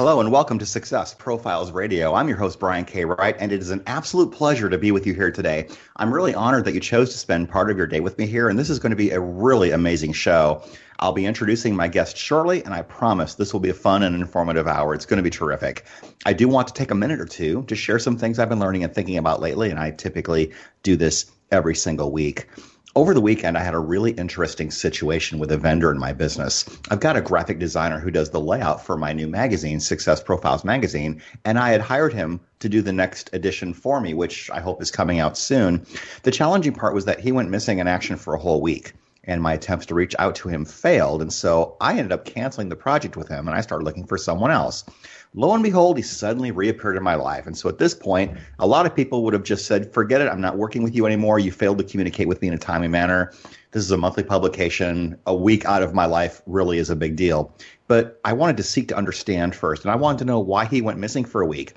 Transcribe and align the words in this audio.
Hello 0.00 0.18
and 0.18 0.32
welcome 0.32 0.58
to 0.58 0.64
Success 0.64 1.12
Profiles 1.12 1.72
Radio. 1.72 2.14
I'm 2.14 2.26
your 2.26 2.38
host, 2.38 2.58
Brian 2.58 2.86
K. 2.86 3.04
Wright, 3.04 3.36
and 3.38 3.52
it 3.52 3.60
is 3.60 3.68
an 3.68 3.82
absolute 3.86 4.32
pleasure 4.32 4.70
to 4.70 4.78
be 4.78 4.92
with 4.92 5.06
you 5.06 5.12
here 5.12 5.30
today. 5.30 5.68
I'm 5.96 6.10
really 6.10 6.34
honored 6.34 6.64
that 6.64 6.72
you 6.72 6.80
chose 6.80 7.10
to 7.10 7.18
spend 7.18 7.50
part 7.50 7.70
of 7.70 7.76
your 7.76 7.86
day 7.86 8.00
with 8.00 8.16
me 8.16 8.24
here, 8.24 8.48
and 8.48 8.58
this 8.58 8.70
is 8.70 8.78
going 8.78 8.92
to 8.92 8.96
be 8.96 9.10
a 9.10 9.20
really 9.20 9.72
amazing 9.72 10.14
show. 10.14 10.62
I'll 11.00 11.12
be 11.12 11.26
introducing 11.26 11.76
my 11.76 11.86
guest 11.86 12.16
shortly, 12.16 12.64
and 12.64 12.72
I 12.72 12.80
promise 12.80 13.34
this 13.34 13.52
will 13.52 13.60
be 13.60 13.68
a 13.68 13.74
fun 13.74 14.02
and 14.02 14.16
informative 14.16 14.66
hour. 14.66 14.94
It's 14.94 15.04
going 15.04 15.18
to 15.18 15.22
be 15.22 15.28
terrific. 15.28 15.84
I 16.24 16.32
do 16.32 16.48
want 16.48 16.68
to 16.68 16.72
take 16.72 16.92
a 16.92 16.94
minute 16.94 17.20
or 17.20 17.26
two 17.26 17.64
to 17.64 17.76
share 17.76 17.98
some 17.98 18.16
things 18.16 18.38
I've 18.38 18.48
been 18.48 18.58
learning 18.58 18.84
and 18.84 18.94
thinking 18.94 19.18
about 19.18 19.42
lately, 19.42 19.68
and 19.68 19.78
I 19.78 19.90
typically 19.90 20.52
do 20.82 20.96
this 20.96 21.30
every 21.50 21.74
single 21.74 22.10
week 22.10 22.48
over 22.96 23.14
the 23.14 23.20
weekend, 23.20 23.56
I 23.56 23.62
had 23.62 23.74
a 23.74 23.78
really 23.78 24.10
interesting 24.12 24.72
situation 24.72 25.38
with 25.38 25.52
a 25.52 25.56
vendor 25.56 25.92
in 25.92 25.98
my 25.98 26.12
business. 26.12 26.64
I've 26.90 26.98
got 26.98 27.16
a 27.16 27.20
graphic 27.20 27.60
designer 27.60 28.00
who 28.00 28.10
does 28.10 28.30
the 28.30 28.40
layout 28.40 28.84
for 28.84 28.96
my 28.96 29.12
new 29.12 29.28
magazine, 29.28 29.78
Success 29.78 30.20
Profiles 30.20 30.64
Magazine, 30.64 31.22
and 31.44 31.56
I 31.56 31.70
had 31.70 31.80
hired 31.80 32.12
him 32.12 32.40
to 32.58 32.68
do 32.68 32.82
the 32.82 32.92
next 32.92 33.30
edition 33.32 33.74
for 33.74 34.00
me, 34.00 34.12
which 34.12 34.50
I 34.50 34.58
hope 34.58 34.82
is 34.82 34.90
coming 34.90 35.20
out 35.20 35.38
soon. 35.38 35.86
The 36.24 36.32
challenging 36.32 36.72
part 36.72 36.94
was 36.94 37.04
that 37.04 37.20
he 37.20 37.30
went 37.30 37.50
missing 37.50 37.78
in 37.78 37.86
action 37.86 38.16
for 38.16 38.34
a 38.34 38.40
whole 38.40 38.60
week 38.60 38.94
and 39.24 39.42
my 39.42 39.54
attempts 39.54 39.86
to 39.86 39.94
reach 39.94 40.16
out 40.18 40.34
to 40.34 40.48
him 40.48 40.64
failed. 40.64 41.22
And 41.22 41.32
so 41.32 41.76
I 41.80 41.92
ended 41.92 42.10
up 42.10 42.24
canceling 42.24 42.70
the 42.70 42.76
project 42.76 43.16
with 43.16 43.28
him 43.28 43.46
and 43.46 43.56
I 43.56 43.60
started 43.60 43.84
looking 43.84 44.06
for 44.06 44.18
someone 44.18 44.50
else. 44.50 44.84
Lo 45.34 45.54
and 45.54 45.62
behold, 45.62 45.96
he 45.96 46.02
suddenly 46.02 46.50
reappeared 46.50 46.96
in 46.96 47.04
my 47.04 47.14
life. 47.14 47.46
And 47.46 47.56
so 47.56 47.68
at 47.68 47.78
this 47.78 47.94
point, 47.94 48.36
a 48.58 48.66
lot 48.66 48.84
of 48.84 48.96
people 48.96 49.22
would 49.22 49.32
have 49.32 49.44
just 49.44 49.66
said, 49.66 49.92
forget 49.92 50.20
it, 50.20 50.26
I'm 50.28 50.40
not 50.40 50.58
working 50.58 50.82
with 50.82 50.92
you 50.92 51.06
anymore. 51.06 51.38
You 51.38 51.52
failed 51.52 51.78
to 51.78 51.84
communicate 51.84 52.26
with 52.26 52.42
me 52.42 52.48
in 52.48 52.54
a 52.54 52.58
timely 52.58 52.88
manner. 52.88 53.32
This 53.70 53.84
is 53.84 53.92
a 53.92 53.96
monthly 53.96 54.24
publication. 54.24 55.16
A 55.26 55.34
week 55.34 55.64
out 55.64 55.84
of 55.84 55.94
my 55.94 56.04
life 56.04 56.42
really 56.46 56.78
is 56.78 56.90
a 56.90 56.96
big 56.96 57.14
deal. 57.14 57.54
But 57.86 58.20
I 58.24 58.32
wanted 58.32 58.56
to 58.56 58.64
seek 58.64 58.88
to 58.88 58.96
understand 58.96 59.54
first, 59.54 59.84
and 59.84 59.92
I 59.92 59.96
wanted 59.96 60.18
to 60.18 60.24
know 60.24 60.40
why 60.40 60.64
he 60.64 60.82
went 60.82 60.98
missing 60.98 61.24
for 61.24 61.42
a 61.42 61.46
week. 61.46 61.74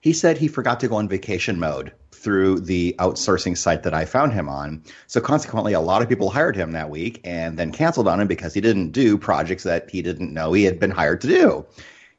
He 0.00 0.12
said 0.12 0.38
he 0.38 0.46
forgot 0.46 0.78
to 0.78 0.88
go 0.88 0.94
on 0.94 1.08
vacation 1.08 1.58
mode 1.58 1.92
through 2.12 2.60
the 2.60 2.94
outsourcing 3.00 3.58
site 3.58 3.82
that 3.82 3.94
I 3.94 4.04
found 4.04 4.32
him 4.32 4.48
on. 4.48 4.84
So 5.08 5.20
consequently, 5.20 5.72
a 5.72 5.80
lot 5.80 6.02
of 6.02 6.08
people 6.08 6.30
hired 6.30 6.54
him 6.54 6.70
that 6.70 6.88
week 6.88 7.20
and 7.24 7.58
then 7.58 7.72
canceled 7.72 8.06
on 8.06 8.20
him 8.20 8.28
because 8.28 8.54
he 8.54 8.60
didn't 8.60 8.92
do 8.92 9.18
projects 9.18 9.64
that 9.64 9.90
he 9.90 10.02
didn't 10.02 10.32
know 10.32 10.52
he 10.52 10.62
had 10.62 10.78
been 10.78 10.92
hired 10.92 11.20
to 11.22 11.26
do 11.26 11.66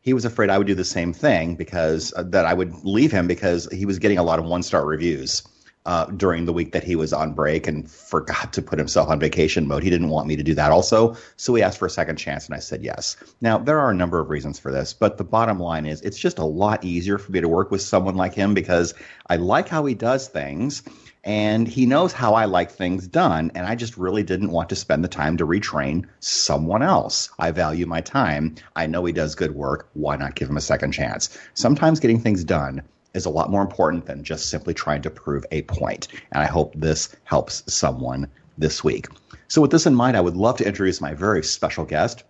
he 0.01 0.13
was 0.13 0.25
afraid 0.25 0.49
I 0.49 0.57
would 0.57 0.67
do 0.67 0.75
the 0.75 0.85
same 0.85 1.13
thing 1.13 1.55
because 1.55 2.13
uh, 2.15 2.23
that 2.23 2.45
I 2.45 2.53
would 2.53 2.73
leave 2.83 3.11
him 3.11 3.27
because 3.27 3.67
he 3.71 3.85
was 3.85 3.99
getting 3.99 4.17
a 4.17 4.23
lot 4.23 4.39
of 4.39 4.45
one 4.45 4.63
star 4.63 4.85
reviews 4.85 5.43
uh, 5.85 6.05
during 6.05 6.45
the 6.45 6.53
week 6.53 6.71
that 6.73 6.83
he 6.83 6.95
was 6.95 7.13
on 7.13 7.33
break 7.33 7.67
and 7.67 7.89
forgot 7.89 8.53
to 8.53 8.61
put 8.61 8.77
himself 8.77 9.09
on 9.09 9.19
vacation 9.19 9.67
mode. 9.67 9.81
He 9.81 9.89
didn't 9.89 10.09
want 10.09 10.27
me 10.27 10.35
to 10.35 10.43
do 10.43 10.53
that 10.55 10.71
also, 10.71 11.15
so 11.35 11.55
he 11.55 11.63
asked 11.63 11.79
for 11.79 11.85
a 11.85 11.89
second 11.89 12.17
chance, 12.17 12.45
and 12.45 12.55
I 12.55 12.59
said 12.59 12.83
yes. 12.83 13.17
Now 13.41 13.57
there 13.57 13.79
are 13.79 13.91
a 13.91 13.95
number 13.95 14.19
of 14.19 14.29
reasons 14.29 14.59
for 14.59 14.71
this, 14.71 14.93
but 14.93 15.17
the 15.17 15.23
bottom 15.23 15.59
line 15.59 15.85
is 15.85 16.01
it's 16.01 16.19
just 16.19 16.37
a 16.37 16.45
lot 16.45 16.83
easier 16.83 17.17
for 17.17 17.31
me 17.31 17.41
to 17.41 17.47
work 17.47 17.71
with 17.71 17.81
someone 17.81 18.15
like 18.15 18.33
him 18.33 18.53
because 18.53 18.93
I 19.29 19.37
like 19.37 19.67
how 19.67 19.85
he 19.85 19.95
does 19.95 20.27
things 20.27 20.83
and 21.23 21.67
he 21.67 21.85
knows 21.85 22.13
how 22.13 22.33
I 22.33 22.45
like 22.45 22.71
things 22.71 23.07
done. 23.07 23.51
And 23.53 23.65
I 23.65 23.75
just 23.75 23.97
really 23.97 24.23
didn't 24.23 24.51
want 24.51 24.69
to 24.69 24.75
spend 24.75 25.03
the 25.03 25.09
time 25.09 25.37
to 25.37 25.45
retrain 25.45 26.05
someone 26.19 26.81
else. 26.81 27.29
I 27.39 27.51
value 27.51 27.85
my 27.85 28.01
time. 28.01 28.55
I 28.75 28.87
know 28.87 29.03
he 29.05 29.13
does 29.13 29.35
good 29.35 29.55
work. 29.55 29.89
Why 29.93 30.15
not 30.15 30.35
give 30.35 30.49
him 30.49 30.57
a 30.57 30.61
second 30.61 30.93
chance? 30.93 31.37
Sometimes 31.53 31.99
getting 31.99 32.19
things 32.19 32.43
done 32.43 32.81
is 33.13 33.25
a 33.25 33.29
lot 33.29 33.49
more 33.49 33.61
important 33.61 34.05
than 34.05 34.23
just 34.23 34.49
simply 34.49 34.73
trying 34.73 35.01
to 35.01 35.09
prove 35.09 35.45
a 35.51 35.63
point. 35.63 36.07
And 36.31 36.41
I 36.41 36.45
hope 36.45 36.73
this 36.75 37.15
helps 37.25 37.63
someone 37.71 38.27
this 38.57 38.83
week. 38.83 39.07
So, 39.47 39.61
with 39.61 39.71
this 39.71 39.87
in 39.87 39.95
mind, 39.95 40.15
I 40.15 40.21
would 40.21 40.37
love 40.37 40.57
to 40.57 40.67
introduce 40.67 41.01
my 41.01 41.13
very 41.13 41.43
special 41.43 41.85
guest. 41.85 42.23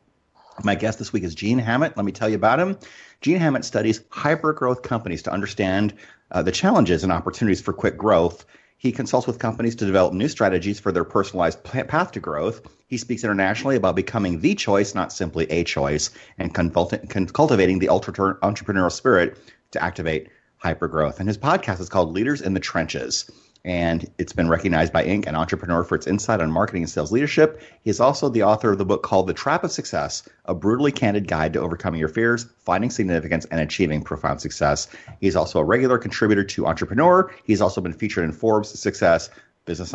My 0.64 0.76
guest 0.76 1.00
this 1.00 1.12
week 1.12 1.24
is 1.24 1.36
Gene 1.36 1.60
Hammett. 1.60 1.98
Let 1.98 2.06
me 2.06 2.12
tell 2.12 2.30
you 2.30 2.36
about 2.36 2.60
him. 2.60 2.78
Gene 3.22 3.40
Hammett 3.40 3.66
studies 3.66 4.02
hyper 4.10 4.54
growth 4.54 4.82
companies 4.82 5.22
to 5.24 5.32
understand 5.32 5.94
uh, 6.32 6.44
the 6.44 6.52
challenges 6.52 7.04
and 7.04 7.12
opportunities 7.12 7.62
for 7.62 7.74
quick 7.74 7.98
growth 7.98 8.46
he 8.80 8.94
consults 8.94 9.28
with 9.28 9.40
companies 9.40 9.76
to 9.76 9.86
develop 9.86 10.14
new 10.14 10.30
strategies 10.30 10.80
for 10.80 10.92
their 10.92 11.04
personalized 11.04 11.64
path 11.64 12.14
to 12.14 12.20
growth. 12.20 12.62
He 12.88 12.98
speaks 12.98 13.26
internationally 13.26 13.76
about 13.76 13.96
becoming 13.96 14.40
the 14.40 14.56
choice, 14.56 14.96
not 14.96 15.12
simply 15.12 15.46
a 15.52 15.66
choice, 15.66 16.10
and 16.38 16.54
cultivating 16.54 17.80
the 17.80 17.88
entrepreneurial 17.88 18.92
spirit 18.92 19.38
to 19.72 19.84
activate 19.84 20.30
hypergrowth. 20.64 21.20
And 21.20 21.28
his 21.28 21.38
podcast 21.38 21.82
is 21.82 21.90
called 21.90 22.14
Leaders 22.14 22.42
in 22.42 22.54
the 22.54 22.60
Trenches 22.62 23.30
and 23.66 24.10
it's 24.18 24.34
been 24.34 24.48
recognized 24.48 24.94
by 24.94 25.04
Inc. 25.04 25.28
and 25.28 25.36
Entrepreneur 25.36 25.84
for 25.84 25.96
its 25.96 26.08
insight 26.08 26.42
on 26.42 26.52
marketing 26.52 26.84
and 26.84 26.90
sales 26.90 27.12
leadership. 27.12 27.62
He 27.82 27.90
is 27.90 28.00
also 28.00 28.30
the 28.30 28.44
author 28.44 28.72
of 28.72 28.78
the 28.78 28.86
book 28.86 29.04
called 29.04 29.28
The 29.28 29.34
Trap 29.34 29.64
of 29.64 29.72
Success, 29.72 30.28
a 30.46 30.54
brutally 30.54 30.92
candid 30.92 31.28
guide 31.28 31.54
to 31.54 31.60
overcoming 31.60 32.00
your 32.00 32.10
fears, 32.10 32.46
finding 32.60 32.90
significance, 32.90 33.46
and 33.46 33.60
achieving 33.60 34.02
profound 34.02 34.42
success. 34.42 34.88
He's 35.20 35.36
also 35.36 35.60
a 35.60 35.64
regular 35.64 35.98
contributor 35.98 36.44
to 36.46 36.68
Entrepreneur. 36.68 37.32
He's 37.44 37.62
also 37.62 37.82
been 37.82 37.94
featured 37.94 38.24
in 38.24 38.32
Forbes 38.32 38.80
Success, 38.80 39.30
Business, 39.66 39.92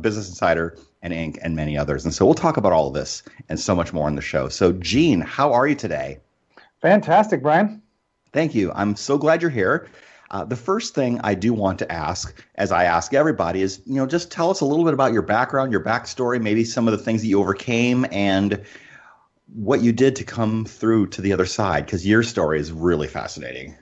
Business 0.00 0.28
Insider, 0.28 0.76
and 1.02 1.12
Inc., 1.12 1.38
and 1.42 1.56
many 1.56 1.76
others. 1.78 2.04
And 2.04 2.12
so 2.12 2.24
we'll 2.24 2.34
talk 2.34 2.58
about 2.58 2.72
all 2.72 2.88
of 2.88 2.94
this 2.94 3.22
and 3.48 3.58
so 3.58 3.74
much 3.74 3.92
more 3.92 4.06
on 4.06 4.14
the 4.14 4.22
show. 4.22 4.48
So, 4.48 4.72
Gene, 4.72 5.20
how 5.20 5.52
are 5.52 5.66
you 5.66 5.74
today? 5.74 6.18
Fantastic, 6.80 7.42
Brian. 7.42 7.82
Thank 8.32 8.54
you. 8.54 8.70
I'm 8.72 8.96
so 8.96 9.16
glad 9.16 9.40
you're 9.40 9.50
here. 9.50 9.88
Uh, 10.30 10.44
the 10.44 10.56
first 10.56 10.94
thing 10.94 11.20
I 11.22 11.34
do 11.34 11.54
want 11.54 11.78
to 11.78 11.92
ask, 11.92 12.44
as 12.56 12.72
I 12.72 12.84
ask 12.84 13.14
everybody, 13.14 13.62
is 13.62 13.80
you 13.86 13.94
know 13.94 14.06
just 14.06 14.30
tell 14.30 14.50
us 14.50 14.60
a 14.60 14.64
little 14.64 14.84
bit 14.84 14.94
about 14.94 15.12
your 15.12 15.22
background, 15.22 15.72
your 15.72 15.82
backstory, 15.82 16.40
maybe 16.40 16.64
some 16.64 16.88
of 16.88 16.92
the 16.92 17.02
things 17.02 17.22
that 17.22 17.28
you 17.28 17.40
overcame, 17.40 18.06
and 18.10 18.62
what 19.54 19.82
you 19.82 19.92
did 19.92 20.16
to 20.16 20.24
come 20.24 20.64
through 20.64 21.08
to 21.08 21.20
the 21.20 21.32
other 21.32 21.46
side. 21.46 21.86
Because 21.86 22.06
your 22.06 22.22
story 22.22 22.58
is 22.58 22.72
really 22.72 23.06
fascinating. 23.06 23.76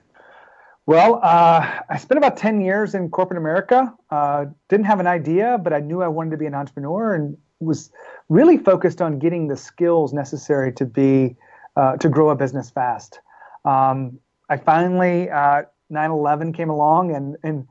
Well, 0.87 1.21
uh, 1.23 1.81
I 1.89 1.97
spent 1.97 2.19
about 2.19 2.37
ten 2.37 2.61
years 2.61 2.95
in 2.95 3.09
corporate 3.09 3.39
America. 3.39 3.95
Uh, 4.11 4.47
didn't 4.69 4.87
have 4.87 5.01
an 5.01 5.07
idea, 5.07 5.59
but 5.63 5.73
I 5.73 5.81
knew 5.81 6.03
I 6.03 6.09
wanted 6.09 6.33
to 6.33 6.37
be 6.37 6.47
an 6.47 6.55
entrepreneur, 6.55 7.15
and 7.15 7.39
was 7.61 7.91
really 8.29 8.59
focused 8.59 9.01
on 9.01 9.19
getting 9.19 9.49
the 9.49 9.57
skills 9.57 10.13
necessary 10.13 10.73
to 10.75 10.85
be 10.85 11.37
uh, 11.77 11.97
to 11.97 12.09
grow 12.09 12.29
a 12.29 12.37
business 12.37 12.71
fast. 12.71 13.21
Um, 13.65 14.19
I 14.51 14.59
finally 14.59 15.31
uh, 15.31 15.63
9/11 15.95 16.55
came 16.55 16.71
along 16.71 17.15
and 17.15 17.37
and 17.43 17.67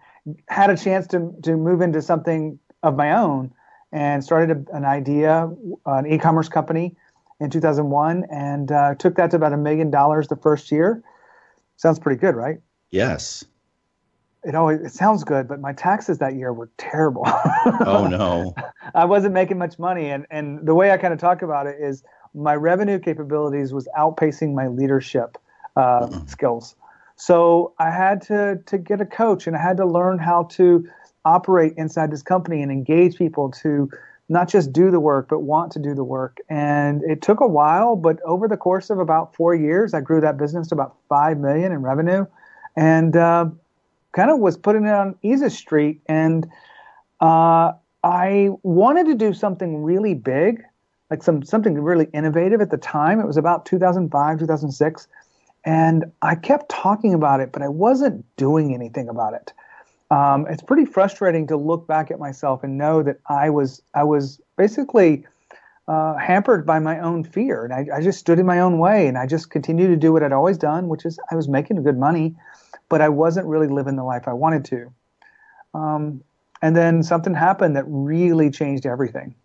had 0.48 0.70
a 0.70 0.78
chance 0.78 1.08
to 1.08 1.36
to 1.44 1.58
move 1.58 1.82
into 1.82 2.02
something 2.02 2.60
of 2.82 2.96
my 2.96 3.14
own 3.14 3.52
and 3.92 4.24
started 4.24 4.68
a, 4.70 4.76
an 4.76 4.86
idea, 4.86 5.50
an 5.86 6.08
e-commerce 6.08 6.50
company 6.50 6.96
in 7.40 7.50
2001, 7.50 8.26
and 8.32 8.72
uh, 8.72 8.96
took 8.96 9.16
that 9.16 9.30
to 9.32 9.38
about 9.38 9.54
a 9.54 9.58
million 9.58 9.92
dollars 9.92 10.28
the 10.28 10.36
first 10.36 10.72
year. 10.72 11.04
Sounds 11.78 12.00
pretty 12.00 12.20
good, 12.20 12.36
right? 12.36 12.60
Yes. 12.92 13.46
It 14.44 14.56
always 14.56 14.82
it 14.82 14.92
sounds 14.92 15.24
good, 15.24 15.48
but 15.48 15.62
my 15.62 15.72
taxes 15.72 16.18
that 16.18 16.36
year 16.36 16.52
were 16.52 16.70
terrible. 16.78 17.24
oh 17.86 18.08
no. 18.10 18.54
I 18.94 19.06
wasn't 19.06 19.34
making 19.34 19.58
much 19.58 19.80
money, 19.80 20.10
and 20.10 20.26
and 20.32 20.66
the 20.68 20.76
way 20.76 20.92
I 20.92 20.98
kind 20.98 21.14
of 21.14 21.20
talk 21.20 21.42
about 21.42 21.66
it 21.66 21.80
is 21.80 22.04
my 22.34 22.56
revenue 22.56 23.00
capabilities 23.00 23.74
was 23.74 23.88
outpacing 23.98 24.54
my 24.54 24.68
leadership 24.68 25.38
uh, 25.78 26.10
skills. 26.26 26.76
So 27.26 27.74
I 27.80 27.90
had 27.90 28.22
to 28.24 28.60
to 28.66 28.78
get 28.78 29.00
a 29.00 29.06
coach 29.06 29.48
and 29.48 29.56
I 29.56 29.62
had 29.62 29.78
to 29.78 29.86
learn 29.86 30.20
how 30.20 30.44
to 30.58 30.86
operate 31.24 31.74
inside 31.78 32.12
this 32.12 32.22
company 32.22 32.62
and 32.62 32.70
engage 32.70 33.16
people 33.16 33.50
to 33.64 33.90
not 34.28 34.50
just 34.50 34.74
do 34.74 34.92
the 34.92 35.00
work 35.00 35.30
but 35.30 35.40
want 35.40 35.72
to 35.72 35.80
do 35.80 35.96
the 35.96 36.04
work. 36.04 36.40
And 36.50 37.02
it 37.04 37.22
took 37.22 37.40
a 37.40 37.48
while, 37.48 37.96
but 37.96 38.20
over 38.24 38.50
the 38.50 38.58
course 38.58 38.90
of 38.90 39.00
about 39.00 39.34
four 39.38 39.56
years, 39.56 39.94
I 39.94 40.02
grew 40.02 40.20
that 40.20 40.38
business 40.38 40.68
to 40.68 40.76
about 40.76 40.98
five 41.08 41.38
million 41.38 41.72
in 41.72 41.82
revenue, 41.82 42.26
and 42.76 43.16
uh, 43.16 43.46
kind 44.12 44.30
of 44.30 44.40
was 44.40 44.58
putting 44.58 44.84
it 44.84 44.94
on 44.94 45.16
easy 45.22 45.48
street. 45.48 46.02
And 46.08 46.46
uh, 47.22 47.72
I 48.04 48.50
wanted 48.64 49.06
to 49.06 49.16
do 49.16 49.34
something 49.34 49.82
really 49.82 50.14
big, 50.14 50.62
like 51.10 51.24
some 51.24 51.42
something 51.42 51.76
really 51.80 52.10
innovative 52.14 52.60
at 52.60 52.70
the 52.70 52.78
time. 52.78 53.22
It 53.22 53.28
was 53.28 53.38
about 53.38 53.66
2005, 53.66 54.40
2006 54.40 55.08
and 55.66 56.12
I 56.22 56.36
kept 56.36 56.70
talking 56.70 57.14
about 57.14 57.40
it, 57.40 57.52
but 57.52 57.62
I 57.62 57.70
wasn't 57.70 58.26
doing 58.36 58.74
anything 58.74 59.10
about 59.10 59.34
it. 59.34 59.54
um, 60.12 60.46
it's 60.50 60.62
pretty 60.62 60.86
frustrating 60.86 61.48
to 61.48 61.58
look 61.58 61.88
back 61.88 62.12
at 62.12 62.20
myself 62.20 62.64
and 62.64 62.78
know 62.78 63.02
that 63.04 63.18
I 63.28 63.50
was 63.50 63.82
I 63.94 64.04
was 64.04 64.40
basically 64.58 65.26
uh, 65.88 66.16
hampered 66.16 66.66
by 66.66 66.80
my 66.80 67.00
own 67.00 67.24
fear, 67.24 67.66
and 67.66 67.74
I, 67.74 67.98
I, 67.98 68.02
just 68.02 68.20
stood 68.20 68.40
in 68.40 68.46
my 68.46 68.60
own 68.60 68.80
way, 68.80 69.08
and 69.08 69.18
I 69.18 69.26
just 69.28 69.50
continued 69.50 69.90
to 69.90 69.98
do 69.98 70.14
what 70.14 70.24
I'd 70.24 70.32
always 70.32 70.58
done, 70.58 70.88
which 70.88 71.06
is 71.06 71.20
I 71.30 71.36
was 71.36 71.50
making 71.50 71.82
good 71.84 71.98
money, 71.98 72.36
but 72.88 73.02
I 73.02 73.10
wasn't 73.10 73.48
really 73.48 73.68
living 73.68 73.98
the 73.98 74.04
life 74.04 74.28
I 74.28 74.34
wanted 74.34 74.64
to. 74.66 74.94
Um, 75.74 76.24
and 76.62 76.76
then 76.76 77.04
something 77.04 77.34
happened 77.34 77.76
that 77.76 77.84
really 77.88 78.50
changed 78.50 78.86
everything. 78.86 79.36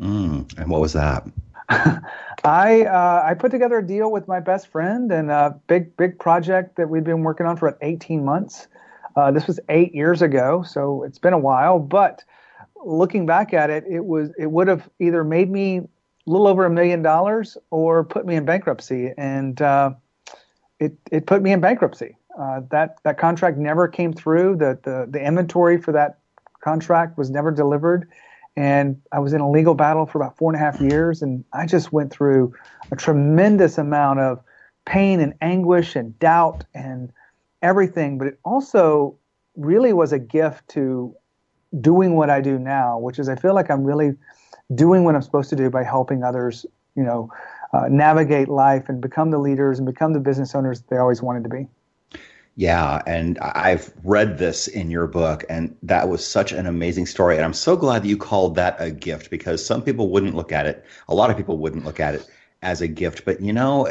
Mm, 0.00 0.58
and 0.58 0.70
what 0.70 0.80
was 0.80 0.92
that? 0.94 1.24
I 1.68 2.84
uh, 2.84 3.24
I 3.26 3.34
put 3.34 3.50
together 3.50 3.78
a 3.78 3.86
deal 3.86 4.10
with 4.10 4.28
my 4.28 4.40
best 4.40 4.68
friend 4.68 5.10
and 5.10 5.30
a 5.30 5.58
big 5.66 5.96
big 5.96 6.18
project 6.18 6.76
that 6.76 6.88
we'd 6.88 7.04
been 7.04 7.22
working 7.22 7.46
on 7.46 7.56
for 7.56 7.68
about 7.68 7.78
18 7.82 8.24
months. 8.24 8.68
Uh, 9.16 9.30
this 9.30 9.46
was 9.46 9.58
eight 9.68 9.94
years 9.94 10.22
ago, 10.22 10.62
so 10.62 11.02
it's 11.02 11.18
been 11.18 11.32
a 11.32 11.38
while. 11.38 11.78
But 11.78 12.22
looking 12.84 13.26
back 13.26 13.54
at 13.54 13.70
it, 13.70 13.84
it 13.88 14.04
was 14.04 14.30
it 14.38 14.50
would 14.50 14.68
have 14.68 14.88
either 15.00 15.24
made 15.24 15.50
me 15.50 15.78
a 15.78 15.84
little 16.26 16.46
over 16.46 16.64
a 16.64 16.70
million 16.70 17.02
dollars 17.02 17.56
or 17.70 18.04
put 18.04 18.26
me 18.26 18.36
in 18.36 18.44
bankruptcy, 18.44 19.12
and 19.16 19.60
uh, 19.60 19.92
it 20.78 20.96
it 21.10 21.26
put 21.26 21.42
me 21.42 21.52
in 21.52 21.60
bankruptcy. 21.60 22.16
Uh, 22.38 22.60
that 22.70 22.98
that 23.02 23.18
contract 23.18 23.56
never 23.56 23.88
came 23.88 24.12
through. 24.12 24.56
The, 24.56 24.78
the 24.82 25.06
the 25.10 25.24
inventory 25.24 25.80
for 25.80 25.92
that 25.92 26.18
contract 26.62 27.16
was 27.16 27.30
never 27.30 27.50
delivered, 27.50 28.08
and 28.56 29.00
I 29.12 29.18
was 29.18 29.32
in 29.32 29.40
a 29.40 29.50
legal 29.50 29.74
battle 29.74 30.06
for 30.06 30.20
about 30.20 30.36
four 30.36 30.52
and 30.52 30.60
a 30.60 30.64
half 30.64 30.80
years, 30.80 31.22
and 31.22 31.44
I 31.52 31.66
just 31.66 31.92
went 31.92 32.10
through 32.10 32.54
a 32.90 32.96
tremendous 32.96 33.76
amount 33.76 34.20
of 34.20 34.40
pain 34.86 35.20
and 35.20 35.34
anguish 35.40 35.94
and 35.94 36.18
doubt 36.18 36.64
and 36.74 37.12
everything. 37.60 38.16
But 38.18 38.28
it 38.28 38.38
also 38.44 39.18
really 39.56 39.92
was 39.92 40.12
a 40.12 40.18
gift 40.18 40.68
to 40.68 41.14
doing 41.80 42.14
what 42.14 42.30
I 42.30 42.40
do 42.40 42.58
now, 42.58 42.98
which 42.98 43.18
is 43.18 43.28
I 43.28 43.36
feel 43.36 43.54
like 43.54 43.70
I'm 43.70 43.84
really 43.84 44.14
doing 44.74 45.04
what 45.04 45.14
I'm 45.14 45.22
supposed 45.22 45.50
to 45.50 45.56
do 45.56 45.68
by 45.68 45.84
helping 45.84 46.22
others, 46.22 46.64
you 46.94 47.02
know, 47.02 47.30
uh, 47.72 47.88
navigate 47.88 48.48
life 48.48 48.88
and 48.88 49.00
become 49.00 49.30
the 49.30 49.38
leaders 49.38 49.78
and 49.78 49.86
become 49.86 50.12
the 50.12 50.20
business 50.20 50.54
owners 50.54 50.82
they 50.88 50.96
always 50.96 51.20
wanted 51.20 51.42
to 51.44 51.50
be. 51.50 51.66
Yeah, 52.58 53.02
and 53.06 53.38
I've 53.40 53.92
read 54.02 54.38
this 54.38 54.66
in 54.66 54.90
your 54.90 55.06
book, 55.06 55.44
and 55.50 55.76
that 55.82 56.08
was 56.08 56.26
such 56.26 56.52
an 56.52 56.66
amazing 56.66 57.04
story. 57.04 57.36
And 57.36 57.44
I'm 57.44 57.52
so 57.52 57.76
glad 57.76 58.02
that 58.02 58.08
you 58.08 58.16
called 58.16 58.54
that 58.54 58.76
a 58.78 58.90
gift 58.90 59.30
because 59.30 59.64
some 59.64 59.82
people 59.82 60.08
wouldn't 60.08 60.34
look 60.34 60.52
at 60.52 60.66
it, 60.66 60.82
a 61.08 61.14
lot 61.14 61.30
of 61.30 61.36
people 61.36 61.58
wouldn't 61.58 61.84
look 61.84 62.00
at 62.00 62.14
it 62.14 62.26
as 62.62 62.80
a 62.80 62.88
gift. 62.88 63.26
But 63.26 63.42
you 63.42 63.52
know, 63.52 63.86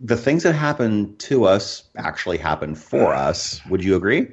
the 0.00 0.16
things 0.16 0.42
that 0.42 0.52
happen 0.52 1.16
to 1.18 1.44
us 1.44 1.84
actually 1.96 2.36
happen 2.36 2.74
for 2.74 3.14
us. 3.14 3.64
Would 3.70 3.82
you 3.82 3.96
agree? 3.96 4.28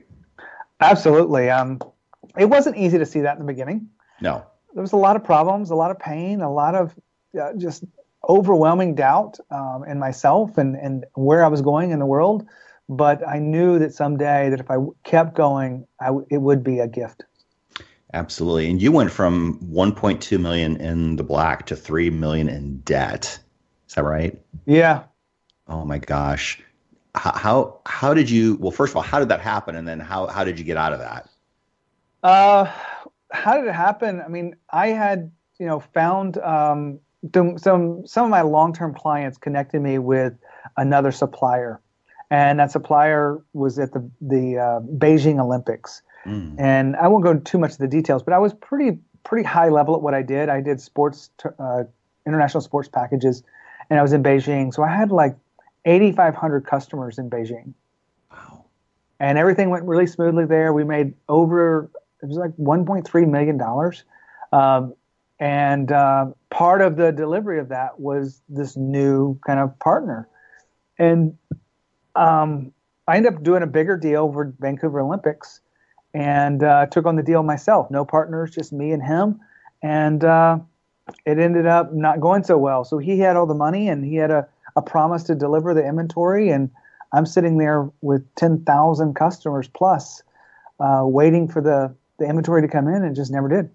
Absolutely. 0.82 1.50
Um, 1.50 1.80
it 2.38 2.46
wasn't 2.46 2.78
easy 2.78 2.98
to 2.98 3.06
see 3.06 3.22
that 3.22 3.34
in 3.34 3.40
the 3.40 3.52
beginning. 3.52 3.90
No. 4.20 4.46
There 4.74 4.82
was 4.82 4.92
a 4.92 4.98
lot 4.98 5.16
of 5.16 5.24
problems, 5.24 5.72
a 5.72 5.76
lot 5.76 5.90
of 5.90 6.00
pain, 6.00 6.42
a 6.42 6.52
lot 6.52 6.76
of 6.76 6.94
uh, 7.40 7.54
just 7.54 7.86
overwhelming 8.28 8.96
doubt 8.96 9.40
um, 9.52 9.84
in 9.88 10.00
myself 10.00 10.58
and, 10.58 10.76
and 10.76 11.06
where 11.16 11.44
I 11.44 11.48
was 11.48 11.62
going 11.62 11.92
in 11.92 12.00
the 12.00 12.06
world. 12.06 12.46
But 12.90 13.26
I 13.28 13.40
knew 13.40 13.80
that 13.80 13.94
someday 13.94 14.50
that 14.50 14.60
if 14.60 14.70
I 14.70 14.78
kept 15.04 15.36
going, 15.36 15.88
I 16.02 16.08
w- 16.08 16.26
it 16.30 16.40
would 16.40 16.64
be 16.64 16.80
a 16.80 16.88
gift. 16.88 17.24
Absolutely. 18.14 18.70
And 18.70 18.82
you 18.82 18.92
went 18.92 19.12
from 19.12 19.60
1.2 19.72 20.40
million 20.40 20.76
in 20.78 21.16
the 21.16 21.24
black 21.24 21.68
to 21.68 21.76
3 21.76 22.10
million 22.10 22.50
in 22.50 22.80
debt. 22.80 23.40
Is 23.88 23.94
that 23.94 24.04
right? 24.04 24.40
Yeah. 24.66 25.04
Oh 25.68 25.86
my 25.86 26.00
gosh. 26.00 26.62
How, 27.14 27.32
how, 27.34 27.80
how 27.86 28.14
did 28.16 28.30
you, 28.30 28.56
well, 28.56 28.72
first 28.72 28.92
of 28.92 28.98
all, 28.98 29.04
how 29.04 29.20
did 29.20 29.30
that 29.30 29.42
happen? 29.42 29.76
And 29.76 29.88
then 29.88 30.00
how, 30.00 30.26
how 30.28 30.44
did 30.44 30.58
you 30.58 30.66
get 30.66 30.78
out 30.78 30.92
of 30.92 31.00
that? 31.00 31.30
Uh, 32.24 32.72
how 33.32 33.58
did 33.58 33.68
it 33.68 33.76
happen? 33.76 34.22
I 34.22 34.28
mean, 34.28 34.56
I 34.72 34.88
had, 34.88 35.32
you 35.60 35.68
know, 35.68 35.80
found 35.80 36.38
um, 36.40 37.00
some 37.58 38.08
some 38.08 38.26
of 38.26 38.30
my 38.30 38.42
long-term 38.42 38.96
clients 38.96 39.38
connected 39.38 39.82
me 39.82 40.00
with 40.00 40.34
another 40.78 41.12
supplier, 41.12 41.82
and 42.32 42.60
that 42.60 42.72
supplier 42.72 43.42
was 43.54 43.80
at 43.80 43.94
the 43.94 44.10
the 44.22 44.58
uh, 44.58 44.80
Beijing 44.98 45.40
Olympics. 45.40 46.02
Mm. 46.26 46.56
And 46.60 46.96
I 46.98 47.08
won't 47.08 47.24
go 47.24 47.32
into 47.32 47.44
too 47.44 47.58
much 47.58 47.72
of 47.72 47.78
the 47.78 47.88
details, 47.88 48.24
but 48.24 48.34
I 48.34 48.38
was 48.38 48.54
pretty 48.54 49.00
pretty 49.24 49.48
high 49.48 49.70
level 49.70 49.96
at 49.96 50.02
what 50.02 50.14
I 50.14 50.22
did. 50.22 50.50
I 50.50 50.62
did 50.62 50.80
sports 50.82 51.30
uh, 51.60 51.84
international 52.26 52.62
sports 52.62 52.90
packages, 52.90 53.44
and 53.90 54.00
I 54.00 54.02
was 54.02 54.14
in 54.14 54.22
Beijing, 54.24 54.74
so 54.74 54.84
I 54.84 54.90
had 54.90 55.12
like 55.12 55.36
8,500 55.86 56.66
customers 56.66 57.18
in 57.18 57.30
Beijing. 57.30 57.74
Wow! 58.32 58.66
And 59.20 59.38
everything 59.38 59.70
went 59.70 59.86
really 59.86 60.08
smoothly 60.08 60.46
there. 60.46 60.74
We 60.74 60.84
made 60.84 61.14
over 61.28 61.90
it 62.22 62.28
was 62.28 62.38
like 62.38 62.56
1.3 62.58 63.30
million 63.30 63.58
dollars, 63.58 64.04
um, 64.52 64.94
and 65.40 65.92
uh, 65.92 66.28
part 66.50 66.82
of 66.82 66.98
the 66.98 67.12
delivery 67.12 67.60
of 67.60 67.70
that 67.70 68.00
was 68.00 68.42
this 68.50 68.76
new 68.76 69.40
kind 69.48 69.60
of 69.60 69.80
partner, 69.80 70.28
and 71.00 71.38
um, 72.20 72.72
I 73.08 73.18
ended 73.18 73.34
up 73.34 73.44
doing 73.44 73.64
a 73.64 73.68
bigger 73.68 73.98
deal 73.98 74.32
for 74.32 74.54
Vancouver 74.60 75.00
Olympics, 75.00 75.62
and 76.14 76.64
uh, 76.64 76.86
took 76.88 77.06
on 77.06 77.16
the 77.16 77.24
deal 77.24 77.44
myself. 77.44 77.90
No 77.90 78.06
partners, 78.06 78.52
just 78.52 78.74
me 78.74 78.92
and 78.92 79.02
him, 79.02 79.40
and 79.82 80.24
uh, 80.24 80.60
it 81.26 81.40
ended 81.40 81.66
up 81.66 81.94
not 81.94 82.20
going 82.20 82.44
so 82.44 82.58
well. 82.58 82.84
So 82.84 82.98
he 82.98 83.20
had 83.20 83.36
all 83.36 83.46
the 83.46 83.54
money, 83.54 83.90
and 83.90 84.06
he 84.06 84.16
had 84.16 84.32
a, 84.32 84.48
a 84.76 84.82
promise 84.82 85.24
to 85.24 85.36
deliver 85.36 85.74
the 85.74 85.86
inventory, 85.86 86.50
and 86.50 86.70
I'm 87.14 87.26
sitting 87.26 87.58
there 87.58 87.90
with 88.02 88.24
10,000 88.36 89.16
customers 89.16 89.68
plus, 89.68 90.22
uh, 90.80 91.02
waiting 91.06 91.48
for 91.48 91.62
the 91.62 91.96
the 92.20 92.26
inventory 92.26 92.62
to 92.62 92.68
come 92.68 92.88
in 92.88 93.04
and 93.04 93.16
just 93.16 93.32
never 93.32 93.48
did. 93.48 93.70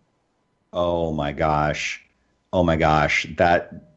Oh 0.73 1.13
my 1.13 1.33
gosh. 1.33 2.05
Oh 2.53 2.63
my 2.63 2.77
gosh. 2.77 3.27
That 3.39 3.94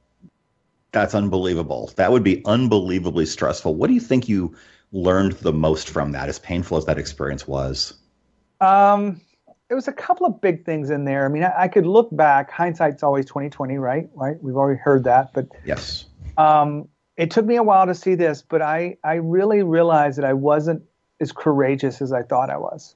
that's 0.91 1.13
unbelievable. 1.13 1.91
That 1.95 2.11
would 2.11 2.23
be 2.23 2.43
unbelievably 2.45 3.25
stressful. 3.25 3.75
What 3.75 3.87
do 3.87 3.93
you 3.93 3.99
think 3.99 4.29
you 4.29 4.55
learned 4.91 5.33
the 5.33 5.53
most 5.53 5.89
from 5.89 6.11
that, 6.13 6.29
as 6.29 6.39
painful 6.39 6.77
as 6.77 6.85
that 6.85 6.97
experience 6.97 7.47
was? 7.47 7.93
Um, 8.61 9.21
it 9.69 9.75
was 9.75 9.87
a 9.87 9.91
couple 9.91 10.25
of 10.25 10.39
big 10.39 10.65
things 10.65 10.89
in 10.89 11.03
there. 11.05 11.25
I 11.25 11.27
mean, 11.27 11.43
I, 11.43 11.63
I 11.63 11.67
could 11.67 11.85
look 11.85 12.15
back. 12.15 12.49
Hindsight's 12.49 13.03
always 13.03 13.25
twenty 13.25 13.49
twenty, 13.49 13.77
right? 13.77 14.09
Right. 14.15 14.41
We've 14.41 14.55
already 14.55 14.79
heard 14.79 15.03
that, 15.03 15.33
but 15.33 15.47
yes. 15.65 16.05
Um, 16.37 16.87
it 17.17 17.31
took 17.31 17.45
me 17.45 17.55
a 17.55 17.63
while 17.63 17.85
to 17.85 17.95
see 17.95 18.15
this, 18.15 18.41
but 18.41 18.61
I 18.61 18.97
I 19.03 19.15
really 19.15 19.63
realized 19.63 20.17
that 20.17 20.25
I 20.25 20.33
wasn't 20.33 20.83
as 21.19 21.31
courageous 21.31 22.01
as 22.01 22.13
I 22.13 22.23
thought 22.23 22.49
I 22.49 22.57
was. 22.57 22.95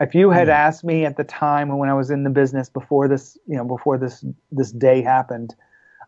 If 0.00 0.14
you 0.14 0.30
had 0.30 0.48
mm. 0.48 0.52
asked 0.52 0.84
me 0.84 1.04
at 1.04 1.16
the 1.16 1.24
time 1.24 1.76
when 1.78 1.88
I 1.88 1.94
was 1.94 2.10
in 2.10 2.22
the 2.22 2.30
business 2.30 2.68
before 2.68 3.08
this, 3.08 3.38
you 3.46 3.56
know, 3.56 3.64
before 3.64 3.96
this 3.98 4.24
this 4.52 4.70
day 4.72 5.02
happened, 5.02 5.54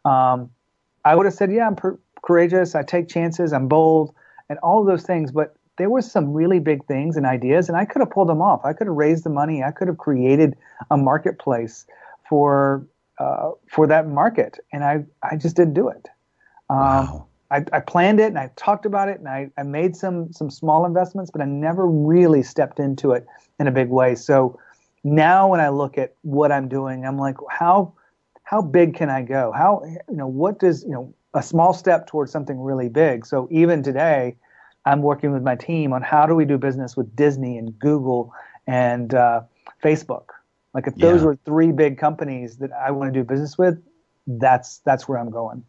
um, 0.04 0.50
I 1.04 1.14
would 1.14 1.26
have 1.26 1.34
said, 1.34 1.52
"Yeah, 1.52 1.66
I'm 1.66 1.76
per- 1.76 1.98
courageous. 2.22 2.74
I 2.74 2.82
take 2.82 3.08
chances. 3.08 3.52
I'm 3.52 3.68
bold, 3.68 4.14
and 4.48 4.58
all 4.60 4.80
of 4.80 4.86
those 4.86 5.04
things." 5.04 5.32
But 5.32 5.56
there 5.78 5.90
were 5.90 6.02
some 6.02 6.32
really 6.32 6.58
big 6.58 6.84
things 6.86 7.16
and 7.16 7.26
ideas, 7.26 7.68
and 7.68 7.76
I 7.76 7.84
could 7.84 8.00
have 8.00 8.10
pulled 8.10 8.28
them 8.28 8.42
off. 8.42 8.64
I 8.64 8.72
could 8.72 8.86
have 8.86 8.96
raised 8.96 9.24
the 9.24 9.30
money. 9.30 9.62
I 9.62 9.70
could 9.70 9.88
have 9.88 9.98
created 9.98 10.56
a 10.90 10.96
marketplace 10.96 11.86
for 12.28 12.86
uh, 13.18 13.50
for 13.66 13.86
that 13.86 14.08
market, 14.08 14.58
and 14.72 14.84
I 14.84 15.04
I 15.22 15.36
just 15.36 15.56
didn't 15.56 15.74
do 15.74 15.88
it. 15.88 16.08
Um, 16.68 16.78
wow. 16.78 17.26
I, 17.50 17.64
I, 17.72 17.80
planned 17.80 18.20
it 18.20 18.26
and 18.26 18.38
I 18.38 18.50
talked 18.54 18.86
about 18.86 19.08
it 19.08 19.18
and 19.18 19.28
I, 19.28 19.50
I 19.58 19.64
made 19.64 19.96
some 19.96 20.32
some 20.32 20.50
small 20.50 20.86
investments, 20.86 21.30
but 21.32 21.40
I 21.40 21.46
never 21.46 21.86
really 21.86 22.44
stepped 22.44 22.78
into 22.78 23.10
it 23.10 23.26
in 23.58 23.66
a 23.66 23.72
big 23.72 23.88
way. 23.88 24.14
So 24.14 24.58
now 25.02 25.48
when 25.48 25.60
I 25.60 25.68
look 25.68 25.98
at 25.98 26.14
what 26.22 26.52
I'm 26.52 26.68
doing, 26.68 27.04
I'm 27.04 27.18
like, 27.18 27.36
how 27.50 27.92
how 28.50 28.60
big 28.60 28.94
can 28.94 29.08
I 29.08 29.22
go? 29.22 29.52
How 29.52 29.84
you 29.84 30.16
know 30.16 30.26
what 30.26 30.58
does 30.58 30.82
you 30.82 30.90
know 30.90 31.14
a 31.34 31.42
small 31.42 31.72
step 31.72 32.08
towards 32.08 32.32
something 32.32 32.58
really 32.58 32.88
big. 32.88 33.24
So 33.24 33.46
even 33.52 33.84
today, 33.84 34.34
I'm 34.84 35.02
working 35.02 35.30
with 35.32 35.44
my 35.44 35.54
team 35.54 35.92
on 35.92 36.02
how 36.02 36.26
do 36.26 36.34
we 36.34 36.44
do 36.44 36.58
business 36.58 36.96
with 36.96 37.14
Disney 37.14 37.58
and 37.58 37.78
Google 37.78 38.34
and 38.66 39.14
uh, 39.14 39.42
Facebook. 39.84 40.30
Like 40.74 40.88
if 40.88 40.96
those 40.96 41.20
yeah. 41.20 41.26
were 41.26 41.38
three 41.44 41.70
big 41.70 41.96
companies 41.96 42.56
that 42.56 42.72
I 42.72 42.90
want 42.90 43.14
to 43.14 43.20
do 43.20 43.24
business 43.24 43.56
with, 43.56 43.80
that's 44.26 44.78
that's 44.78 45.06
where 45.06 45.18
I'm 45.20 45.30
going. 45.30 45.62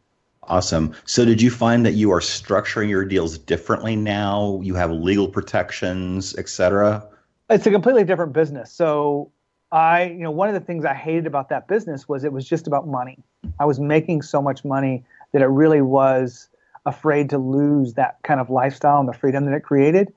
Awesome. 0.46 0.96
So, 1.06 1.24
did 1.24 1.40
you 1.40 1.52
find 1.52 1.86
that 1.86 1.94
you 1.94 2.12
are 2.12 2.20
structuring 2.20 2.90
your 2.90 3.06
deals 3.06 3.38
differently 3.38 3.96
now? 3.96 4.60
You 4.64 4.74
have 4.74 4.90
legal 4.90 5.28
protections, 5.28 6.36
et 6.36 6.50
cetera. 6.50 7.08
It's 7.48 7.68
a 7.68 7.72
completely 7.72 8.06
different 8.06 8.34
business. 8.34 8.74
So, 8.74 9.32
I, 9.72 10.04
you 10.06 10.20
know, 10.20 10.32
one 10.32 10.50
of 10.50 10.54
the 10.54 10.60
things 10.60 10.86
I 10.86 10.94
hated 10.94 11.28
about 11.28 11.50
that 11.50 11.68
business 11.68 12.08
was 12.08 12.24
it 12.24 12.34
was 12.34 12.48
just 12.48 12.68
about 12.68 12.88
money. 12.88 13.18
I 13.60 13.66
was 13.66 13.80
making 13.80 14.22
so 14.22 14.42
much 14.42 14.66
money 14.66 15.04
that 15.32 15.42
it 15.42 15.48
really 15.48 15.82
was 15.82 16.50
afraid 16.86 17.30
to 17.30 17.38
lose 17.38 17.94
that 17.94 18.18
kind 18.24 18.40
of 18.40 18.50
lifestyle 18.50 19.00
and 19.00 19.08
the 19.08 19.14
freedom 19.14 19.46
that 19.46 19.54
it 19.54 19.64
created. 19.64 20.14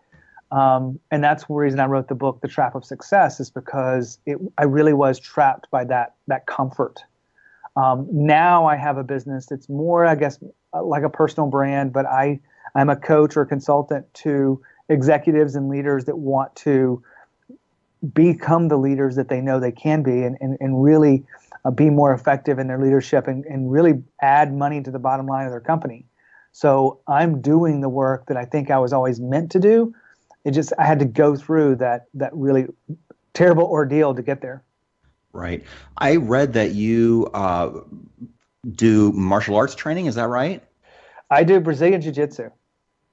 Um, 0.51 0.99
and 1.11 1.23
that's 1.23 1.45
the 1.45 1.55
reason 1.55 1.81
I 1.81 1.87
wrote 1.87 2.09
the 2.09 2.15
book, 2.15 2.41
The 2.41 2.49
Trap 2.49 2.75
of 2.75 2.85
Success, 2.85 3.41
is 3.41 3.51
because 3.51 4.19
it, 4.27 4.39
I 4.59 4.65
really 4.65 4.93
was 4.93 5.19
trapped 5.19 5.71
by 5.71 5.85
that 5.85 6.15
that 6.27 6.47
comfort 6.47 7.05
um, 7.77 8.07
now 8.11 8.67
I 8.67 8.77
have 8.77 8.99
a 8.99 9.05
business 9.05 9.47
that's 9.47 9.69
more, 9.69 10.07
I 10.07 10.15
guess, 10.15 10.39
like 10.73 11.03
a 11.03 11.11
personal 11.11 11.49
brand, 11.49 11.93
but 11.93 12.07
I 12.07 12.41
I'm 12.75 12.89
a 12.89 12.97
coach 12.97 13.37
or 13.37 13.45
consultant 13.45 14.13
to 14.15 14.61
executives 14.89 15.55
and 15.55 15.69
leaders 15.69 16.05
that 16.07 16.19
want 16.19 16.55
to 16.57 17.03
become 18.13 18.69
the 18.69 18.77
leaders 18.77 19.17
that 19.17 19.29
they 19.29 19.41
know 19.41 19.59
they 19.59 19.73
can 19.73 20.03
be 20.03 20.23
and, 20.23 20.37
and, 20.41 20.57
and 20.61 20.83
really 20.83 21.25
uh, 21.65 21.71
be 21.71 21.91
more 21.91 22.13
effective 22.13 22.59
in 22.59 22.67
their 22.67 22.79
leadership 22.79 23.27
and, 23.27 23.45
and 23.47 23.71
really 23.71 24.03
add 24.21 24.53
money 24.53 24.83
to 24.83 24.91
the 24.91 24.99
bottom 24.99 25.27
line 25.27 25.47
of 25.47 25.53
their 25.53 25.61
company. 25.61 26.05
So 26.53 27.01
I'm 27.09 27.41
doing 27.41 27.81
the 27.81 27.89
work 27.89 28.27
that 28.27 28.37
I 28.37 28.45
think 28.45 28.71
I 28.71 28.79
was 28.79 28.93
always 28.93 29.21
meant 29.21 29.51
to 29.53 29.59
do. 29.59 29.95
It 30.45 30.53
just 30.53 30.73
I 30.79 30.85
had 30.85 30.99
to 30.99 31.05
go 31.05 31.37
through 31.37 31.77
that 31.77 32.07
that 32.15 32.31
really 32.35 32.67
terrible 33.33 33.65
ordeal 33.65 34.15
to 34.15 34.23
get 34.23 34.41
there. 34.41 34.63
Right. 35.33 35.65
I 35.99 36.17
read 36.17 36.53
that 36.53 36.75
you 36.75 37.29
uh, 37.35 37.81
do 38.71 39.11
martial 39.13 39.57
arts 39.57 39.75
training. 39.75 40.07
Is 40.07 40.15
that 40.15 40.29
right? 40.29 40.63
I 41.31 41.43
do 41.43 41.59
Brazilian 41.59 42.01
Jiu 42.01 42.13
Jitsu. 42.13 42.51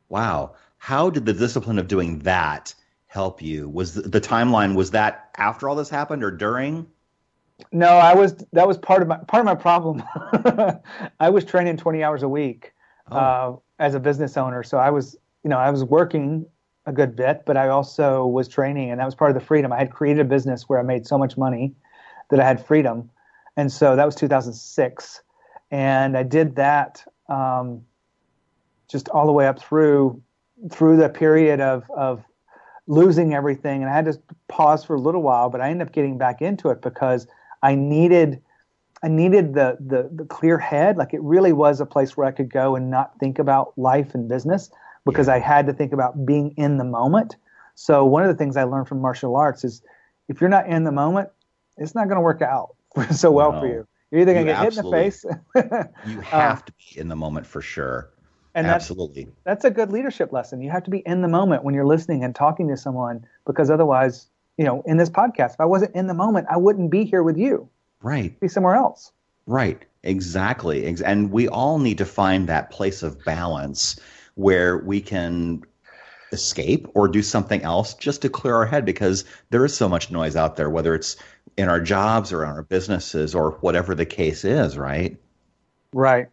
Wow. 0.10 0.56
How 0.78 1.10
did 1.10 1.26
the 1.26 1.34
discipline 1.34 1.80
of 1.80 1.88
doing 1.88 2.20
that 2.20 2.76
help 3.12 3.42
you? 3.42 3.68
Was 3.68 3.94
the, 3.94 4.04
the 4.04 4.22
timeline 4.22 4.74
was 4.74 4.92
that 4.92 5.32
after 5.36 5.68
all 5.68 5.76
this 5.76 5.90
happened 5.90 6.24
or 6.24 6.32
during? 6.32 6.88
No, 7.74 7.90
I 7.90 8.16
was 8.16 8.38
that 8.54 8.66
was 8.66 8.78
part 8.78 9.02
of 9.02 9.10
my 9.10 9.18
part 9.18 9.42
of 9.42 9.46
my 9.46 9.56
problem. 9.56 10.02
I 11.20 11.30
was 11.30 11.44
training 11.44 11.76
20 11.76 12.04
hours 12.04 12.24
a 12.24 12.30
week 12.30 12.74
oh. 13.12 13.18
uh, 13.18 13.56
as 13.80 13.96
a 13.96 14.00
business 14.00 14.38
owner, 14.38 14.64
so 14.64 14.78
I 14.78 14.90
was 14.90 15.18
you 15.44 15.50
know 15.50 15.58
I 15.58 15.70
was 15.70 15.84
working 15.84 16.46
a 16.86 16.94
good 16.94 17.16
bit, 17.16 17.44
but 17.46 17.58
I 17.58 17.68
also 17.68 18.26
was 18.26 18.48
training, 18.48 18.92
and 18.92 19.00
that 19.02 19.06
was 19.06 19.14
part 19.14 19.30
of 19.30 19.36
the 19.36 19.46
freedom. 19.46 19.74
I 19.74 19.78
had 19.78 19.92
created 19.92 20.22
a 20.22 20.30
business 20.30 20.70
where 20.70 20.80
I 20.80 20.84
made 20.84 21.06
so 21.06 21.18
much 21.18 21.38
money 21.38 21.76
that 22.30 22.40
I 22.40 22.48
had 22.48 22.66
freedom, 22.66 23.12
and 23.58 23.70
so 23.70 23.98
that 23.98 24.06
was 24.06 24.16
2006, 24.16 25.22
and 25.70 26.18
I 26.18 26.24
did 26.24 26.56
that 26.56 27.04
um, 27.28 27.82
just 28.88 29.10
all 29.10 29.26
the 29.26 29.34
way 29.34 29.48
up 29.48 29.60
through 29.60 30.24
through 30.72 30.96
the 30.96 31.10
period 31.10 31.60
of 31.60 31.84
of 31.92 32.24
losing 32.92 33.34
everything, 33.34 33.82
and 33.82 33.90
I 33.90 33.96
had 33.96 34.06
to 34.06 34.20
pause 34.50 34.84
for 34.84 34.96
a 34.96 35.00
little 35.00 35.24
while, 35.24 35.50
but 35.50 35.62
I 35.62 35.70
ended 35.70 35.88
up 35.88 35.94
getting 35.94 36.18
back 36.18 36.42
into 36.42 36.70
it 36.70 36.82
because 36.82 37.26
I 37.64 37.74
needed 37.74 38.42
I 39.04 39.08
needed 39.08 39.54
the, 39.54 39.78
the 39.80 40.10
the 40.14 40.26
clear 40.26 40.58
head. 40.60 40.98
Like 40.98 41.14
it 41.14 41.22
really 41.22 41.54
was 41.54 41.80
a 41.80 41.86
place 41.86 42.16
where 42.18 42.28
I 42.28 42.32
could 42.32 42.52
go 42.52 42.76
and 42.76 42.92
not 42.92 43.18
think 43.20 43.40
about 43.40 43.74
life 43.78 44.14
and 44.14 44.28
business 44.28 44.70
because. 45.06 45.30
I 45.30 45.40
had 45.40 45.66
to 45.68 45.74
think 45.74 45.94
about 45.94 46.26
being 46.26 46.54
in 46.58 46.78
the 46.78 46.84
moment. 46.84 47.38
So 47.76 48.06
one 48.06 48.22
of 48.22 48.30
the 48.30 48.36
things 48.36 48.58
I 48.58 48.64
learned 48.64 48.88
from 48.88 49.02
martial 49.02 49.36
arts 49.36 49.64
is 49.64 49.82
if 50.28 50.40
you're 50.40 50.50
not 50.50 50.68
in 50.68 50.84
the 50.84 50.92
moment, 50.92 51.30
it's 51.78 51.96
not 51.96 52.08
going 52.08 52.18
to 52.18 52.22
work 52.22 52.42
out 52.42 52.76
so 53.12 53.32
well 53.32 53.54
no. 53.54 53.62
for 53.62 53.68
you. 53.68 53.88
You're 54.12 54.22
either 54.22 54.34
going 54.34 54.46
to 54.46 54.52
get 54.52 54.64
hit 54.64 54.78
in 54.78 54.86
the 54.86 54.92
face. 54.92 55.26
you 56.06 56.20
have 56.22 56.58
um, 56.58 56.64
to 56.66 56.74
be 56.74 57.00
in 57.00 57.08
the 57.08 57.16
moment 57.16 57.48
for 57.48 57.62
sure. 57.62 58.12
And 58.54 58.68
absolutely, 58.68 59.26
that's, 59.26 59.64
that's 59.64 59.66
a 59.66 59.72
good 59.72 59.92
leadership 59.92 60.32
lesson. 60.32 60.62
You 60.62 60.70
have 60.72 60.84
to 60.84 60.92
be 60.92 61.00
in 61.00 61.22
the 61.22 61.28
moment 61.28 61.64
when 61.64 61.74
you're 61.74 61.86
listening 61.86 62.24
and 62.24 62.36
talking 62.36 62.68
to 62.68 62.78
someone 62.78 63.26
because 63.46 63.70
otherwise, 63.70 64.28
you 64.58 64.66
know, 64.66 64.84
in 64.86 64.98
this 64.98 65.10
podcast, 65.10 65.54
if 65.54 65.60
I 65.60 65.66
wasn't 65.66 65.96
in 65.96 66.08
the 66.08 66.14
moment, 66.14 66.48
I 66.50 66.58
wouldn't 66.58 66.92
be 66.92 67.06
here 67.06 67.24
with 67.24 67.38
you. 67.38 67.70
Right. 68.02 68.38
Be 68.40 68.48
somewhere 68.48 68.76
else. 68.76 69.12
Right. 69.46 69.82
Exactly. 70.04 70.86
And 71.06 71.32
we 71.32 71.48
all 71.48 71.80
need 71.80 72.00
to 72.00 72.06
find 72.06 72.50
that 72.50 72.72
place 72.72 73.04
of 73.04 73.24
balance 73.24 74.00
where 74.36 74.78
we 74.78 75.02
can 75.02 75.64
escape 76.32 76.88
or 76.94 77.08
do 77.08 77.22
something 77.22 77.62
else 77.62 77.94
just 77.96 78.22
to 78.24 78.30
clear 78.30 78.56
our 78.56 78.66
head 78.66 78.86
because 78.86 79.26
there 79.50 79.66
is 79.66 79.76
so 79.76 79.88
much 79.90 80.12
noise 80.12 80.36
out 80.36 80.56
there, 80.56 80.70
whether 80.70 80.96
it's 80.96 81.18
in 81.58 81.70
our 81.70 81.82
jobs 81.82 82.32
or 82.32 82.44
in 82.44 82.50
our 82.50 82.64
businesses 82.64 83.36
or 83.36 83.52
whatever 83.62 83.94
the 83.94 84.06
case 84.06 84.46
is, 84.46 84.78
right? 84.78 85.18
Right. 85.94 86.28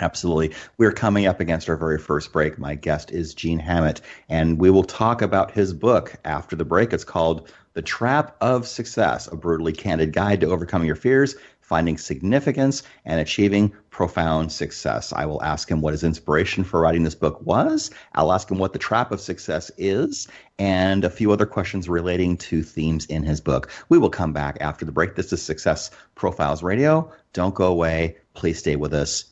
Absolutely. 0.00 0.54
We're 0.78 0.92
coming 0.92 1.26
up 1.26 1.40
against 1.40 1.68
our 1.68 1.76
very 1.76 1.98
first 1.98 2.32
break. 2.32 2.58
My 2.58 2.74
guest 2.74 3.10
is 3.10 3.34
Gene 3.34 3.58
Hammett, 3.58 4.00
and 4.28 4.58
we 4.58 4.70
will 4.70 4.84
talk 4.84 5.20
about 5.20 5.50
his 5.50 5.74
book 5.74 6.16
after 6.24 6.56
the 6.56 6.64
break. 6.64 6.94
It's 6.94 7.04
called 7.04 7.52
The 7.74 7.82
Trap 7.82 8.34
of 8.40 8.66
Success, 8.66 9.26
a 9.30 9.36
brutally 9.36 9.72
candid 9.72 10.14
guide 10.14 10.40
to 10.40 10.48
overcoming 10.50 10.86
your 10.86 10.96
fears, 10.96 11.36
finding 11.60 11.98
significance, 11.98 12.82
and 13.04 13.20
achieving 13.20 13.70
profound 13.90 14.50
success. 14.50 15.12
I 15.12 15.26
will 15.26 15.42
ask 15.42 15.70
him 15.70 15.82
what 15.82 15.92
his 15.92 16.04
inspiration 16.04 16.64
for 16.64 16.80
writing 16.80 17.02
this 17.02 17.14
book 17.14 17.40
was. 17.42 17.90
I'll 18.14 18.32
ask 18.32 18.50
him 18.50 18.56
what 18.56 18.72
the 18.72 18.78
trap 18.78 19.12
of 19.12 19.20
success 19.20 19.70
is, 19.76 20.26
and 20.58 21.04
a 21.04 21.10
few 21.10 21.32
other 21.32 21.46
questions 21.46 21.86
relating 21.86 22.38
to 22.38 22.62
themes 22.62 23.04
in 23.06 23.24
his 23.24 23.42
book. 23.42 23.70
We 23.90 23.98
will 23.98 24.10
come 24.10 24.32
back 24.32 24.56
after 24.62 24.86
the 24.86 24.92
break. 24.92 25.16
This 25.16 25.34
is 25.34 25.42
Success 25.42 25.90
Profiles 26.14 26.62
Radio. 26.62 27.12
Don't 27.34 27.54
go 27.54 27.66
away. 27.66 28.16
Please 28.32 28.58
stay 28.58 28.76
with 28.76 28.94
us. 28.94 29.31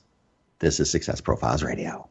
This 0.60 0.78
is 0.78 0.90
Success 0.90 1.22
Profiles 1.22 1.62
Radio. 1.62 2.10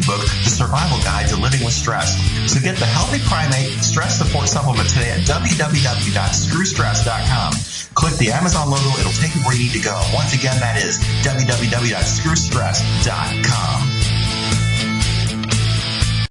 ebook, 0.00 0.24
The 0.44 0.50
Survival 0.50 0.98
Guide 1.04 1.28
to 1.28 1.36
Living 1.36 1.62
with 1.64 1.74
Stress. 1.74 2.16
So 2.50 2.58
get 2.60 2.76
the 2.76 2.86
Healthy 2.86 3.20
Primate 3.28 3.84
Stress 3.84 4.18
Support 4.18 4.48
Supplement 4.48 4.88
today 4.88 5.10
at 5.12 5.20
www.screwstress.com. 5.28 7.52
Click 7.94 8.14
the 8.16 8.32
Amazon 8.32 8.70
logo, 8.70 8.88
it'll 8.98 9.12
take 9.12 9.34
you 9.34 9.42
where 9.42 9.54
you 9.54 9.64
need 9.68 9.74
to 9.76 9.82
go. 9.84 10.00
Once 10.14 10.32
again, 10.34 10.58
that 10.60 10.82
is 10.82 10.96
www.screwstress.com. 11.22 13.90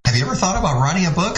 Have 0.06 0.16
you 0.16 0.26
ever 0.26 0.36
thought 0.36 0.58
about 0.58 0.82
writing 0.82 1.06
a 1.06 1.12
book? 1.12 1.38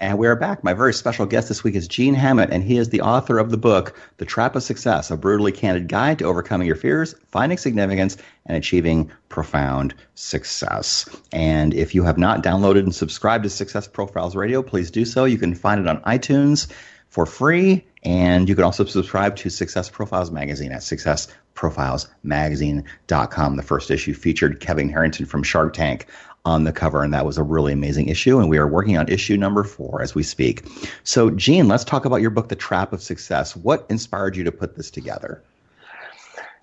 And 0.00 0.16
we 0.16 0.28
are 0.28 0.36
back. 0.36 0.62
My 0.62 0.74
very 0.74 0.94
special 0.94 1.26
guest 1.26 1.48
this 1.48 1.64
week 1.64 1.74
is 1.74 1.88
Gene 1.88 2.14
Hammett, 2.14 2.50
and 2.50 2.62
he 2.62 2.78
is 2.78 2.90
the 2.90 3.00
author 3.00 3.36
of 3.38 3.50
the 3.50 3.56
book, 3.56 3.98
The 4.18 4.24
Trap 4.24 4.54
of 4.54 4.62
Success, 4.62 5.10
a 5.10 5.16
brutally 5.16 5.50
candid 5.50 5.88
guide 5.88 6.20
to 6.20 6.24
overcoming 6.24 6.68
your 6.68 6.76
fears, 6.76 7.16
finding 7.32 7.58
significance, 7.58 8.16
and 8.46 8.56
achieving 8.56 9.10
profound 9.28 9.96
success. 10.14 11.08
And 11.32 11.74
if 11.74 11.96
you 11.96 12.04
have 12.04 12.16
not 12.16 12.44
downloaded 12.44 12.84
and 12.84 12.94
subscribed 12.94 13.42
to 13.42 13.50
Success 13.50 13.88
Profiles 13.88 14.36
Radio, 14.36 14.62
please 14.62 14.92
do 14.92 15.04
so. 15.04 15.24
You 15.24 15.38
can 15.38 15.56
find 15.56 15.80
it 15.80 15.88
on 15.88 16.00
iTunes 16.02 16.68
for 17.08 17.26
free. 17.26 17.84
And 18.04 18.48
you 18.48 18.54
can 18.54 18.62
also 18.64 18.84
subscribe 18.84 19.34
to 19.36 19.50
Success 19.50 19.90
Profiles 19.90 20.30
Magazine 20.30 20.70
at 20.70 20.82
successprofilesmagazine.com. 20.82 23.56
The 23.56 23.62
first 23.62 23.90
issue 23.90 24.14
featured 24.14 24.60
Kevin 24.60 24.88
Harrington 24.88 25.26
from 25.26 25.42
Shark 25.42 25.74
Tank 25.74 26.06
on 26.48 26.64
the 26.64 26.72
cover, 26.72 27.02
and 27.04 27.12
that 27.12 27.26
was 27.26 27.36
a 27.36 27.42
really 27.42 27.72
amazing 27.72 28.08
issue. 28.08 28.38
And 28.40 28.48
we 28.48 28.58
are 28.58 28.66
working 28.66 28.96
on 28.96 29.06
issue 29.08 29.36
number 29.36 29.64
four 29.64 30.00
as 30.00 30.14
we 30.14 30.22
speak. 30.22 30.64
So, 31.04 31.30
Gene, 31.30 31.68
let's 31.68 31.84
talk 31.84 32.04
about 32.06 32.22
your 32.22 32.30
book, 32.30 32.48
The 32.48 32.56
Trap 32.56 32.92
of 32.92 33.02
Success. 33.02 33.54
What 33.54 33.86
inspired 33.90 34.34
you 34.36 34.44
to 34.44 34.52
put 34.52 34.76
this 34.76 34.90
together? 34.90 35.42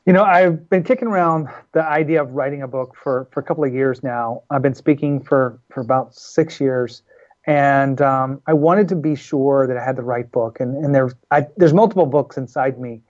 You 0.06 0.14
know, 0.14 0.24
I've 0.24 0.70
been 0.70 0.84
kicking 0.84 1.08
around 1.08 1.50
the 1.72 1.84
idea 1.84 2.22
of 2.22 2.32
writing 2.32 2.62
a 2.62 2.68
book 2.68 2.96
for, 3.02 3.28
for 3.32 3.40
a 3.40 3.44
couple 3.44 3.64
of 3.64 3.74
years 3.74 4.04
now. 4.04 4.44
I've 4.50 4.62
been 4.62 4.76
speaking 4.76 5.24
for, 5.24 5.60
for 5.70 5.82
about 5.82 6.16
six 6.16 6.60
years, 6.60 7.02
and 7.48 8.02
um, 8.02 8.42
I 8.48 8.54
wanted 8.54 8.88
to 8.90 8.96
be 8.96 9.16
sure 9.16 9.68
that 9.68 9.78
I 9.78 9.84
had 9.84 9.96
the 9.96 10.04
right 10.04 10.32
book. 10.32 10.60
And, 10.60 10.84
and 10.84 10.94
there's, 10.94 11.14
I, 11.32 11.48
there's 11.58 11.74
multiple 11.74 12.06
books 12.06 12.38
inside 12.38 12.80
me. 12.80 13.02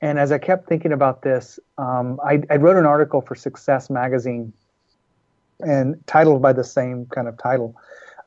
And 0.00 0.18
as 0.18 0.32
I 0.32 0.38
kept 0.38 0.68
thinking 0.68 0.92
about 0.92 1.22
this, 1.22 1.60
um, 1.78 2.18
I, 2.24 2.42
I 2.50 2.56
wrote 2.56 2.76
an 2.76 2.86
article 2.86 3.20
for 3.20 3.34
Success 3.34 3.88
Magazine 3.88 4.52
and 5.62 5.96
titled 6.06 6.42
by 6.42 6.52
the 6.52 6.64
same 6.64 7.06
kind 7.06 7.28
of 7.28 7.36
title, 7.38 7.76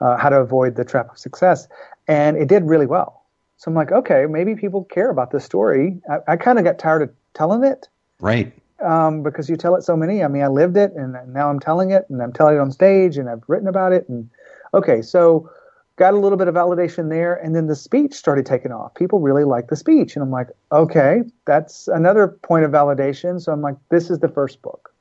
uh, 0.02 0.18
How 0.18 0.30
to 0.30 0.38
Avoid 0.38 0.76
the 0.76 0.86
Trap 0.86 1.12
of 1.12 1.18
Success. 1.18 1.68
And 2.08 2.38
it 2.38 2.48
did 2.48 2.64
really 2.64 2.86
well. 2.86 3.24
So 3.58 3.70
I'm 3.70 3.76
like, 3.76 3.92
okay, 3.92 4.26
maybe 4.30 4.56
people 4.56 4.84
care 4.86 5.10
about 5.10 5.32
this 5.32 5.46
story. 5.46 6.00
I, 6.10 6.34
I 6.34 6.36
kind 6.36 6.60
of 6.60 6.66
got 6.66 6.78
tired 6.78 7.02
of 7.02 7.10
telling 7.34 7.64
it. 7.64 7.88
Right. 8.20 8.52
Um, 8.84 9.24
because 9.24 9.50
you 9.50 9.56
tell 9.56 9.76
it 9.76 9.84
so 9.84 9.96
many. 9.96 10.24
I 10.24 10.28
mean, 10.28 10.44
I 10.44 10.48
lived 10.48 10.76
it 10.76 10.92
and 10.94 11.16
now 11.34 11.50
I'm 11.50 11.60
telling 11.60 11.92
it 11.92 12.06
and 12.10 12.22
I'm 12.22 12.34
telling 12.34 12.58
it 12.58 12.60
on 12.60 12.72
stage 12.72 13.18
and 13.18 13.30
I've 13.30 13.44
written 13.48 13.68
about 13.68 13.94
it. 13.94 14.08
And 14.10 14.30
okay, 14.74 15.02
so 15.02 15.50
got 15.96 16.14
a 16.14 16.18
little 16.18 16.38
bit 16.38 16.50
of 16.50 16.56
validation 16.56 17.10
there. 17.10 17.36
And 17.36 17.56
then 17.56 17.68
the 17.68 17.76
speech 17.76 18.14
started 18.14 18.46
taking 18.46 18.74
off. 18.74 18.94
People 18.96 19.22
really 19.22 19.46
liked 19.46 19.70
the 19.70 19.78
speech. 19.78 20.16
And 20.16 20.24
I'm 20.24 20.32
like, 20.32 20.50
okay, 20.74 21.22
that's 21.46 21.88
another 21.88 22.28
point 22.28 22.66
of 22.66 22.72
validation. 22.72 23.42
So 23.42 23.54
I'm 23.54 23.62
like, 23.62 23.78
this 23.90 24.10
is 24.10 24.20
the 24.20 24.28
first 24.28 24.62
book 24.62 24.94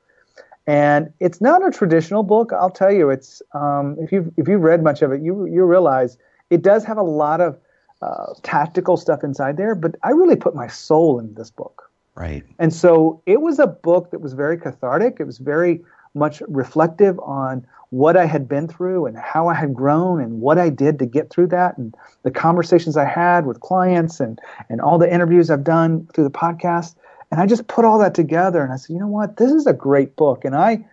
and 0.67 1.13
it's 1.19 1.41
not 1.41 1.65
a 1.65 1.71
traditional 1.71 2.23
book. 2.23 2.51
I'll 2.53 2.71
tell 2.71 2.91
you, 2.91 3.09
it's 3.09 3.41
um, 3.53 3.97
if 3.99 4.11
you 4.11 4.33
if 4.37 4.47
you 4.47 4.57
read 4.57 4.83
much 4.83 5.01
of 5.01 5.11
it, 5.11 5.21
you 5.21 5.45
you 5.45 5.63
realize 5.63 6.17
it 6.49 6.61
does 6.61 6.83
have 6.85 6.97
a 6.97 7.03
lot 7.03 7.41
of 7.41 7.57
uh, 8.01 8.33
tactical 8.43 8.97
stuff 8.97 9.23
inside 9.23 9.57
there. 9.57 9.75
But 9.75 9.95
I 10.03 10.11
really 10.11 10.35
put 10.35 10.55
my 10.55 10.67
soul 10.67 11.19
in 11.19 11.33
this 11.35 11.51
book. 11.51 11.91
Right. 12.15 12.43
And 12.59 12.73
so 12.73 13.21
it 13.25 13.41
was 13.41 13.59
a 13.59 13.67
book 13.67 14.11
that 14.11 14.21
was 14.21 14.33
very 14.33 14.57
cathartic. 14.57 15.17
It 15.19 15.25
was 15.25 15.37
very 15.37 15.83
much 16.13 16.41
reflective 16.47 17.19
on 17.19 17.65
what 17.89 18.17
I 18.17 18.25
had 18.25 18.47
been 18.47 18.67
through 18.67 19.05
and 19.05 19.17
how 19.17 19.47
I 19.47 19.53
had 19.53 19.73
grown 19.73 20.21
and 20.21 20.39
what 20.41 20.57
I 20.57 20.69
did 20.69 20.97
to 20.99 21.05
get 21.05 21.29
through 21.29 21.47
that 21.47 21.77
and 21.77 21.95
the 22.23 22.31
conversations 22.31 22.97
I 22.97 23.05
had 23.05 23.45
with 23.45 23.59
clients 23.59 24.19
and 24.19 24.39
and 24.69 24.81
all 24.81 24.97
the 24.97 25.13
interviews 25.13 25.49
I've 25.49 25.63
done 25.63 26.07
through 26.13 26.23
the 26.23 26.31
podcast. 26.31 26.95
And 27.31 27.41
I 27.41 27.45
just 27.45 27.67
put 27.67 27.85
all 27.85 27.99
that 27.99 28.13
together 28.13 28.63
and 28.63 28.71
I 28.71 28.77
said, 28.77 28.93
you 28.93 28.99
know 28.99 29.07
what? 29.07 29.37
This 29.37 29.51
is 29.51 29.67
a 29.67 29.73
great 29.73 30.15
book. 30.15 30.45
And 30.45 30.55
I, 30.55 30.85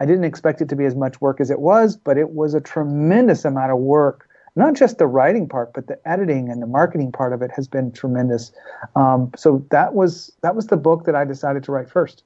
I 0.00 0.06
didn't 0.06 0.24
expect 0.24 0.60
it 0.60 0.68
to 0.70 0.76
be 0.76 0.84
as 0.84 0.94
much 0.94 1.20
work 1.20 1.40
as 1.40 1.50
it 1.50 1.60
was, 1.60 1.96
but 1.96 2.18
it 2.18 2.30
was 2.30 2.54
a 2.54 2.60
tremendous 2.60 3.44
amount 3.44 3.72
of 3.72 3.78
work. 3.78 4.28
Not 4.56 4.74
just 4.74 4.98
the 4.98 5.06
writing 5.06 5.48
part, 5.48 5.72
but 5.72 5.86
the 5.86 5.98
editing 6.08 6.50
and 6.50 6.60
the 6.60 6.66
marketing 6.66 7.12
part 7.12 7.32
of 7.32 7.42
it 7.42 7.52
has 7.52 7.68
been 7.68 7.92
tremendous. 7.92 8.50
Um, 8.96 9.30
so 9.36 9.64
that 9.70 9.94
was 9.94 10.32
that 10.40 10.56
was 10.56 10.66
the 10.66 10.76
book 10.76 11.04
that 11.04 11.14
I 11.14 11.24
decided 11.24 11.62
to 11.64 11.72
write 11.72 11.88
first. 11.88 12.24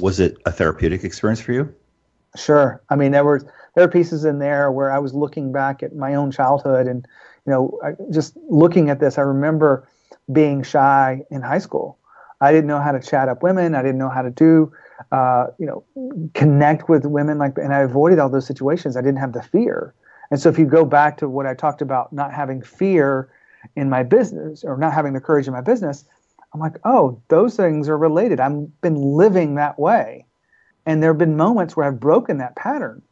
Was 0.00 0.18
it 0.18 0.36
a 0.46 0.50
therapeutic 0.50 1.04
experience 1.04 1.40
for 1.40 1.52
you? 1.52 1.72
Sure. 2.34 2.82
I 2.90 2.96
mean, 2.96 3.12
there 3.12 3.24
were 3.24 3.40
there 3.76 3.84
are 3.84 3.88
pieces 3.88 4.24
in 4.24 4.40
there 4.40 4.72
where 4.72 4.90
I 4.90 4.98
was 4.98 5.14
looking 5.14 5.52
back 5.52 5.84
at 5.84 5.94
my 5.94 6.16
own 6.16 6.32
childhood, 6.32 6.88
and 6.88 7.06
you 7.46 7.52
know, 7.52 7.78
I, 7.84 7.92
just 8.10 8.36
looking 8.48 8.90
at 8.90 8.98
this, 8.98 9.16
I 9.16 9.22
remember 9.22 9.86
being 10.32 10.64
shy 10.64 11.22
in 11.30 11.40
high 11.40 11.58
school 11.58 11.99
I 12.40 12.52
didn't 12.52 12.68
know 12.68 12.80
how 12.80 12.92
to 12.92 13.00
chat 13.00 13.28
up 13.28 13.42
women. 13.42 13.74
I 13.74 13.82
didn't 13.82 13.98
know 13.98 14.08
how 14.08 14.22
to 14.22 14.30
do, 14.30 14.72
uh, 15.12 15.48
you 15.58 15.66
know, 15.66 15.84
connect 16.34 16.88
with 16.88 17.04
women 17.04 17.38
like, 17.38 17.58
and 17.58 17.74
I 17.74 17.80
avoided 17.80 18.18
all 18.18 18.30
those 18.30 18.46
situations. 18.46 18.96
I 18.96 19.02
didn't 19.02 19.18
have 19.18 19.32
the 19.32 19.42
fear. 19.42 19.94
And 20.30 20.40
so 20.40 20.48
if 20.48 20.58
you 20.58 20.64
go 20.64 20.84
back 20.84 21.18
to 21.18 21.28
what 21.28 21.46
I 21.46 21.54
talked 21.54 21.82
about, 21.82 22.12
not 22.12 22.32
having 22.32 22.62
fear 22.62 23.30
in 23.76 23.90
my 23.90 24.02
business 24.02 24.64
or 24.64 24.76
not 24.76 24.92
having 24.92 25.12
the 25.12 25.20
courage 25.20 25.46
in 25.46 25.52
my 25.52 25.60
business, 25.60 26.04
I'm 26.54 26.60
like, 26.60 26.76
oh, 26.84 27.20
those 27.28 27.56
things 27.56 27.88
are 27.88 27.98
related. 27.98 28.40
I've 28.40 28.80
been 28.80 28.96
living 28.96 29.56
that 29.56 29.78
way. 29.78 30.26
And 30.86 31.02
there 31.02 31.10
have 31.10 31.18
been 31.18 31.36
moments 31.36 31.76
where 31.76 31.86
I've 31.86 32.00
broken 32.00 32.38
that 32.38 32.56
pattern. 32.56 33.02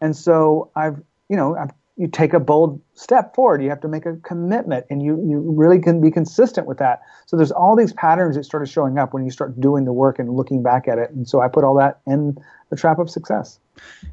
And 0.00 0.16
so 0.16 0.70
I've, 0.76 1.02
you 1.28 1.36
know, 1.36 1.56
I've 1.56 1.72
you 1.96 2.08
take 2.08 2.34
a 2.34 2.40
bold 2.40 2.80
step 2.94 3.34
forward. 3.34 3.62
You 3.62 3.70
have 3.70 3.80
to 3.80 3.88
make 3.88 4.04
a 4.04 4.16
commitment, 4.16 4.86
and 4.90 5.02
you 5.02 5.16
you 5.26 5.40
really 5.40 5.80
can 5.80 6.00
be 6.00 6.10
consistent 6.10 6.66
with 6.66 6.78
that. 6.78 7.00
So 7.24 7.36
there's 7.36 7.52
all 7.52 7.74
these 7.74 7.92
patterns 7.94 8.36
that 8.36 8.44
started 8.44 8.68
showing 8.68 8.98
up 8.98 9.14
when 9.14 9.24
you 9.24 9.30
start 9.30 9.58
doing 9.60 9.84
the 9.84 9.92
work 9.92 10.18
and 10.18 10.30
looking 10.30 10.62
back 10.62 10.88
at 10.88 10.98
it. 10.98 11.10
And 11.10 11.26
so 11.28 11.40
I 11.40 11.48
put 11.48 11.64
all 11.64 11.74
that 11.76 12.00
in 12.06 12.36
the 12.68 12.76
trap 12.76 12.98
of 12.98 13.08
success. 13.08 13.58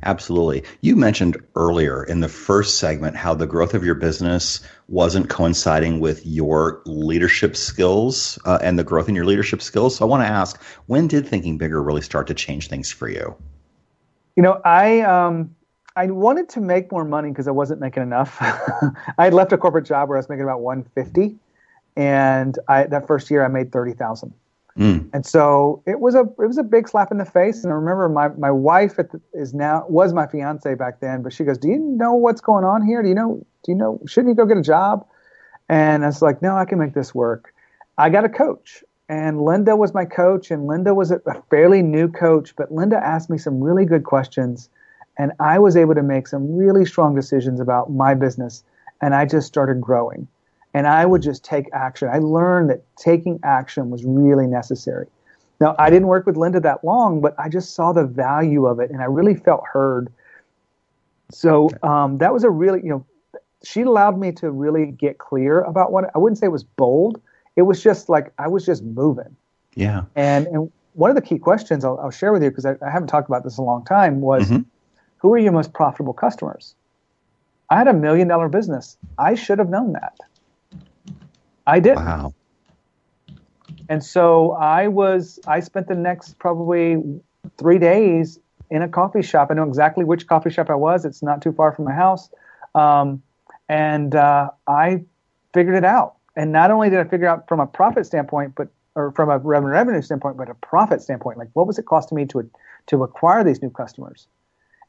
Absolutely. 0.04 0.64
You 0.82 0.96
mentioned 0.96 1.38
earlier 1.56 2.04
in 2.04 2.20
the 2.20 2.28
first 2.28 2.80
segment 2.80 3.16
how 3.16 3.34
the 3.34 3.48
growth 3.48 3.74
of 3.74 3.84
your 3.84 3.96
business 3.96 4.62
wasn't 4.88 5.30
coinciding 5.30 6.00
with 6.00 6.26
your 6.26 6.82
leadership 6.86 7.56
skills 7.56 8.38
uh, 8.46 8.60
and 8.62 8.78
the 8.78 8.84
growth 8.84 9.10
in 9.10 9.16
your 9.16 9.26
leadership 9.26 9.62
skills. 9.62 9.98
So 9.98 10.06
I 10.06 10.08
want 10.08 10.24
to 10.24 10.28
ask, 10.28 10.62
when 10.88 11.08
did 11.08 11.28
thinking 11.28 11.58
bigger 11.58 11.82
really 11.82 12.02
start 12.02 12.28
to 12.28 12.34
change 12.34 12.68
things 12.68 12.92
for 12.92 13.08
you? 13.08 13.36
You 14.36 14.44
know, 14.44 14.62
I 14.66 15.02
um, 15.02 15.56
I 15.96 16.08
wanted 16.08 16.50
to 16.50 16.62
make 16.62 16.92
more 16.92 17.06
money 17.06 17.30
because 17.30 17.48
I 17.48 17.52
wasn't 17.52 17.80
making 17.80 18.04
enough. 18.04 18.38
I 18.42 19.26
had 19.26 19.34
left 19.34 19.54
a 19.54 19.58
corporate 19.58 19.86
job 19.86 20.10
where 20.10 20.18
I 20.18 20.20
was 20.20 20.30
making 20.30 20.44
about 20.44 20.62
150, 20.62 21.36
and 21.96 22.58
I, 22.68 22.86
that 22.86 23.06
first 23.06 23.30
year 23.30 23.46
I 23.46 23.48
made 23.48 23.72
30,000. 23.72 24.34
Mm. 24.78 25.10
And 25.14 25.24
so 25.24 25.84
it 25.86 26.00
was 26.00 26.16
a 26.16 26.22
it 26.22 26.48
was 26.48 26.58
a 26.58 26.64
big 26.64 26.90
slap 26.90 27.12
in 27.12 27.20
the 27.20 27.26
face. 27.26 27.64
And 27.64 27.72
I 27.72 27.76
remember 27.76 28.10
my 28.10 28.30
my 28.30 28.50
wife 28.50 28.96
the, 28.96 29.22
is 29.32 29.54
now 29.54 29.86
was 29.88 30.14
my 30.14 30.26
fiance 30.26 30.74
back 30.74 31.00
then, 31.00 31.22
but 31.22 31.32
she 31.32 31.44
goes, 31.44 31.60
"Do 31.60 31.68
you 31.68 31.78
know 31.78 32.16
what's 32.16 32.42
going 32.42 32.66
on 32.66 32.84
here? 32.84 33.04
Do 33.04 33.10
you 33.10 33.14
know? 33.14 33.46
Do 33.64 33.72
you 33.72 33.76
know? 33.76 34.02
Shouldn't 34.08 34.30
you 34.30 34.36
go 34.36 34.48
get 34.48 34.58
a 34.58 34.64
job?" 34.64 35.06
And 35.70 36.04
I 36.04 36.08
was 36.08 36.24
like, 36.24 36.42
"No, 36.42 36.58
I 36.58 36.66
can 36.66 36.80
make 36.80 36.96
this 36.96 37.14
work." 37.14 37.54
I 38.00 38.10
got 38.10 38.26
a 38.26 38.30
coach, 38.30 38.84
and 39.08 39.46
Linda 39.46 39.76
was 39.76 39.94
my 39.94 40.06
coach, 40.06 40.50
and 40.50 40.66
Linda 40.66 40.96
was 40.96 41.12
a, 41.12 41.22
a 41.28 41.40
fairly 41.52 41.84
new 41.84 42.08
coach, 42.08 42.56
but 42.56 42.72
Linda 42.72 42.98
asked 42.98 43.30
me 43.30 43.38
some 43.38 43.64
really 43.64 43.86
good 43.86 44.04
questions 44.04 44.70
and 45.18 45.32
I 45.40 45.60
was 45.60 45.76
able 45.76 45.96
to 45.96 46.04
make 46.04 46.28
some 46.28 46.56
really 46.56 46.86
strong 46.86 47.16
decisions 47.16 47.60
about 47.60 47.92
my 47.92 48.14
business. 48.14 48.64
And 49.02 49.14
I 49.14 49.26
just 49.26 49.48
started 49.48 49.80
growing. 49.80 50.28
And 50.74 50.88
I 50.88 51.06
would 51.06 51.22
just 51.22 51.44
take 51.44 51.70
action. 51.72 52.10
I 52.12 52.18
learned 52.18 52.70
that 52.72 52.84
taking 52.96 53.40
action 53.44 53.92
was 53.92 54.04
really 54.04 54.48
necessary. 54.48 55.08
Now, 55.60 55.76
I 55.78 55.92
didn't 55.92 56.08
work 56.08 56.26
with 56.26 56.36
Linda 56.36 56.60
that 56.62 56.84
long, 56.84 57.22
but 57.22 57.36
I 57.40 57.48
just 57.48 57.76
saw 57.76 57.94
the 57.94 58.06
value 58.06 58.66
of 58.66 58.80
it 58.80 58.90
and 58.90 59.02
I 59.02 59.06
really 59.06 59.36
felt 59.36 59.64
heard. 59.72 60.12
So 61.32 61.70
um, 61.84 62.18
that 62.18 62.34
was 62.34 62.44
a 62.44 62.50
really, 62.50 62.82
you 62.84 62.90
know, 62.90 63.06
she 63.64 63.82
allowed 63.82 64.18
me 64.18 64.32
to 64.34 64.50
really 64.50 64.88
get 64.88 65.20
clear 65.20 65.62
about 65.62 65.92
what 65.92 66.10
I 66.16 66.18
wouldn't 66.18 66.40
say 66.40 66.48
it 66.48 66.52
was 66.52 66.64
bold. 66.64 67.22
It 67.56 67.62
was 67.62 67.82
just 67.82 68.10
like 68.10 68.34
I 68.40 68.48
was 68.48 68.66
just 68.66 68.84
moving. 68.84 69.36
Yeah. 69.76 70.04
And 70.16 70.48
and 70.48 70.72
one 70.94 71.10
of 71.10 71.16
the 71.16 71.22
key 71.22 71.38
questions 71.38 71.86
I'll, 71.86 72.00
I'll 72.00 72.12
share 72.12 72.34
with 72.34 72.44
you 72.44 72.50
because 72.50 72.66
I, 72.66 72.76
I, 72.86 72.90
haven't 72.92 73.08
talked 73.08 73.28
about 73.28 73.44
this 73.44 73.58
in 73.58 73.64
a 73.64 73.66
long 73.66 73.86
time 73.86 74.22
was 74.22 74.50
mm-hmm 74.50 74.62
who 75.24 75.34
are 75.34 75.38
your 75.40 75.54
most 75.54 75.74
profitable 75.74 76.14
customers? 76.14 76.76
I 77.70 77.78
had 77.78 77.88
a 77.88 77.94
million 77.94 78.28
dollar 78.28 78.50
business. 78.50 78.98
I 79.18 79.34
should 79.34 79.58
have 79.58 79.70
known 79.70 79.94
that. 79.94 80.20
I 81.66 81.80
didn't. 81.80 82.06
Wow. 82.06 82.34
And 83.90 84.04
so 84.04 84.52
I 84.52 84.90
was, 84.90 85.40
I 85.48 85.62
spent 85.62 85.88
the 85.88 85.96
next 85.96 86.38
probably 86.40 87.02
three 87.58 87.80
days 87.80 88.38
in 88.70 88.82
a 88.82 88.88
coffee 88.88 89.22
shop. 89.22 89.48
I 89.50 89.54
know 89.54 89.64
exactly 89.64 90.04
which 90.04 90.28
coffee 90.28 90.50
shop 90.50 90.70
I 90.70 90.76
was. 90.76 91.06
It's 91.06 91.24
not 91.24 91.42
too 91.42 91.54
far 91.54 91.72
from 91.72 91.86
my 91.86 91.94
house. 91.94 92.30
Um, 92.76 93.24
and 93.70 94.16
uh, 94.16 94.50
I 94.68 95.06
figured 95.54 95.76
it 95.76 95.86
out. 95.86 96.16
And 96.36 96.52
not 96.52 96.70
only 96.70 96.90
did 96.90 97.00
I 97.00 97.06
figure 97.06 97.28
out 97.28 97.48
from 97.48 97.62
a 97.62 97.68
profit 97.68 98.06
standpoint, 98.06 98.56
but 98.56 98.68
or 98.96 99.12
from 99.14 99.30
a 99.30 99.38
revenue 99.40 99.72
revenue 99.72 100.02
standpoint, 100.02 100.38
but 100.38 100.50
a 100.50 100.56
profit 100.56 101.02
standpoint, 101.02 101.38
like 101.38 101.50
what 101.54 101.66
was 101.66 101.80
it 101.80 101.86
costing 101.86 102.18
me 102.18 102.26
to 102.26 102.50
to 102.88 103.04
acquire 103.04 103.44
these 103.44 103.62
new 103.62 103.70
customers? 103.70 104.28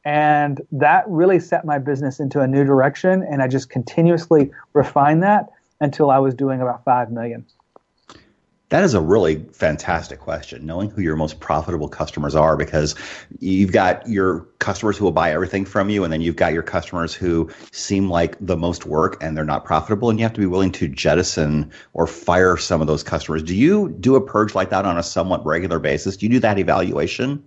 And 0.04 0.60
that 0.72 1.04
really 1.08 1.40
set 1.40 1.64
my 1.64 1.78
business 1.78 2.20
into 2.20 2.40
a 2.40 2.46
new 2.46 2.64
direction. 2.64 3.22
And 3.22 3.42
I 3.42 3.48
just 3.48 3.70
continuously 3.70 4.50
refined 4.72 5.22
that 5.22 5.50
until 5.80 6.10
I 6.10 6.18
was 6.18 6.34
doing 6.34 6.60
about 6.60 6.84
5 6.84 7.10
million. 7.10 7.46
That 8.70 8.82
is 8.82 8.94
a 8.94 9.00
really 9.00 9.44
fantastic 9.52 10.18
question, 10.18 10.66
knowing 10.66 10.90
who 10.90 11.00
your 11.00 11.14
most 11.14 11.38
profitable 11.38 11.88
customers 11.88 12.34
are, 12.34 12.56
because 12.56 12.96
you've 13.38 13.70
got 13.70 14.08
your 14.08 14.40
customers 14.58 14.96
who 14.96 15.04
will 15.04 15.12
buy 15.12 15.32
everything 15.32 15.64
from 15.64 15.90
you, 15.90 16.02
and 16.02 16.12
then 16.12 16.20
you've 16.20 16.34
got 16.34 16.54
your 16.54 16.62
customers 16.62 17.14
who 17.14 17.48
seem 17.70 18.10
like 18.10 18.36
the 18.40 18.56
most 18.56 18.84
work 18.84 19.22
and 19.22 19.36
they're 19.36 19.44
not 19.44 19.64
profitable, 19.64 20.10
and 20.10 20.18
you 20.18 20.24
have 20.24 20.32
to 20.32 20.40
be 20.40 20.46
willing 20.46 20.72
to 20.72 20.88
jettison 20.88 21.70
or 21.92 22.06
fire 22.06 22.56
some 22.56 22.80
of 22.80 22.88
those 22.88 23.04
customers. 23.04 23.44
Do 23.44 23.54
you 23.54 23.90
do 24.00 24.16
a 24.16 24.20
purge 24.20 24.56
like 24.56 24.70
that 24.70 24.86
on 24.86 24.98
a 24.98 25.04
somewhat 25.04 25.46
regular 25.46 25.78
basis? 25.78 26.16
Do 26.16 26.26
you 26.26 26.32
do 26.32 26.40
that 26.40 26.58
evaluation? 26.58 27.44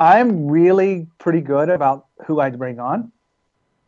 I'm 0.00 0.48
really 0.48 1.06
pretty 1.18 1.40
good 1.40 1.68
about 1.70 2.06
who 2.26 2.40
I 2.40 2.50
bring 2.50 2.78
on. 2.78 3.12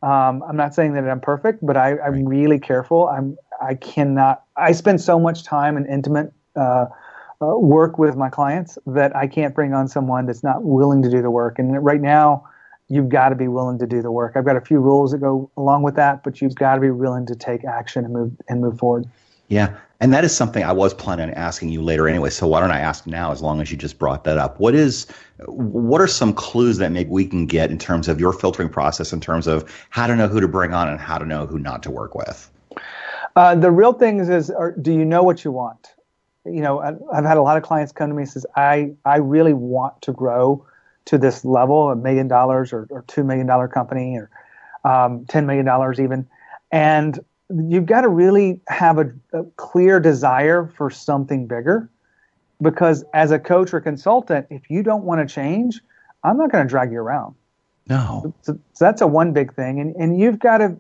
Um, 0.03 0.43
I'm 0.43 0.57
not 0.57 0.75
saying 0.75 0.95
that 0.95 1.09
I'm 1.09 1.21
perfect, 1.21 1.65
but 1.65 1.77
I, 1.77 1.97
am 2.05 2.27
really 2.27 2.59
careful. 2.59 3.09
I'm 3.09 3.37
I 3.61 3.75
cannot. 3.75 4.45
I 4.57 4.73
spend 4.73 5.01
so 5.01 5.21
much 5.21 5.45
time 5.45 5.77
in 5.77 5.87
intimate 5.87 6.33
uh, 6.57 6.87
uh, 7.43 7.57
work 7.59 7.99
with 7.99 8.17
my 8.17 8.31
clients 8.31 8.79
that 8.87 9.15
I 9.15 9.27
can't 9.27 9.55
bring 9.55 9.75
on 9.75 9.89
someone 9.89 10.27
that's 10.27 10.43
not 10.43 10.63
willing 10.65 11.03
to 11.03 11.11
do 11.11 11.21
the 11.21 11.31
work. 11.31 11.59
And 11.59 11.85
right 11.85 12.01
now, 12.01 12.49
you've 12.89 13.09
got 13.09 13.29
to 13.29 13.35
be 13.35 13.49
willing 13.49 13.79
to 13.79 13.87
do 13.87 14.03
the 14.03 14.11
work. 14.11 14.33
I've 14.37 14.45
got 14.45 14.57
a 14.57 14.61
few 14.61 14.81
rules 14.81 15.13
that 15.13 15.19
go 15.19 15.51
along 15.57 15.83
with 15.83 15.95
that, 15.97 16.25
but 16.25 16.41
you've 16.41 16.55
got 16.55 16.77
to 16.77 16.81
be 16.81 16.91
willing 16.91 17.27
to 17.27 17.37
take 17.37 17.65
action 17.65 18.05
and 18.05 18.13
move 18.13 18.33
and 18.49 18.61
move 18.61 18.79
forward. 18.79 19.07
Yeah, 19.51 19.77
and 20.01 20.15
that 20.15 20.25
is 20.25 20.35
something 20.35 20.65
I 20.65 20.73
was 20.73 20.95
planning 20.95 21.29
on 21.29 21.35
asking 21.35 21.69
you 21.69 21.83
later 21.83 22.09
anyway. 22.09 22.31
So 22.31 22.47
why 22.47 22.61
don't 22.61 22.71
I 22.71 22.81
ask 22.81 23.07
now, 23.07 23.33
as 23.33 23.43
long 23.43 23.61
as 23.61 23.71
you 23.71 23.77
just 23.77 23.99
brought 23.99 24.25
that 24.25 24.39
up? 24.39 24.59
What 24.59 24.75
is, 24.75 25.07
what 25.47 26.01
are 26.01 26.07
some 26.07 26.33
clues 26.33 26.79
that 26.79 26.91
maybe 26.91 27.11
we 27.11 27.27
can 27.27 27.45
get 27.45 27.71
in 27.71 27.79
terms 27.79 28.09
of 28.09 28.19
your 28.19 28.33
filtering 28.33 28.71
process, 28.71 29.13
in 29.13 29.21
terms 29.21 29.47
of 29.47 29.71
how 29.91 30.07
to 30.07 30.17
know 30.17 30.29
who 30.29 30.41
to 30.41 30.49
bring 30.49 30.73
on 30.73 30.89
and 30.89 30.99
how 30.99 31.19
to 31.19 31.27
know 31.27 31.45
who 31.45 31.59
not 31.59 31.83
to 31.83 31.91
work 31.91 32.15
with? 32.15 32.51
Uh, 33.37 33.55
the 33.55 33.71
real 33.71 33.93
things 33.93 34.31
is, 34.31 34.51
are, 34.51 34.73
do 34.73 34.93
you 34.93 35.05
know 35.05 35.23
what 35.23 35.45
you 35.45 35.53
want? 35.53 35.95
you 36.45 36.61
know, 36.61 36.81
I've 36.81 37.25
had 37.25 37.37
a 37.37 37.43
lot 37.43 37.57
of 37.57 37.63
clients 37.63 37.93
come 37.93 38.09
to 38.09 38.15
me 38.15 38.23
and 38.23 38.31
says, 38.31 38.47
I, 38.57 38.93
I 39.05 39.17
really 39.17 39.53
want 39.53 40.01
to 40.03 40.13
grow 40.13 40.65
to 41.07 41.19
this 41.19 41.45
level, 41.45 41.91
a 41.91 41.97
million 41.97 42.29
dollars 42.29 42.73
or, 42.73 42.87
or 42.91 43.05
two 43.07 43.25
million 43.25 43.47
dollar 43.47 43.69
company 43.69 44.17
or 44.17 44.31
um, 44.85 45.25
$10 45.27 45.45
million 45.45 45.69
even. 46.01 46.27
And 46.73 47.21
you've 47.51 47.87
got 47.87 48.03
to 48.03 48.09
really 48.09 48.61
have 48.69 48.99
a, 48.99 49.11
a 49.33 49.45
clear 49.57 50.01
desire 50.01 50.71
for 50.77 50.91
something 50.91 51.47
bigger 51.47 51.89
because 52.63 53.05
as 53.15 53.31
a 53.31 53.39
coach 53.39 53.73
or 53.73 53.81
consultant, 53.81 54.47
if 54.51 54.71
you 54.71 54.83
don't 54.83 55.05
want 55.05 55.27
to 55.27 55.33
change, 55.33 55.81
I'm 56.23 56.37
not 56.37 56.53
going 56.53 56.65
to 56.65 56.69
drag 56.69 56.93
you 56.93 56.99
around. 56.99 57.35
No. 57.89 58.35
So, 58.43 58.59
so, 58.73 58.85
that's 58.85 59.01
a 59.01 59.07
one 59.07 59.33
big 59.33 59.55
thing. 59.55 59.81
And, 59.81 59.97
and 59.97 60.21
you've 60.21 60.39
got 60.39 60.59
to 60.59 60.77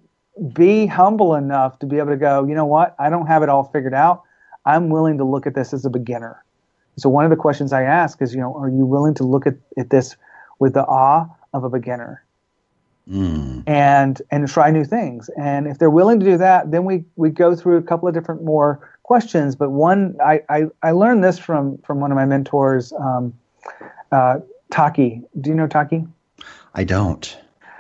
be 0.53 0.87
humble 0.87 1.35
enough 1.35 1.79
to 1.81 1.87
be 1.87 1.99
able 1.99 2.11
to 2.11 2.17
go, 2.17 2.47
you 2.47 2.55
know 2.55 2.67
what? 2.67 2.95
I 2.99 3.11
don't 3.11 3.27
have 3.27 3.43
it 3.43 3.49
all 3.49 3.65
figured 3.65 3.95
out. 3.95 4.23
I'm 4.65 4.91
willing 4.91 5.19
to 5.19 5.25
look 5.25 5.47
at 5.47 5.55
this 5.55 5.73
as 5.73 5.85
a 5.85 5.91
beginner. 5.91 6.45
So 6.97 7.09
one 7.09 7.25
of 7.25 7.31
the 7.31 7.37
questions 7.37 7.73
I 7.73 7.83
ask 7.83 8.21
is, 8.23 8.35
you 8.35 8.41
know, 8.41 8.55
are 8.57 8.69
you 8.69 8.85
willing 8.85 9.15
to 9.15 9.25
look 9.25 9.47
at, 9.47 9.55
at 9.79 9.91
this 9.91 10.17
with 10.59 10.75
the 10.75 10.85
awe 10.85 11.27
of 11.53 11.65
a 11.65 11.71
beginner? 11.71 12.23
Mm. 13.11 13.65
And 13.67 14.23
and 14.31 14.49
try 14.49 14.71
new 14.71 14.85
things. 14.85 15.29
And 15.37 15.67
if 15.67 15.79
they're 15.79 15.91
willing 15.91 16.21
to 16.21 16.27
do 16.27 16.37
that, 16.39 16.71
then 16.71 16.85
we 16.85 17.05
we 17.17 17.31
go 17.31 17.57
through 17.57 17.77
a 17.79 17.83
couple 17.83 18.07
of 18.07 18.15
different 18.15 18.45
more 18.45 18.89
questions. 19.03 19.57
But 19.57 19.71
one, 19.71 20.17
I 20.25 20.43
I, 20.49 20.65
I 20.83 20.91
learned 20.93 21.25
this 21.25 21.39
from 21.39 21.79
from 21.79 22.01
one 22.01 22.13
of 22.13 22.17
my 22.17 22.25
mentors, 22.25 22.93
um, 22.93 23.35
uh, 24.13 24.39
Taki. 24.71 25.23
Do 25.41 25.51
you 25.51 25.57
know 25.57 25.67
Taki? 25.67 26.07
I 26.75 26.85
don't. 26.85 27.37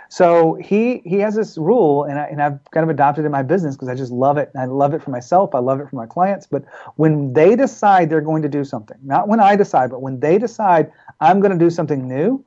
So 0.08 0.54
he 0.54 1.02
he 1.04 1.20
has 1.20 1.36
this 1.36 1.56
rule, 1.56 2.02
and 2.02 2.18
I 2.18 2.24
and 2.24 2.42
I've 2.42 2.58
kind 2.72 2.82
of 2.82 2.90
adopted 2.90 3.24
it 3.24 3.26
in 3.26 3.32
my 3.32 3.44
business 3.44 3.76
because 3.76 3.88
I 3.88 3.94
just 3.94 4.10
love 4.10 4.38
it. 4.38 4.50
I 4.58 4.64
love 4.64 4.92
it 4.92 5.00
for 5.00 5.12
myself. 5.12 5.54
I 5.54 5.60
love 5.60 5.78
it 5.78 5.88
for 5.88 5.94
my 5.94 6.06
clients. 6.06 6.48
But 6.48 6.64
when 6.96 7.32
they 7.32 7.54
decide 7.54 8.10
they're 8.10 8.20
going 8.20 8.42
to 8.42 8.48
do 8.48 8.64
something, 8.64 8.98
not 9.04 9.28
when 9.28 9.38
I 9.38 9.54
decide, 9.54 9.90
but 9.90 10.02
when 10.02 10.18
they 10.18 10.36
decide 10.36 10.90
I'm 11.20 11.38
going 11.38 11.52
to 11.56 11.64
do 11.64 11.70
something 11.70 12.08
new, 12.08 12.44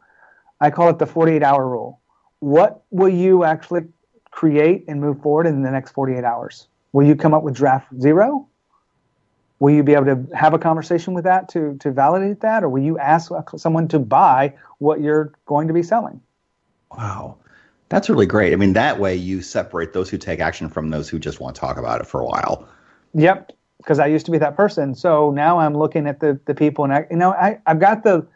I 0.59 0.71
call 0.71 0.89
it 0.89 0.99
the 0.99 1.05
48 1.05 1.41
hour 1.41 1.65
rule. 1.65 2.01
What 2.43 2.83
will 2.89 3.07
you 3.07 3.45
actually 3.45 3.83
create 4.29 4.83
and 4.89 4.99
move 4.99 5.21
forward 5.21 5.47
in 5.47 5.61
the 5.61 5.71
next 5.71 5.91
48 5.91 6.25
hours? 6.25 6.67
Will 6.91 7.07
you 7.07 7.15
come 7.15 7.33
up 7.33 7.41
with 7.41 7.55
draft 7.55 7.87
zero? 8.01 8.49
Will 9.59 9.73
you 9.73 9.81
be 9.81 9.93
able 9.93 10.07
to 10.07 10.27
have 10.35 10.53
a 10.53 10.59
conversation 10.59 11.13
with 11.13 11.23
that 11.23 11.47
to 11.49 11.77
to 11.79 11.89
validate 11.89 12.41
that, 12.41 12.65
or 12.65 12.67
will 12.67 12.83
you 12.83 12.99
ask 12.99 13.31
someone 13.55 13.87
to 13.87 13.97
buy 13.97 14.53
what 14.79 14.99
you're 14.99 15.31
going 15.45 15.69
to 15.69 15.73
be 15.73 15.81
selling? 15.81 16.19
Wow. 16.91 17.37
That's 17.87 18.09
really 18.09 18.25
great. 18.25 18.51
I 18.51 18.57
mean, 18.57 18.73
that 18.73 18.99
way 18.99 19.15
you 19.15 19.41
separate 19.41 19.93
those 19.93 20.09
who 20.09 20.17
take 20.17 20.41
action 20.41 20.67
from 20.67 20.89
those 20.89 21.07
who 21.07 21.19
just 21.19 21.39
want 21.39 21.55
to 21.55 21.61
talk 21.61 21.77
about 21.77 22.01
it 22.01 22.07
for 22.07 22.19
a 22.19 22.25
while. 22.25 22.67
Yep, 23.13 23.53
because 23.77 23.99
I 23.99 24.07
used 24.07 24.25
to 24.25 24.33
be 24.33 24.37
that 24.39 24.57
person. 24.57 24.95
So 24.95 25.31
now 25.31 25.59
I'm 25.59 25.77
looking 25.77 26.07
at 26.07 26.19
the 26.19 26.37
the 26.43 26.53
people, 26.53 26.83
and 26.83 26.93
I, 26.93 27.07
you 27.09 27.15
know, 27.15 27.31
I 27.31 27.61
I've 27.65 27.79
got 27.79 28.03
the, 28.03 28.27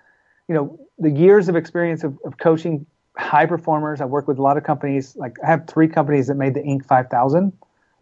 you 0.48 0.56
know, 0.56 0.80
the 0.98 1.12
years 1.12 1.50
of 1.50 1.58
experience 1.58 2.06
of, 2.06 2.18
of 2.24 2.38
coaching 2.38 2.86
high 3.18 3.46
performers. 3.46 4.02
I 4.02 4.06
work 4.06 4.28
with 4.28 4.38
a 4.38 4.42
lot 4.42 4.58
of 4.58 4.64
companies. 4.64 5.16
Like 5.16 5.38
I 5.44 5.48
have 5.48 5.68
three 5.68 5.88
companies 5.88 6.28
that 6.28 6.36
made 6.36 6.54
the 6.54 6.62
Inc. 6.62 6.86
5000 6.86 7.52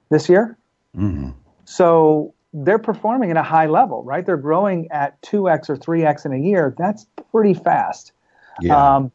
this 0.10 0.30
year. 0.30 0.58
Mm-hmm. 0.96 1.32
So 1.66 2.34
they're 2.54 2.80
performing 2.80 3.32
at 3.32 3.38
a 3.38 3.44
high 3.44 3.66
level, 3.66 4.04
right? 4.04 4.26
They're 4.26 4.38
growing 4.38 4.90
at 4.92 5.22
2x 5.24 5.70
or 5.70 5.78
3x 5.78 6.26
in 6.26 6.34
a 6.34 6.38
year. 6.38 6.74
That's 6.78 7.06
pretty 7.32 7.54
fast. 7.54 8.12
Yeah. 8.62 8.96
Um, 8.96 9.12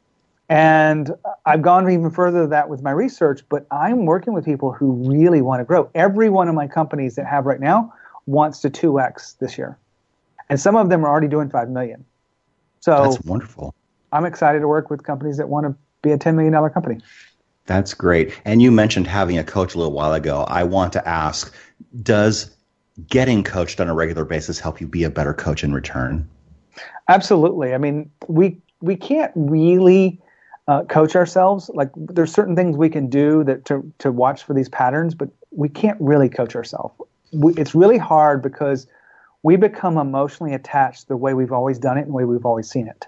and 0.48 1.14
I've 1.46 1.62
gone 1.62 1.88
even 1.90 2.10
further 2.10 2.40
than 2.40 2.50
that 2.50 2.68
with 2.68 2.82
my 2.82 2.90
research, 2.90 3.42
but 3.48 3.66
I'm 3.70 4.04
working 4.04 4.32
with 4.32 4.44
people 4.44 4.72
who 4.72 5.08
really 5.08 5.42
want 5.42 5.60
to 5.60 5.64
grow. 5.64 5.88
Every 5.94 6.28
one 6.28 6.48
of 6.48 6.54
my 6.54 6.66
companies 6.66 7.14
that 7.14 7.26
have 7.26 7.46
right 7.46 7.60
now 7.60 7.94
wants 8.26 8.60
to 8.60 8.70
2x 8.70 9.38
this 9.38 9.56
year. 9.56 9.78
And 10.48 10.60
some 10.60 10.74
of 10.74 10.88
them 10.88 11.04
are 11.04 11.08
already 11.08 11.28
doing 11.28 11.48
5 11.48 11.70
million. 11.70 12.04
So 12.80 13.04
That's 13.04 13.24
wonderful. 13.24 13.74
I'm 14.12 14.24
excited 14.24 14.60
to 14.60 14.68
work 14.68 14.90
with 14.90 15.04
companies 15.04 15.36
that 15.36 15.48
want 15.48 15.66
to 15.66 15.76
be 16.02 16.12
a 16.12 16.18
$10 16.18 16.34
million 16.34 16.70
company. 16.70 16.98
That's 17.66 17.94
great. 17.94 18.38
And 18.44 18.60
you 18.60 18.70
mentioned 18.70 19.06
having 19.06 19.38
a 19.38 19.44
coach 19.44 19.74
a 19.74 19.78
little 19.78 19.92
while 19.92 20.12
ago. 20.12 20.44
I 20.48 20.64
want 20.64 20.92
to 20.94 21.08
ask 21.08 21.54
Does 22.02 22.50
getting 23.08 23.44
coached 23.44 23.80
on 23.80 23.88
a 23.88 23.94
regular 23.94 24.24
basis 24.24 24.58
help 24.58 24.80
you 24.80 24.86
be 24.86 25.04
a 25.04 25.10
better 25.10 25.32
coach 25.32 25.62
in 25.62 25.72
return? 25.72 26.28
Absolutely. 27.08 27.74
I 27.74 27.78
mean, 27.78 28.10
we 28.28 28.56
we 28.80 28.96
can't 28.96 29.32
really 29.34 30.20
uh, 30.68 30.84
coach 30.84 31.16
ourselves. 31.16 31.70
Like 31.74 31.90
there's 31.96 32.32
certain 32.32 32.56
things 32.56 32.76
we 32.76 32.88
can 32.88 33.08
do 33.08 33.44
that 33.44 33.64
to 33.66 33.92
to 33.98 34.12
watch 34.12 34.42
for 34.42 34.54
these 34.54 34.68
patterns, 34.68 35.14
but 35.14 35.28
we 35.50 35.68
can't 35.68 36.00
really 36.00 36.28
coach 36.28 36.54
ourselves. 36.54 36.94
it's 37.32 37.74
really 37.74 37.98
hard 37.98 38.42
because 38.42 38.86
we 39.42 39.56
become 39.56 39.96
emotionally 39.96 40.54
attached 40.54 41.08
the 41.08 41.16
way 41.16 41.34
we've 41.34 41.52
always 41.52 41.78
done 41.78 41.96
it 41.98 42.02
and 42.02 42.10
the 42.10 42.14
way 42.14 42.24
we've 42.24 42.44
always 42.44 42.68
seen 42.68 42.86
it. 42.86 43.06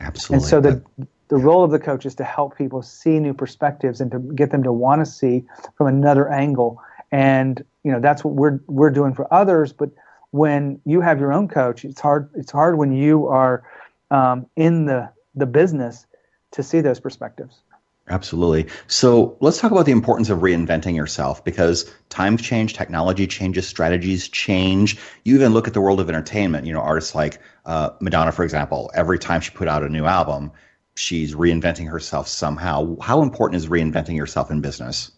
Absolutely. 0.00 0.36
And 0.36 0.44
so 0.44 0.60
the 0.60 1.06
the 1.32 1.38
role 1.38 1.64
of 1.64 1.70
the 1.70 1.78
coach 1.78 2.04
is 2.04 2.14
to 2.16 2.24
help 2.24 2.58
people 2.58 2.82
see 2.82 3.18
new 3.18 3.32
perspectives 3.32 4.02
and 4.02 4.10
to 4.10 4.18
get 4.18 4.50
them 4.50 4.62
to 4.64 4.70
want 4.70 5.00
to 5.00 5.10
see 5.10 5.46
from 5.78 5.86
another 5.86 6.28
angle. 6.28 6.78
And 7.10 7.64
you 7.82 7.90
know 7.90 8.00
that's 8.00 8.22
what 8.22 8.34
we're 8.34 8.60
we're 8.66 8.90
doing 8.90 9.14
for 9.14 9.32
others. 9.32 9.72
But 9.72 9.92
when 10.30 10.82
you 10.84 11.00
have 11.00 11.20
your 11.20 11.32
own 11.32 11.48
coach, 11.48 11.86
it's 11.86 12.02
hard. 12.02 12.28
It's 12.34 12.52
hard 12.52 12.76
when 12.76 12.92
you 12.92 13.28
are 13.28 13.62
um, 14.10 14.44
in 14.56 14.84
the 14.84 15.10
the 15.34 15.46
business 15.46 16.04
to 16.50 16.62
see 16.62 16.82
those 16.82 17.00
perspectives. 17.00 17.62
Absolutely. 18.10 18.66
So 18.86 19.38
let's 19.40 19.58
talk 19.58 19.72
about 19.72 19.86
the 19.86 19.92
importance 19.92 20.28
of 20.28 20.40
reinventing 20.40 20.94
yourself 20.94 21.42
because 21.44 21.90
times 22.10 22.42
change, 22.42 22.74
technology 22.74 23.26
changes, 23.26 23.66
strategies 23.66 24.28
change. 24.28 24.98
You 25.24 25.36
even 25.36 25.54
look 25.54 25.66
at 25.66 25.72
the 25.72 25.80
world 25.80 25.98
of 25.98 26.10
entertainment. 26.10 26.66
You 26.66 26.74
know, 26.74 26.80
artists 26.80 27.14
like 27.14 27.40
uh, 27.64 27.90
Madonna, 28.00 28.32
for 28.32 28.44
example, 28.44 28.90
every 28.92 29.18
time 29.18 29.40
she 29.40 29.50
put 29.50 29.66
out 29.66 29.82
a 29.82 29.88
new 29.88 30.04
album, 30.04 30.52
she's 30.94 31.34
reinventing 31.34 31.88
herself 31.88 32.28
somehow. 32.28 32.98
How 33.00 33.22
important 33.22 33.56
is 33.56 33.68
reinventing 33.68 34.16
yourself 34.16 34.50
in 34.50 34.60
business? 34.60 35.10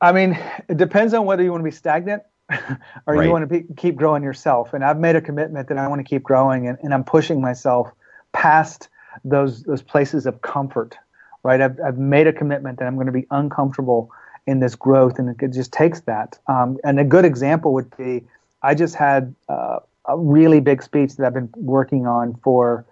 I 0.00 0.12
mean, 0.12 0.38
it 0.68 0.76
depends 0.76 1.14
on 1.14 1.24
whether 1.24 1.42
you 1.42 1.50
want 1.50 1.62
to 1.62 1.70
be 1.70 1.74
stagnant 1.74 2.22
or 2.50 3.14
right. 3.14 3.24
you 3.24 3.30
want 3.30 3.48
to 3.48 3.60
be, 3.60 3.66
keep 3.76 3.96
growing 3.96 4.22
yourself. 4.22 4.74
And 4.74 4.84
I've 4.84 4.98
made 4.98 5.16
a 5.16 5.20
commitment 5.20 5.68
that 5.68 5.78
I 5.78 5.88
want 5.88 6.00
to 6.00 6.08
keep 6.08 6.22
growing 6.22 6.68
and, 6.68 6.78
and 6.82 6.92
I'm 6.92 7.04
pushing 7.04 7.40
myself 7.40 7.90
past 8.32 8.88
those 9.24 9.62
those 9.62 9.82
places 9.82 10.26
of 10.26 10.42
comfort, 10.42 10.96
right? 11.42 11.60
I've, 11.60 11.78
I've 11.84 11.98
made 11.98 12.26
a 12.26 12.32
commitment 12.32 12.78
that 12.78 12.86
I'm 12.86 12.94
going 12.94 13.06
to 13.06 13.12
be 13.12 13.26
uncomfortable 13.30 14.10
in 14.46 14.60
this 14.60 14.76
growth, 14.76 15.18
and 15.18 15.40
it 15.40 15.52
just 15.52 15.72
takes 15.72 16.00
that. 16.02 16.38
Um, 16.46 16.78
and 16.84 17.00
a 17.00 17.04
good 17.04 17.24
example 17.24 17.72
would 17.74 17.94
be, 17.96 18.24
I 18.62 18.74
just 18.74 18.94
had 18.94 19.34
uh, 19.48 19.78
a 20.06 20.16
really 20.16 20.60
big 20.60 20.82
speech 20.82 21.16
that 21.16 21.26
I've 21.26 21.34
been 21.34 21.50
working 21.56 22.06
on 22.06 22.34
for 22.44 22.86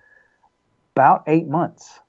about 0.96 1.24
eight 1.27 1.46
months. 1.46 2.00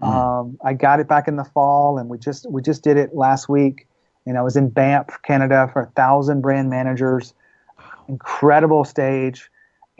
Mm. 0.00 0.08
Um, 0.08 0.58
I 0.64 0.72
got 0.72 1.00
it 1.00 1.08
back 1.08 1.28
in 1.28 1.36
the 1.36 1.44
fall, 1.44 1.98
and 1.98 2.08
we 2.08 2.18
just 2.18 2.50
we 2.50 2.62
just 2.62 2.82
did 2.82 2.96
it 2.96 3.14
last 3.14 3.48
week. 3.48 3.86
And 4.26 4.36
I 4.36 4.42
was 4.42 4.56
in 4.56 4.68
Banff, 4.68 5.20
Canada, 5.22 5.68
for 5.72 5.82
a 5.82 5.86
thousand 5.86 6.42
brand 6.42 6.70
managers. 6.70 7.34
Incredible 8.08 8.84
stage 8.84 9.50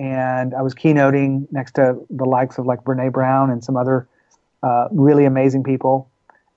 and 0.00 0.54
I 0.54 0.62
was 0.62 0.74
keynoting 0.74 1.46
next 1.52 1.72
to 1.72 1.98
the 2.08 2.24
likes 2.24 2.56
of 2.56 2.64
like 2.64 2.84
Brene 2.84 3.12
Brown 3.12 3.50
and 3.50 3.62
some 3.62 3.76
other 3.76 4.08
uh, 4.62 4.88
really 4.90 5.26
amazing 5.26 5.62
people. 5.62 6.10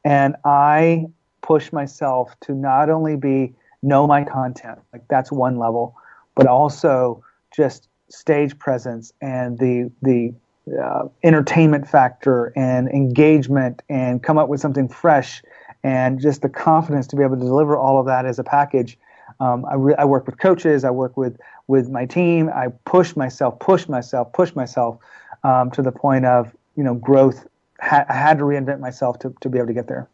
And 0.06 0.38
I 0.46 1.08
push 1.42 1.74
myself 1.74 2.34
to 2.42 2.54
not 2.54 2.90
only 2.90 3.18
be 3.18 3.54
know 3.82 4.08
my 4.08 4.24
content, 4.24 4.80
like 4.94 5.02
that's 5.10 5.30
one 5.30 5.60
level, 5.60 5.94
but 6.36 6.48
also 6.48 7.22
just 7.54 7.90
stage 8.08 8.58
presence 8.60 9.12
and 9.22 9.60
the 9.60 9.92
the 10.02 10.34
uh, 10.82 11.08
entertainment 11.24 11.88
factor 11.88 12.54
and 12.56 12.88
engagement 12.90 13.82
and 13.90 14.24
come 14.24 14.38
up 14.38 14.48
with 14.48 14.62
something 14.62 14.88
fresh 14.88 15.44
and 15.84 16.22
just 16.22 16.42
the 16.42 16.50
confidence 16.50 17.08
to 17.08 17.16
be 17.16 17.24
able 17.24 17.36
to 17.36 17.42
deliver 17.42 17.78
all 17.78 18.00
of 18.00 18.06
that 18.06 18.26
as 18.26 18.40
a 18.40 18.44
package. 18.44 18.98
Um, 19.40 19.66
I, 19.66 19.76
re- 19.76 19.96
I, 19.98 20.06
work 20.06 20.26
with 20.26 20.40
coaches. 20.40 20.84
I 20.84 20.92
work 20.92 21.18
with 21.18 21.38
with 21.68 21.90
my 21.90 22.06
team. 22.06 22.50
I 22.50 22.68
push 22.86 23.16
myself, 23.16 23.60
push 23.60 23.88
myself, 23.88 24.32
push 24.32 24.56
myself 24.56 25.00
um, 25.44 25.72
to 25.72 25.82
the 25.82 25.92
point 25.92 26.26
of 26.26 26.56
you 26.76 26.84
know 26.84 26.94
growth. 26.94 27.48
Ha- 27.82 28.06
I 28.08 28.14
had 28.14 28.38
to 28.38 28.44
reinvent 28.44 28.80
myself 28.80 29.20
to 29.20 29.36
to 29.42 29.50
be 29.50 29.58
able 29.58 29.68
to 29.68 29.74
get 29.74 29.88
there. 29.88 30.08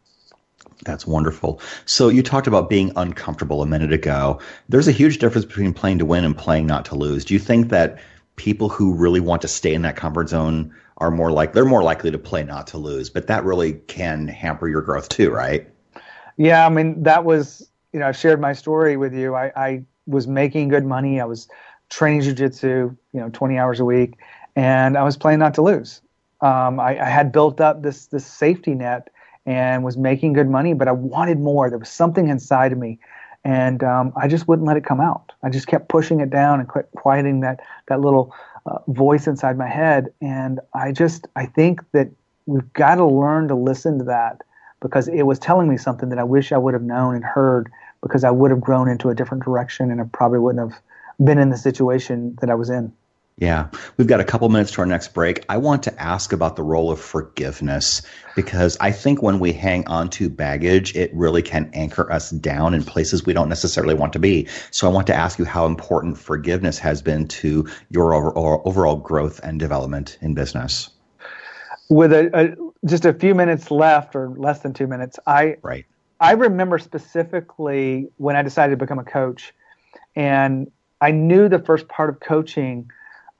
That's 0.84 1.06
wonderful. 1.06 1.60
So 1.84 2.08
you 2.08 2.22
talked 2.22 2.46
about 2.46 2.70
being 2.70 2.92
uncomfortable 2.96 3.62
a 3.62 3.66
minute 3.66 3.92
ago. 3.92 4.40
There's 4.68 4.88
a 4.88 4.92
huge 4.92 5.18
difference 5.18 5.44
between 5.44 5.74
playing 5.74 5.98
to 5.98 6.06
win 6.06 6.24
and 6.24 6.36
playing 6.36 6.66
not 6.66 6.84
to 6.86 6.94
lose. 6.94 7.24
Do 7.24 7.34
you 7.34 7.40
think 7.40 7.68
that 7.68 7.98
people 8.40 8.70
who 8.70 8.94
really 8.94 9.20
want 9.20 9.42
to 9.42 9.48
stay 9.48 9.74
in 9.74 9.82
that 9.82 9.96
comfort 9.96 10.30
zone 10.30 10.74
are 10.96 11.10
more 11.10 11.30
like 11.30 11.52
they're 11.52 11.66
more 11.66 11.82
likely 11.82 12.10
to 12.10 12.16
play 12.16 12.42
not 12.42 12.66
to 12.66 12.78
lose, 12.78 13.10
but 13.10 13.26
that 13.26 13.44
really 13.44 13.74
can 13.86 14.28
hamper 14.28 14.66
your 14.66 14.80
growth 14.80 15.10
too, 15.10 15.30
right? 15.30 15.68
Yeah, 16.38 16.64
I 16.64 16.70
mean 16.70 17.02
that 17.02 17.26
was 17.26 17.70
you 17.92 18.00
know 18.00 18.08
I 18.08 18.12
shared 18.12 18.40
my 18.40 18.54
story 18.54 18.96
with 18.96 19.12
you. 19.12 19.34
I, 19.34 19.52
I 19.56 19.84
was 20.06 20.26
making 20.26 20.68
good 20.68 20.86
money. 20.86 21.20
I 21.20 21.26
was 21.26 21.48
training 21.90 22.22
jujitsu, 22.22 22.96
you 23.12 23.20
know, 23.20 23.28
20 23.28 23.58
hours 23.58 23.78
a 23.78 23.84
week, 23.84 24.14
and 24.56 24.96
I 24.96 25.02
was 25.02 25.18
playing 25.18 25.40
not 25.40 25.52
to 25.54 25.62
lose. 25.62 26.00
Um, 26.40 26.80
I, 26.80 26.98
I 26.98 27.10
had 27.10 27.32
built 27.32 27.60
up 27.60 27.82
this 27.82 28.06
this 28.06 28.24
safety 28.24 28.74
net 28.74 29.08
and 29.44 29.84
was 29.84 29.98
making 29.98 30.32
good 30.32 30.48
money, 30.48 30.72
but 30.72 30.88
I 30.88 30.92
wanted 30.92 31.40
more. 31.40 31.68
There 31.68 31.78
was 31.78 31.90
something 31.90 32.28
inside 32.28 32.72
of 32.72 32.78
me, 32.78 33.00
and 33.44 33.82
um, 33.82 34.12
I 34.16 34.28
just 34.28 34.46
wouldn't 34.48 34.68
let 34.68 34.76
it 34.76 34.84
come 34.84 35.00
out. 35.00 35.32
I 35.42 35.50
just 35.50 35.66
kept 35.66 35.88
pushing 35.88 36.20
it 36.20 36.30
down 36.30 36.60
and 36.60 36.68
quieting 36.96 37.40
that 37.40 37.60
that 37.88 38.00
little 38.00 38.34
uh, 38.66 38.78
voice 38.88 39.26
inside 39.26 39.56
my 39.56 39.68
head. 39.68 40.12
And 40.20 40.60
I 40.74 40.92
just 40.92 41.26
I 41.36 41.46
think 41.46 41.80
that 41.92 42.10
we've 42.46 42.72
got 42.72 42.96
to 42.96 43.06
learn 43.06 43.48
to 43.48 43.54
listen 43.54 43.98
to 43.98 44.04
that 44.04 44.42
because 44.80 45.08
it 45.08 45.22
was 45.22 45.38
telling 45.38 45.68
me 45.68 45.76
something 45.76 46.08
that 46.10 46.18
I 46.18 46.24
wish 46.24 46.52
I 46.52 46.58
would 46.58 46.74
have 46.74 46.82
known 46.82 47.14
and 47.14 47.24
heard 47.24 47.70
because 48.02 48.24
I 48.24 48.30
would 48.30 48.50
have 48.50 48.60
grown 48.60 48.88
into 48.88 49.08
a 49.10 49.14
different 49.14 49.44
direction 49.44 49.90
and 49.90 50.00
I 50.00 50.04
probably 50.12 50.38
wouldn't 50.38 50.70
have 50.70 50.80
been 51.22 51.38
in 51.38 51.50
the 51.50 51.56
situation 51.56 52.36
that 52.40 52.50
I 52.50 52.54
was 52.54 52.70
in. 52.70 52.92
Yeah, 53.40 53.70
we've 53.96 54.06
got 54.06 54.20
a 54.20 54.24
couple 54.24 54.46
minutes 54.50 54.70
to 54.72 54.82
our 54.82 54.86
next 54.86 55.14
break. 55.14 55.46
I 55.48 55.56
want 55.56 55.82
to 55.84 56.00
ask 56.02 56.30
about 56.34 56.56
the 56.56 56.62
role 56.62 56.90
of 56.92 57.00
forgiveness 57.00 58.02
because 58.36 58.76
I 58.80 58.92
think 58.92 59.22
when 59.22 59.38
we 59.38 59.50
hang 59.50 59.86
on 59.88 60.10
to 60.10 60.28
baggage, 60.28 60.94
it 60.94 61.10
really 61.14 61.40
can 61.40 61.70
anchor 61.72 62.12
us 62.12 62.32
down 62.32 62.74
in 62.74 62.84
places 62.84 63.24
we 63.24 63.32
don't 63.32 63.48
necessarily 63.48 63.94
want 63.94 64.12
to 64.12 64.18
be. 64.18 64.46
So 64.72 64.86
I 64.86 64.92
want 64.92 65.06
to 65.06 65.14
ask 65.14 65.38
you 65.38 65.46
how 65.46 65.64
important 65.64 66.18
forgiveness 66.18 66.78
has 66.80 67.00
been 67.00 67.26
to 67.28 67.66
your 67.88 68.12
overall, 68.12 68.96
growth 68.96 69.40
and 69.42 69.58
development 69.58 70.18
in 70.20 70.34
business. 70.34 70.90
With 71.88 72.12
a, 72.12 72.30
a, 72.38 72.86
just 72.86 73.06
a 73.06 73.14
few 73.14 73.34
minutes 73.34 73.70
left, 73.70 74.14
or 74.14 74.28
less 74.28 74.60
than 74.60 74.74
two 74.74 74.86
minutes, 74.86 75.18
I 75.26 75.56
right. 75.62 75.86
I 76.20 76.32
remember 76.32 76.78
specifically 76.78 78.08
when 78.18 78.36
I 78.36 78.42
decided 78.42 78.72
to 78.72 78.76
become 78.76 78.98
a 78.98 79.04
coach, 79.04 79.54
and 80.14 80.70
I 81.00 81.10
knew 81.10 81.48
the 81.48 81.58
first 81.58 81.88
part 81.88 82.10
of 82.10 82.20
coaching 82.20 82.90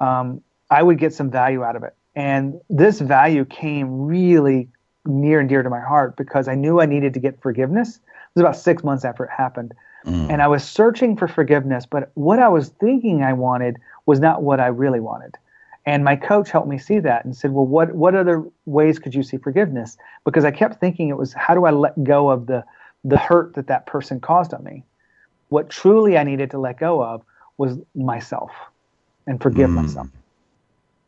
um, 0.01 0.43
I 0.71 0.83
would 0.83 0.99
get 0.99 1.13
some 1.15 1.31
value 1.31 1.63
out 1.63 1.77
of 1.77 1.83
it. 1.83 1.95
And 2.15 2.61
this 2.69 3.01
value 3.01 3.45
came 3.45 4.07
really 4.07 4.69
near 5.07 5.41
and 5.41 5.49
dear 5.49 5.63
to 5.63 5.71
my 5.71 5.81
heart 5.81 6.17
because 6.17 6.49
I 6.49 6.55
knew 6.55 6.81
I 6.81 6.87
needed 6.87 7.15
to 7.15 7.21
get 7.21 7.41
forgiveness. 7.41 7.97
It 7.97 8.03
was 8.35 8.43
about 8.43 8.57
six 8.57 8.85
months 8.85 9.05
after 9.05 9.25
it 9.25 9.31
happened. 9.31 9.73
Mm. 10.05 10.31
And 10.31 10.43
I 10.43 10.49
was 10.49 10.65
searching 10.65 11.17
for 11.17 11.29
forgiveness, 11.29 11.87
but 11.87 12.11
what 12.15 12.39
I 12.39 12.49
was 12.49 12.69
thinking 12.69 13.23
I 13.23 13.33
wanted 13.33 13.77
was 14.07 14.21
not 14.21 14.43
what 14.43 14.61
I 14.61 14.67
really 14.67 15.01
wanted. 15.01 15.37
And 15.87 16.05
my 16.05 16.17
coach 16.17 16.51
helped 16.51 16.69
me 16.69 16.79
see 16.79 16.99
that 17.01 17.25
and 17.25 17.35
said, 17.35 17.53
Well, 17.53 17.67
what, 17.67 17.95
what 17.95 18.15
other 18.15 18.45
ways 18.67 18.99
could 18.99 19.15
you 19.15 19.23
see 19.23 19.39
forgiveness? 19.39 19.97
Because 20.25 20.45
I 20.45 20.51
kept 20.51 20.79
thinking 20.81 21.09
it 21.09 21.17
was 21.17 21.33
how 21.33 21.55
do 21.55 21.65
I 21.65 21.71
let 21.71 22.03
go 22.05 22.31
of 22.31 22.47
the, 22.47 22.65
the 23.03 23.17
hurt 23.17 23.55
that 23.55 23.67
that 23.69 23.87
person 23.87 24.21
caused 24.21 24.53
on 24.53 24.63
me? 24.63 24.85
What 25.49 25.71
truly 25.71 26.17
I 26.17 26.25
needed 26.25 26.51
to 26.53 26.59
let 26.59 26.79
go 26.79 27.03
of 27.03 27.23
was 27.57 27.79
myself 27.95 28.51
and 29.27 29.41
forgive 29.43 29.71
mm. 29.71 29.75
myself. 29.75 30.09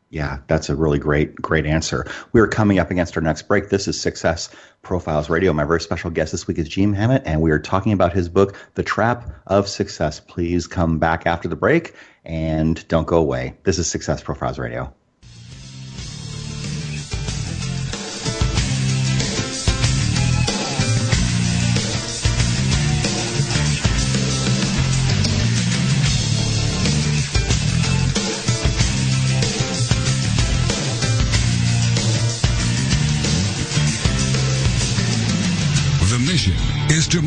Yeah, 0.09 0.39
that's 0.45 0.69
a 0.69 0.75
really 0.75 0.99
great, 0.99 1.33
great 1.35 1.65
answer. 1.65 2.05
We 2.33 2.41
are 2.41 2.47
coming 2.47 2.77
up 2.77 2.91
against 2.91 3.17
our 3.17 3.23
next 3.23 3.47
break. 3.47 3.69
This 3.69 3.87
is 3.87 3.99
Success 3.99 4.49
Profiles 4.83 5.27
Radio. 5.27 5.53
My 5.53 5.63
very 5.63 5.81
special 5.81 6.11
guest 6.11 6.31
this 6.31 6.45
week 6.45 6.59
is 6.59 6.69
Gene 6.69 6.93
Hammett, 6.93 7.23
and 7.25 7.41
we 7.41 7.49
are 7.49 7.57
talking 7.57 7.93
about 7.93 8.13
his 8.13 8.29
book, 8.29 8.55
The 8.75 8.83
Trap 8.83 9.27
of 9.47 9.67
Success. 9.67 10.19
Please 10.19 10.67
come 10.67 10.99
back 10.99 11.25
after 11.25 11.47
the 11.47 11.55
break 11.55 11.95
and 12.23 12.87
don't 12.89 13.07
go 13.07 13.17
away. 13.17 13.55
This 13.63 13.79
is 13.79 13.89
Success 13.89 14.21
Profiles 14.21 14.59
Radio. 14.59 14.93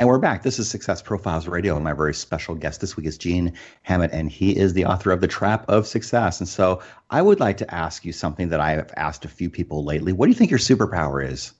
And 0.00 0.08
we're 0.08 0.16
back. 0.16 0.42
This 0.42 0.58
is 0.58 0.66
Success 0.66 1.02
Profiles 1.02 1.46
Radio, 1.46 1.74
and 1.74 1.84
my 1.84 1.92
very 1.92 2.14
special 2.14 2.54
guest 2.54 2.80
this 2.80 2.96
week 2.96 3.04
is 3.04 3.18
Gene 3.18 3.52
Hammett, 3.82 4.12
and 4.12 4.30
he 4.30 4.56
is 4.56 4.72
the 4.72 4.86
author 4.86 5.10
of 5.10 5.20
The 5.20 5.28
Trap 5.28 5.68
of 5.68 5.86
Success. 5.86 6.40
And 6.40 6.48
so 6.48 6.80
I 7.10 7.20
would 7.20 7.38
like 7.38 7.58
to 7.58 7.74
ask 7.74 8.02
you 8.06 8.14
something 8.14 8.48
that 8.48 8.60
I 8.60 8.70
have 8.70 8.94
asked 8.96 9.26
a 9.26 9.28
few 9.28 9.50
people 9.50 9.84
lately. 9.84 10.14
What 10.14 10.24
do 10.24 10.30
you 10.30 10.36
think 10.36 10.50
your 10.50 10.58
superpower 10.58 11.22
is? 11.22 11.52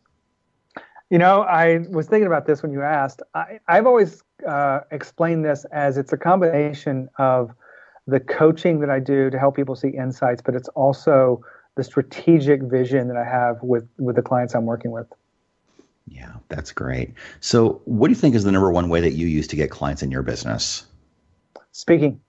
You 1.10 1.18
know, 1.18 1.42
I 1.42 1.80
was 1.90 2.06
thinking 2.06 2.26
about 2.26 2.46
this 2.46 2.62
when 2.62 2.72
you 2.72 2.80
asked. 2.80 3.20
I, 3.34 3.60
have 3.68 3.86
always 3.86 4.22
uh, 4.48 4.80
explained 4.90 5.44
this 5.44 5.66
as 5.70 5.98
it's 5.98 6.14
a 6.14 6.16
combination 6.16 7.10
of 7.18 7.50
the 8.06 8.20
coaching 8.20 8.80
that 8.80 8.88
I 8.88 9.00
do 9.00 9.28
to 9.28 9.38
help 9.38 9.54
people 9.54 9.76
see 9.76 9.90
insights, 9.90 10.40
but 10.40 10.54
it's 10.54 10.68
also 10.68 11.44
the 11.76 11.84
strategic 11.84 12.62
vision 12.62 13.08
that 13.08 13.18
I 13.18 13.24
have 13.24 13.62
with 13.62 13.86
with 13.98 14.16
the 14.16 14.22
clients 14.22 14.54
I'm 14.54 14.64
working 14.64 14.92
with. 14.92 15.08
Yeah, 16.06 16.32
that's 16.48 16.72
great. 16.72 17.14
So, 17.40 17.82
what 17.84 18.08
do 18.08 18.12
you 18.12 18.20
think 18.20 18.34
is 18.34 18.44
the 18.44 18.52
number 18.52 18.70
one 18.70 18.88
way 18.88 19.00
that 19.00 19.12
you 19.12 19.26
use 19.26 19.46
to 19.48 19.56
get 19.56 19.70
clients 19.70 20.02
in 20.02 20.10
your 20.10 20.22
business? 20.22 20.86
Speaking. 21.72 22.20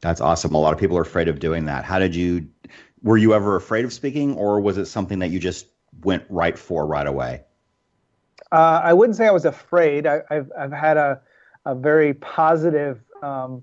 That's 0.00 0.20
awesome. 0.20 0.54
A 0.54 0.58
lot 0.58 0.72
of 0.72 0.78
people 0.78 0.96
are 0.96 1.02
afraid 1.02 1.28
of 1.28 1.40
doing 1.40 1.66
that. 1.66 1.84
How 1.84 1.98
did 1.98 2.14
you 2.14 2.48
were 3.02 3.16
you 3.16 3.34
ever 3.34 3.56
afraid 3.56 3.84
of 3.84 3.92
speaking 3.92 4.34
or 4.36 4.60
was 4.60 4.78
it 4.78 4.86
something 4.86 5.18
that 5.18 5.30
you 5.30 5.38
just 5.38 5.66
went 6.02 6.24
right 6.28 6.58
for 6.58 6.86
right 6.86 7.06
away? 7.06 7.42
Uh, 8.52 8.80
I 8.82 8.92
wouldn't 8.92 9.16
say 9.16 9.26
I 9.26 9.30
was 9.30 9.44
afraid. 9.44 10.06
I, 10.06 10.22
have 10.30 10.50
I've 10.58 10.72
had 10.72 10.96
a 10.96 11.20
a 11.66 11.74
very 11.74 12.14
positive 12.14 13.00
um, 13.22 13.62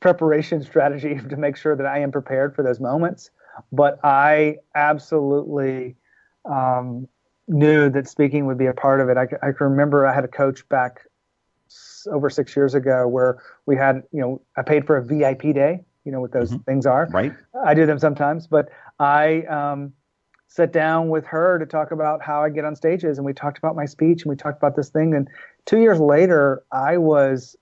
preparation 0.00 0.62
strategy 0.62 1.18
to 1.30 1.36
make 1.36 1.56
sure 1.56 1.76
that 1.76 1.86
I 1.86 1.98
am 2.00 2.12
prepared 2.12 2.54
for 2.54 2.62
those 2.62 2.80
moments. 2.80 3.30
But 3.70 3.98
I 4.02 4.56
absolutely 4.74 5.96
um, 6.44 7.08
knew 7.48 7.90
that 7.90 8.08
speaking 8.08 8.46
would 8.46 8.58
be 8.58 8.66
a 8.66 8.72
part 8.72 9.00
of 9.00 9.08
it. 9.08 9.16
I, 9.16 9.22
I 9.46 9.52
can 9.52 9.68
remember 9.68 10.06
I 10.06 10.14
had 10.14 10.24
a 10.24 10.28
coach 10.28 10.68
back 10.68 11.00
over 12.10 12.30
six 12.30 12.54
years 12.56 12.74
ago 12.74 13.06
where 13.08 13.38
we 13.66 13.76
had, 13.76 14.02
you 14.12 14.20
know, 14.20 14.40
I 14.56 14.62
paid 14.62 14.86
for 14.86 14.96
a 14.96 15.04
VIP 15.04 15.54
day, 15.54 15.84
you 16.04 16.12
know 16.12 16.20
what 16.20 16.32
those 16.32 16.50
mm-hmm. 16.50 16.62
things 16.62 16.86
are. 16.86 17.08
Right. 17.12 17.32
I 17.64 17.74
do 17.74 17.86
them 17.86 17.98
sometimes, 17.98 18.46
but 18.46 18.68
I 18.98 19.42
um, 19.42 19.92
sat 20.48 20.72
down 20.72 21.08
with 21.08 21.24
her 21.26 21.58
to 21.58 21.66
talk 21.66 21.92
about 21.92 22.22
how 22.22 22.42
I 22.42 22.50
get 22.50 22.64
on 22.64 22.76
stages 22.76 23.18
and 23.18 23.24
we 23.24 23.32
talked 23.32 23.58
about 23.58 23.76
my 23.76 23.86
speech 23.86 24.22
and 24.22 24.30
we 24.30 24.36
talked 24.36 24.58
about 24.58 24.76
this 24.76 24.90
thing. 24.90 25.14
And 25.14 25.28
two 25.64 25.78
years 25.78 26.00
later, 26.00 26.62
I 26.72 26.98
was 26.98 27.56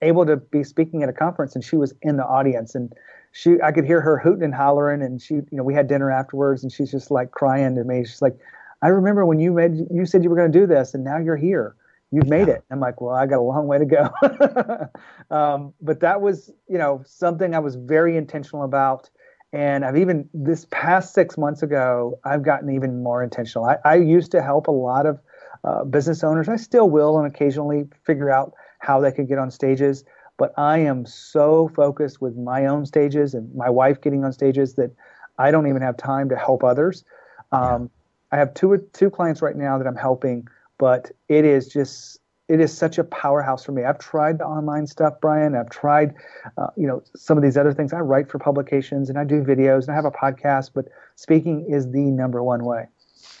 able 0.00 0.26
to 0.26 0.36
be 0.36 0.64
speaking 0.64 1.02
at 1.02 1.08
a 1.08 1.12
conference 1.12 1.54
and 1.54 1.64
she 1.64 1.76
was 1.76 1.94
in 2.02 2.16
the 2.16 2.24
audience 2.24 2.74
and 2.74 2.92
she 3.30 3.56
I 3.62 3.72
could 3.72 3.84
hear 3.84 4.00
her 4.00 4.18
hooting 4.18 4.42
and 4.42 4.54
hollering 4.54 5.02
and 5.02 5.22
she 5.22 5.34
you 5.34 5.46
know 5.52 5.62
we 5.62 5.74
had 5.74 5.86
dinner 5.86 6.10
afterwards 6.10 6.62
and 6.62 6.72
she's 6.72 6.90
just 6.90 7.10
like 7.10 7.30
crying 7.30 7.74
to 7.76 7.84
me 7.84 8.04
she's 8.04 8.20
like 8.20 8.36
I 8.82 8.88
remember 8.88 9.24
when 9.24 9.38
you 9.38 9.52
made 9.52 9.76
you 9.90 10.04
said 10.04 10.22
you 10.22 10.30
were 10.30 10.36
going 10.36 10.50
to 10.50 10.58
do 10.58 10.66
this 10.66 10.94
and 10.94 11.04
now 11.04 11.18
you're 11.18 11.36
here. 11.36 11.76
You've 12.10 12.28
made 12.28 12.48
yeah. 12.48 12.54
it. 12.54 12.64
I'm 12.70 12.80
like 12.80 13.00
well 13.00 13.14
I 13.14 13.26
got 13.26 13.38
a 13.38 13.42
long 13.42 13.66
way 13.66 13.78
to 13.78 13.86
go. 13.86 14.10
Um, 15.30 15.72
but 15.80 16.00
that 16.00 16.20
was 16.20 16.50
you 16.68 16.76
know 16.76 17.02
something 17.06 17.54
I 17.54 17.58
was 17.58 17.76
very 17.76 18.18
intentional 18.18 18.64
about. 18.64 19.08
And 19.54 19.82
I've 19.82 19.96
even 19.96 20.28
this 20.34 20.66
past 20.70 21.14
six 21.14 21.38
months 21.38 21.62
ago 21.62 22.18
I've 22.24 22.42
gotten 22.42 22.70
even 22.70 23.02
more 23.02 23.22
intentional. 23.22 23.66
I, 23.66 23.78
I 23.84 23.94
used 23.94 24.30
to 24.32 24.42
help 24.42 24.66
a 24.66 24.72
lot 24.72 25.06
of 25.06 25.20
uh, 25.64 25.84
business 25.84 26.22
owners. 26.22 26.48
I 26.48 26.56
still 26.56 26.90
will 26.90 27.18
and 27.18 27.26
occasionally 27.26 27.88
figure 28.04 28.30
out 28.30 28.52
how 28.80 29.00
they 29.00 29.12
could 29.12 29.28
get 29.28 29.38
on 29.38 29.50
stages. 29.50 30.04
But 30.36 30.52
I 30.58 30.78
am 30.78 31.06
so 31.06 31.70
focused 31.74 32.20
with 32.20 32.36
my 32.36 32.66
own 32.66 32.84
stages 32.84 33.32
and 33.32 33.54
my 33.54 33.70
wife 33.70 34.00
getting 34.00 34.24
on 34.24 34.32
stages 34.32 34.74
that 34.74 34.90
I 35.38 35.50
don't 35.50 35.68
even 35.68 35.82
have 35.82 35.96
time 35.96 36.28
to 36.30 36.36
help 36.36 36.64
others. 36.64 37.04
Um, 37.52 37.90
I 38.32 38.38
have 38.38 38.54
two 38.54 38.76
two 38.92 39.10
clients 39.10 39.42
right 39.42 39.56
now 39.56 39.78
that 39.78 39.86
I'm 39.86 39.96
helping, 39.96 40.48
but 40.78 41.12
it 41.28 41.44
is 41.44 41.68
just 41.68 42.18
it 42.48 42.60
is 42.60 42.76
such 42.76 42.98
a 42.98 43.04
powerhouse 43.04 43.64
for 43.64 43.72
me. 43.72 43.84
I've 43.84 43.98
tried 43.98 44.38
the 44.38 44.44
online 44.44 44.86
stuff, 44.86 45.14
Brian. 45.20 45.54
I've 45.54 45.70
tried, 45.70 46.14
uh, 46.58 46.68
you 46.76 46.86
know, 46.86 47.02
some 47.14 47.38
of 47.38 47.42
these 47.42 47.56
other 47.56 47.72
things. 47.72 47.92
I 47.92 48.00
write 48.00 48.30
for 48.30 48.38
publications 48.38 49.08
and 49.08 49.18
I 49.18 49.24
do 49.24 49.42
videos 49.42 49.82
and 49.82 49.90
I 49.90 49.94
have 49.94 50.04
a 50.04 50.10
podcast, 50.10 50.70
but 50.74 50.86
speaking 51.14 51.66
is 51.68 51.90
the 51.92 52.00
number 52.00 52.42
one 52.42 52.64
way. 52.64 52.88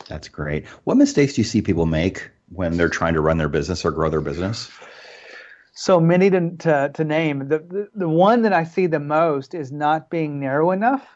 That's 0.08 0.28
great. 0.28 0.66
What 0.84 0.96
mistakes 0.96 1.34
do 1.34 1.40
you 1.40 1.44
see 1.44 1.60
people 1.60 1.86
make 1.86 2.30
when 2.50 2.76
they're 2.76 2.88
trying 2.88 3.14
to 3.14 3.20
run 3.20 3.38
their 3.38 3.48
business 3.48 3.84
or 3.84 3.90
grow 3.90 4.08
their 4.08 4.20
business? 4.20 4.70
so 5.74 5.98
many 6.00 6.30
to, 6.30 6.50
to, 6.58 6.90
to 6.94 7.04
name. 7.04 7.48
The, 7.48 7.58
the, 7.58 7.88
the 7.94 8.08
one 8.08 8.42
that 8.42 8.52
I 8.52 8.64
see 8.64 8.86
the 8.86 9.00
most 9.00 9.54
is 9.54 9.72
not 9.72 10.10
being 10.10 10.38
narrow 10.38 10.70
enough, 10.70 11.06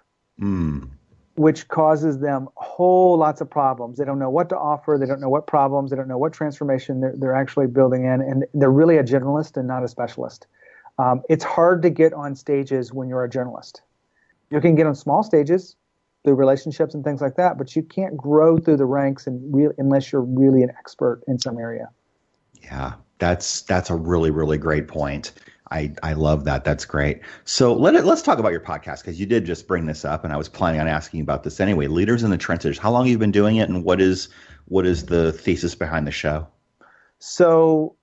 mm. 0.41 0.89
Which 1.37 1.69
causes 1.69 2.19
them 2.19 2.49
whole 2.57 3.17
lots 3.17 3.41
of 3.41 3.49
problems. 3.49 3.99
They 3.99 4.05
don't 4.05 4.19
know 4.19 4.31
what 4.31 4.49
to 4.49 4.57
offer. 4.57 4.97
They 4.99 5.07
don't 5.07 5.21
know 5.21 5.29
what 5.29 5.47
problems. 5.47 5.91
They 5.91 5.97
don't 5.97 6.09
know 6.09 6.19
what 6.19 6.33
transformation 6.33 7.01
they're, 7.01 7.15
they're 7.17 7.35
actually 7.35 7.67
building 7.67 8.05
in, 8.05 8.21
and 8.21 8.45
they're 8.55 8.71
really 8.71 8.97
a 8.97 9.05
generalist 9.05 9.57
and 9.57 9.69
not 9.69 9.85
a 9.85 9.89
specialist. 9.89 10.47
Um, 10.99 11.23
it's 11.29 11.45
hard 11.45 11.83
to 11.83 11.91
get 11.91 12.13
on 12.15 12.35
stages 12.35 12.93
when 12.93 13.09
you're 13.09 13.25
a 13.25 13.29
journalist. 13.29 13.83
You 14.51 14.61
can 14.61 14.75
get 14.75 14.87
on 14.87 14.95
small 14.95 15.23
stages 15.23 15.77
through 16.25 16.35
relationships 16.35 16.95
and 16.95 17.05
things 17.05 17.21
like 17.21 17.37
that, 17.37 17.59
but 17.59 17.77
you 17.77 17.83
can't 17.83 18.17
grow 18.17 18.59
through 18.59 18.79
the 18.79 18.87
ranks 18.87 19.27
and 19.27 19.55
re- 19.55 19.75
unless 19.79 20.11
you're 20.11 20.23
really 20.23 20.63
an 20.63 20.71
expert 20.71 21.23
in 21.29 21.39
some 21.39 21.59
area. 21.59 21.89
Yeah, 22.63 22.95
that's 23.19 23.63
that's 23.63 23.91
a 23.91 23.95
really 23.95 24.31
really 24.31 24.59
great 24.59 24.89
point. 24.89 25.33
I, 25.71 25.93
I 26.03 26.13
love 26.13 26.45
that. 26.45 26.65
That's 26.65 26.85
great. 26.85 27.21
So 27.45 27.75
let 27.75 27.95
it, 27.95 28.05
let's 28.05 28.23
talk 28.23 28.39
about 28.39 28.53
your 28.53 28.61
podcast 28.61 29.01
because 29.01 29.19
you 29.19 29.27
did 29.27 29.45
just 29.45 29.67
bring 29.67 29.87
this 29.87 30.05
up, 30.05 30.25
and 30.25 30.33
I 30.33 30.37
was 30.37 30.49
planning 30.49 30.81
on 30.81 30.89
asking 30.89 31.21
about 31.21 31.43
this 31.43 31.61
anyway. 31.61 31.87
Leaders 31.89 32.23
in 32.23 32.31
the 32.31 32.39
trenches. 32.39 32.79
How 32.79 32.91
long 32.91 33.05
have 33.05 33.11
you 33.11 33.19
been 33.19 33.33
doing 33.33 33.57
it, 33.57 33.69
and 33.69 33.85
what 33.85 34.01
is 34.01 34.29
what 34.67 34.87
is 34.87 35.07
the 35.07 35.33
thesis 35.33 35.75
behind 35.75 36.07
the 36.07 36.13
show? 36.13 36.47
So, 37.19 37.97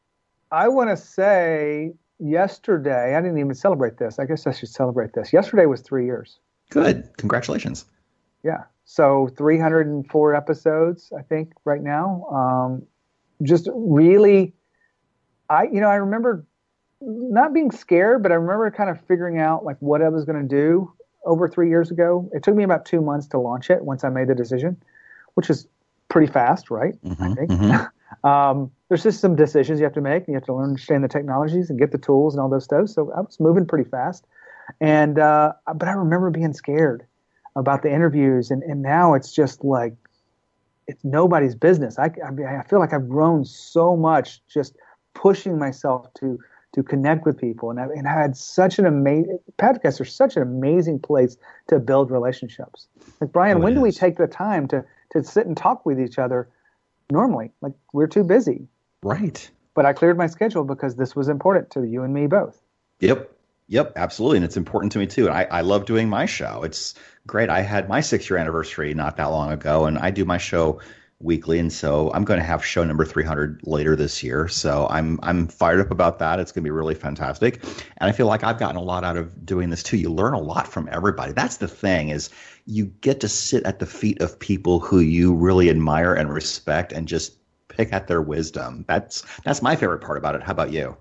I 0.52 0.68
want 0.68 0.90
to 0.90 0.98
say 0.98 1.94
yesterday. 2.20 3.16
I 3.16 3.22
didn't 3.22 3.38
even 3.38 3.54
celebrate 3.54 3.98
this. 3.98 4.20
I 4.20 4.26
guess 4.26 4.46
I 4.48 4.52
should 4.52 4.70
celebrate 4.70 5.14
this. 5.14 5.32
Yesterday 5.32 5.66
was 5.66 5.82
three 5.82 6.06
years. 6.06 6.40
Good. 6.70 7.10
Congratulations. 7.18 7.86
Yeah. 8.44 8.64
So 8.86 9.30
304 9.38 10.36
episodes, 10.36 11.14
I 11.18 11.22
think, 11.22 11.54
right 11.64 11.82
now. 11.82 12.26
Um, 12.26 12.84
just 13.42 13.70
really 13.74 14.54
I, 15.50 15.64
you 15.64 15.82
know, 15.82 15.90
I 15.90 15.96
remember 15.96 16.46
not 17.06 17.54
being 17.54 17.72
scared, 17.72 18.24
but 18.24 18.32
I 18.32 18.36
remember 18.36 18.70
kind 18.72 18.90
of 18.90 19.00
figuring 19.06 19.40
out 19.40 19.66
like 19.66 19.78
what 19.80 20.02
I 20.02 20.10
was 20.10 20.26
going 20.26 20.42
to 20.42 20.48
do 20.48 20.92
over 21.26 21.48
three 21.48 21.70
years 21.70 21.92
ago. 21.92 22.30
It 22.34 22.44
took 22.44 22.56
me 22.56 22.64
about 22.64 22.86
two 22.86 23.02
months 23.02 23.28
to 23.28 23.40
launch 23.40 23.70
it 23.70 23.84
once 23.84 24.04
I 24.04 24.10
made 24.10 24.28
the 24.28 24.36
decision, 24.36 24.82
which 25.36 25.50
is 25.50 25.68
pretty 26.10 26.32
fast, 26.32 26.70
right? 26.70 26.94
Mm-hmm, 27.04 27.24
I 27.24 27.34
think. 27.34 27.52
Mm-hmm. 27.52 28.28
um, 28.28 28.72
there's 28.88 29.04
just 29.04 29.20
some 29.20 29.36
decisions 29.36 29.80
you 29.80 29.86
have 29.86 29.94
to 29.94 30.02
make, 30.02 30.20
and 30.26 30.30
you 30.30 30.36
have 30.36 30.46
to 30.46 30.54
learn, 30.54 30.66
understand 30.66 31.04
the 31.04 31.08
technologies, 31.08 31.70
and 31.70 31.80
get 31.80 31.92
the 31.92 31.98
tools 31.98 32.34
and 32.34 32.42
all 32.42 32.50
those 32.50 32.64
stuff. 32.64 32.90
So 32.90 33.12
I 33.12 33.22
was 33.22 33.40
moving 33.40 33.66
pretty 33.66 33.90
fast, 33.90 34.26
and 34.80 35.20
uh, 35.20 35.54
but 35.76 35.88
I 35.88 35.94
remember 35.94 36.30
being 36.30 36.54
scared 36.54 37.06
about 37.56 37.82
the 37.84 37.92
interviews, 37.92 38.52
and 38.52 38.64
and 38.64 38.82
now 38.82 39.14
it's 39.14 39.34
just 39.34 39.64
like 39.64 39.94
it's 40.88 41.04
nobody's 41.04 41.56
business. 41.56 41.98
I 41.98 42.12
I, 42.26 42.32
mean, 42.32 42.46
I 42.46 42.64
feel 42.64 42.80
like 42.80 42.94
I've 42.94 43.10
grown 43.10 43.46
so 43.46 43.96
much 43.96 44.42
just 44.48 44.76
pushing 45.14 45.58
myself 45.58 46.14
to 46.16 46.40
to 46.74 46.84
connect 46.84 47.26
with 47.26 47.40
people. 47.40 47.70
And 47.70 47.80
and 47.80 48.08
had 48.08 48.36
such 48.36 48.80
an 48.80 48.86
amazing 48.86 49.40
podcasts 49.58 50.00
are 50.02 50.06
such 50.06 50.36
an 50.36 50.44
amazing 50.44 51.00
place 51.00 51.38
to 51.68 51.80
build 51.80 52.12
relationships. 52.12 52.88
Like 53.22 53.32
Brian, 53.32 53.58
oh, 53.58 53.62
when 53.62 53.74
do 53.74 53.82
we 53.82 53.92
take 53.92 54.18
the 54.18 54.28
time 54.28 54.68
to 54.70 54.86
to 55.12 55.24
sit 55.24 55.48
and 55.48 55.56
talk 55.56 55.86
with 55.86 56.00
each 56.00 56.20
other 56.20 56.50
normally? 57.12 57.52
Like 57.62 57.74
we're 57.94 58.08
too 58.08 58.24
busy. 58.24 58.68
Right. 59.02 59.50
But 59.76 59.86
I 59.86 59.94
cleared 59.94 60.18
my 60.18 60.28
schedule 60.28 60.64
because 60.64 60.96
this 60.96 61.16
was 61.16 61.30
important 61.30 61.72
to 61.72 61.84
you 61.84 62.04
and 62.04 62.14
me 62.14 62.28
both. 62.28 62.62
Yep. 63.00 63.32
Yep, 63.70 63.94
absolutely. 63.96 64.38
And 64.38 64.46
it's 64.46 64.58
important 64.58 64.92
to 64.92 65.00
me 65.00 65.08
too. 65.08 65.28
And 65.28 65.36
I, 65.36 65.48
I 65.50 65.62
love 65.62 65.86
doing 65.86 66.10
my 66.10 66.26
show. 66.26 66.64
It's 66.64 66.96
great. 67.26 67.50
I 67.50 67.62
had 67.62 67.88
my 67.88 68.02
six 68.02 68.30
year 68.30 68.38
anniversary 68.38 68.94
not 68.94 69.18
that 69.18 69.28
long 69.28 69.52
ago, 69.52 69.86
and 69.86 69.98
I 69.98 70.12
do 70.12 70.26
my 70.26 70.38
show 70.38 70.82
weekly, 71.24 71.58
and 71.58 71.72
so 71.72 72.12
I'm 72.14 72.24
going 72.24 72.40
to 72.40 72.46
have 72.46 72.64
show 72.64 72.84
number 72.84 73.06
300 73.06 73.62
later 73.64 73.96
this 73.96 74.22
year. 74.22 74.48
So 74.48 74.88
I'm 74.90 75.20
I'm 75.24 75.48
fired 75.48 75.80
up 75.80 75.92
about 75.92 76.20
that. 76.20 76.40
It's 76.40 76.52
going 76.52 76.64
to 76.64 76.68
be 76.68 76.72
really 76.72 76.96
fantastic, 76.96 77.64
and 77.64 78.10
I 78.10 78.12
feel 78.12 78.28
like 78.28 78.44
I've 78.44 78.60
gotten 78.60 78.76
a 78.76 78.82
lot 78.84 79.04
out 79.04 79.18
of 79.18 79.46
doing 79.46 79.70
this 79.70 79.84
too. 79.84 79.98
You 79.98 80.10
learn 80.10 80.34
a 80.34 80.40
lot 80.40 80.68
from 80.68 80.90
everybody. 80.92 81.32
That's 81.32 81.58
the 81.58 81.68
thing 81.68 82.10
is 82.10 82.30
you 82.66 82.86
get 82.86 83.20
to 83.22 83.30
sit 83.30 83.64
at 83.64 83.80
the 83.80 83.86
feet 83.86 84.22
of 84.22 84.38
people 84.38 84.80
who 84.80 85.00
you 85.00 85.34
really 85.34 85.70
admire 85.70 86.14
and 86.14 86.32
respect, 86.32 86.92
and 86.92 87.08
just 87.08 87.38
pick 87.70 87.94
at 87.94 88.08
their 88.08 88.22
wisdom. 88.22 88.86
That's 88.88 89.24
that's 89.44 89.62
my 89.62 89.76
favorite 89.76 90.02
part 90.02 90.18
about 90.18 90.36
it. 90.36 90.44
How 90.44 90.52
about 90.52 90.72
you? 90.72 90.98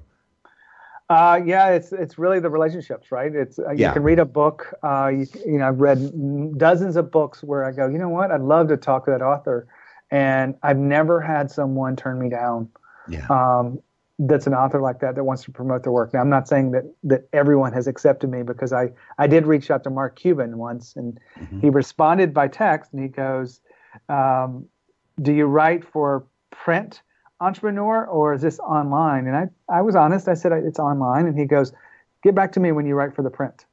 Uh, 1.13 1.41
yeah, 1.45 1.69
it's 1.69 1.93
it's 1.93 2.17
really 2.17 2.41
the 2.41 2.49
relationships, 2.49 3.13
right? 3.13 3.35
It's 3.35 3.59
uh, 3.59 3.73
you 3.73 3.81
yeah. 3.81 3.93
can 3.93 4.03
read 4.03 4.19
a 4.19 4.25
book. 4.25 4.73
Uh, 4.83 5.09
you, 5.09 5.27
you 5.45 5.59
know, 5.59 5.69
I've 5.69 5.81
read 5.81 6.59
dozens 6.59 6.97
of 6.97 7.11
books 7.11 7.43
where 7.43 7.65
I 7.65 7.73
go, 7.73 7.87
you 7.89 7.99
know 7.99 8.09
what? 8.09 8.31
I'd 8.31 8.41
love 8.41 8.69
to 8.69 8.79
talk 8.79 9.05
to 9.05 9.11
that 9.11 9.21
author 9.21 9.67
and 10.13 10.55
I've 10.63 10.77
never 10.77 11.21
had 11.21 11.51
someone 11.51 11.97
turn 11.97 12.19
me 12.21 12.29
down. 12.29 12.69
Yeah. 13.09 13.27
Um, 13.29 13.81
that's 14.19 14.47
an 14.47 14.55
author 14.55 14.81
like 14.81 15.01
that 15.01 15.17
that 15.17 15.25
wants 15.25 15.43
to 15.45 15.51
promote 15.51 15.83
their 15.83 15.91
work. 15.91 16.13
Now, 16.13 16.21
I'm 16.21 16.29
not 16.29 16.47
saying 16.47 16.71
that 16.73 16.85
that 17.03 17.29
everyone 17.33 17.73
has 17.73 17.89
accepted 17.89 18.31
me 18.31 18.43
because 18.43 18.73
I 18.73 18.91
I 19.19 19.27
did 19.27 19.47
reach 19.47 19.71
out 19.71 19.83
to 19.85 19.91
Mark 19.91 20.15
Cuban 20.15 20.59
once, 20.59 20.95
and 20.95 21.19
mm-hmm. 21.41 21.61
he 21.61 21.71
responded 21.71 22.33
by 22.33 22.47
text, 22.47 22.93
and 22.93 23.03
he 23.03 23.09
goes, 23.09 23.61
um, 24.09 24.67
"Do 25.21 25.33
you 25.33 25.47
write 25.47 25.85
for 25.85 26.25
print 26.51 27.03
entrepreneur 27.41 28.05
or 28.05 28.35
is 28.35 28.43
this 28.43 28.61
online?" 28.61 29.27
And 29.27 29.35
I 29.35 29.49
I 29.69 29.81
was 29.81 29.97
honest. 29.97 30.29
I 30.29 30.35
said 30.35 30.53
it's 30.53 30.79
online, 30.79 31.27
and 31.27 31.37
he 31.37 31.47
goes, 31.47 31.73
"Get 32.23 32.35
back 32.35 32.53
to 32.53 32.61
me 32.61 32.71
when 32.71 32.87
you 32.87 32.95
write 32.95 33.17
for 33.17 33.23
the 33.23 33.31
print." 33.31 33.65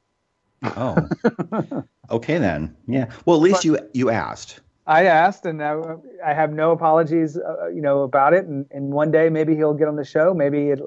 Oh. 0.62 1.06
okay 2.10 2.38
then. 2.38 2.74
Yeah. 2.88 3.10
Well, 3.26 3.36
at 3.36 3.42
least 3.42 3.58
but, 3.58 3.64
you 3.64 3.78
you 3.92 4.10
asked. 4.10 4.60
I 4.90 5.04
asked, 5.04 5.46
and 5.46 5.62
I, 5.62 5.80
I 6.26 6.34
have 6.34 6.52
no 6.52 6.72
apologies, 6.72 7.36
uh, 7.36 7.68
you 7.68 7.80
know, 7.80 8.02
about 8.02 8.34
it. 8.34 8.46
And, 8.46 8.66
and 8.72 8.92
one 8.92 9.12
day 9.12 9.28
maybe 9.28 9.54
he'll 9.54 9.72
get 9.72 9.86
on 9.86 9.94
the 9.94 10.04
show. 10.04 10.34
Maybe 10.34 10.70
it 10.70 10.80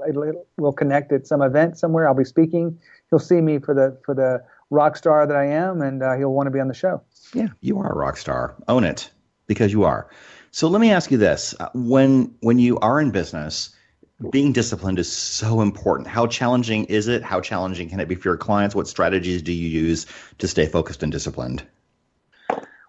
will 0.57 0.73
connect 0.73 1.13
at 1.13 1.25
some 1.25 1.41
event 1.41 1.77
somewhere. 1.77 2.05
I'll 2.05 2.13
be 2.13 2.25
speaking. 2.25 2.77
He'll 3.09 3.19
see 3.19 3.39
me 3.39 3.59
for 3.59 3.73
the 3.73 3.97
for 4.03 4.13
the 4.13 4.43
rock 4.71 4.97
star 4.97 5.25
that 5.25 5.37
I 5.37 5.45
am, 5.45 5.81
and 5.81 6.03
uh, 6.03 6.17
he'll 6.17 6.33
want 6.33 6.47
to 6.47 6.51
be 6.51 6.59
on 6.59 6.67
the 6.67 6.73
show. 6.73 7.01
Yeah, 7.33 7.47
you 7.61 7.79
are 7.79 7.93
a 7.93 7.95
rock 7.95 8.17
star. 8.17 8.55
Own 8.67 8.83
it 8.83 9.09
because 9.47 9.71
you 9.71 9.85
are. 9.85 10.09
So 10.51 10.67
let 10.67 10.81
me 10.81 10.91
ask 10.91 11.09
you 11.09 11.17
this: 11.17 11.55
uh, 11.61 11.69
when 11.73 12.35
when 12.41 12.59
you 12.59 12.79
are 12.79 12.99
in 12.99 13.11
business, 13.11 13.73
being 14.31 14.51
disciplined 14.51 14.99
is 14.99 15.09
so 15.09 15.61
important. 15.61 16.09
How 16.09 16.27
challenging 16.27 16.83
is 16.85 17.07
it? 17.07 17.23
How 17.23 17.39
challenging 17.39 17.87
can 17.87 18.01
it 18.01 18.09
be 18.09 18.15
for 18.15 18.27
your 18.27 18.37
clients? 18.37 18.75
What 18.75 18.89
strategies 18.89 19.41
do 19.41 19.53
you 19.53 19.69
use 19.69 20.07
to 20.39 20.47
stay 20.49 20.65
focused 20.65 21.03
and 21.03 21.11
disciplined? 21.11 21.63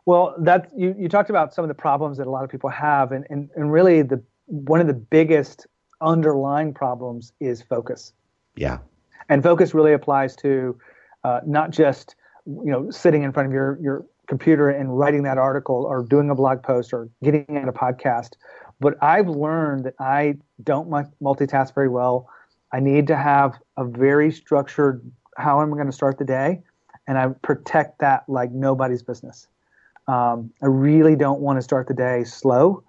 Well, 0.07 0.35
that 0.39 0.71
you, 0.77 0.95
you 0.99 1.09
talked 1.09 1.31
about 1.31 1.55
some 1.55 1.65
of 1.65 1.69
the 1.69 1.75
problems 1.75 2.19
that 2.19 2.27
a 2.27 2.31
lot 2.31 2.45
of 2.45 2.51
people 2.51 2.71
have, 2.71 3.13
and, 3.13 3.27
and, 3.31 3.49
and 3.57 3.73
really 3.73 4.03
the 4.03 4.23
one 4.47 4.81
of 4.81 4.87
the 4.87 4.95
biggest 4.95 5.67
underlying 6.01 6.75
problems 6.75 7.33
is 7.41 7.63
focus. 7.63 8.13
Yeah. 8.57 8.79
And 9.29 9.43
focus 9.43 9.73
really 9.73 9.95
applies 9.95 10.37
to 10.37 10.79
uh, 11.25 11.41
not 11.47 11.71
just 11.71 12.17
you 12.47 12.71
know 12.71 12.91
sitting 12.91 13.23
in 13.23 13.33
front 13.33 13.47
of 13.47 13.53
your 13.53 13.79
your 13.81 14.07
computer 14.27 14.71
and 14.71 14.99
writing 14.99 15.23
that 15.23 15.39
article 15.39 15.85
or 15.85 16.03
doing 16.03 16.31
a 16.31 16.35
blog 16.35 16.63
post 16.63 16.93
or 16.93 17.09
getting 17.23 17.45
in 17.49 17.69
a 17.69 17.73
podcast. 17.73 18.31
But 18.81 19.03
I've 19.03 19.29
learned 19.29 19.85
that 19.85 19.95
I 19.99 20.37
don't 20.63 20.89
multitask 21.23 21.75
very 21.75 21.89
well. 21.89 22.29
I 22.73 22.81
need 22.81 23.07
to 23.07 23.17
have 23.17 23.55
a 23.77 23.85
very 23.85 24.33
structured 24.33 25.01
how 25.37 25.61
I'm 25.61 25.71
going 25.71 25.87
to 25.87 25.93
start 25.93 26.19
the 26.19 26.25
day, 26.25 26.63
and 27.07 27.19
I 27.19 27.29
protect 27.43 28.01
that 28.01 28.25
like 28.29 28.51
nobody's 28.53 29.03
business. 29.03 29.49
Um, 30.07 30.53
I 30.63 30.67
really 30.67 31.17
don't 31.17 31.41
want 31.41 31.59
to 31.59 31.63
start 31.63 31.89
the 31.89 31.95
day 31.95 32.25
slow. 32.25 32.85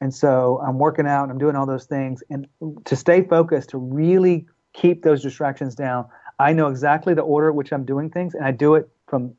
And 0.00 0.14
so 0.14 0.60
I'm 0.64 0.78
working 0.78 1.06
out 1.06 1.30
I'm 1.30 1.38
doing 1.38 1.56
all 1.56 1.66
those 1.66 1.86
things. 1.86 2.22
And 2.30 2.46
to 2.84 2.96
stay 2.96 3.22
focused, 3.22 3.70
to 3.70 3.78
really 3.78 4.46
keep 4.72 5.02
those 5.02 5.22
distractions 5.22 5.74
down, 5.74 6.06
I 6.38 6.52
know 6.52 6.68
exactly 6.68 7.14
the 7.14 7.22
order 7.22 7.48
at 7.48 7.54
which 7.54 7.72
I'm 7.72 7.84
doing 7.84 8.10
things, 8.10 8.34
and 8.34 8.44
I 8.44 8.52
do 8.52 8.74
it 8.76 8.88
from 9.08 9.34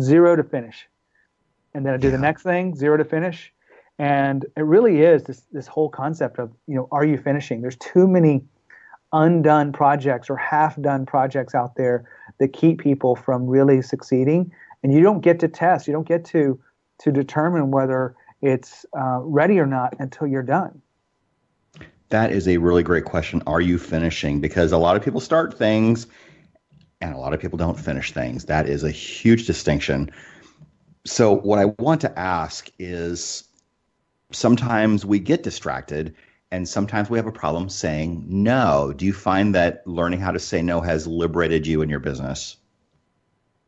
zero 0.00 0.36
to 0.36 0.44
finish. 0.44 0.86
And 1.72 1.86
then 1.86 1.94
I 1.94 1.96
do 1.96 2.08
yeah. 2.08 2.12
the 2.12 2.18
next 2.18 2.42
thing, 2.42 2.74
zero 2.76 2.96
to 2.96 3.04
finish. 3.04 3.52
And 3.98 4.44
it 4.56 4.62
really 4.62 5.02
is 5.02 5.22
this 5.22 5.42
this 5.52 5.66
whole 5.66 5.88
concept 5.88 6.38
of, 6.38 6.52
you 6.66 6.74
know, 6.74 6.88
are 6.90 7.04
you 7.04 7.16
finishing? 7.16 7.62
There's 7.62 7.76
too 7.76 8.06
many 8.08 8.44
undone 9.12 9.72
projects 9.72 10.28
or 10.28 10.36
half 10.36 10.80
done 10.82 11.06
projects 11.06 11.54
out 11.54 11.76
there 11.76 12.04
that 12.38 12.52
keep 12.52 12.80
people 12.80 13.14
from 13.14 13.46
really 13.46 13.80
succeeding. 13.80 14.52
And 14.84 14.92
you 14.92 15.02
don't 15.02 15.20
get 15.20 15.40
to 15.40 15.48
test, 15.48 15.88
you 15.88 15.92
don't 15.92 16.06
get 16.06 16.24
to 16.26 16.60
to 17.00 17.10
determine 17.10 17.72
whether 17.72 18.14
it's 18.40 18.86
uh, 18.96 19.18
ready 19.20 19.58
or 19.58 19.66
not 19.66 19.96
until 19.98 20.28
you're 20.28 20.44
done. 20.44 20.80
That 22.10 22.30
is 22.30 22.46
a 22.46 22.58
really 22.58 22.84
great 22.84 23.04
question. 23.04 23.42
Are 23.46 23.60
you 23.60 23.78
finishing? 23.78 24.40
Because 24.40 24.70
a 24.70 24.78
lot 24.78 24.94
of 24.94 25.02
people 25.02 25.20
start 25.20 25.58
things 25.58 26.06
and 27.00 27.14
a 27.14 27.18
lot 27.18 27.32
of 27.32 27.40
people 27.40 27.58
don't 27.58 27.78
finish 27.78 28.12
things. 28.12 28.44
That 28.44 28.68
is 28.68 28.84
a 28.84 28.90
huge 28.90 29.46
distinction. 29.46 30.10
So, 31.06 31.34
what 31.34 31.58
I 31.58 31.66
want 31.78 32.02
to 32.02 32.18
ask 32.18 32.70
is 32.78 33.44
sometimes 34.32 35.04
we 35.04 35.18
get 35.18 35.42
distracted 35.42 36.14
and 36.50 36.68
sometimes 36.68 37.10
we 37.10 37.18
have 37.18 37.26
a 37.26 37.32
problem 37.32 37.68
saying 37.68 38.24
no. 38.28 38.92
Do 38.96 39.06
you 39.06 39.12
find 39.12 39.54
that 39.54 39.86
learning 39.86 40.20
how 40.20 40.30
to 40.30 40.38
say 40.38 40.62
no 40.62 40.80
has 40.80 41.06
liberated 41.06 41.66
you 41.66 41.82
in 41.82 41.88
your 41.88 42.00
business? 42.00 42.56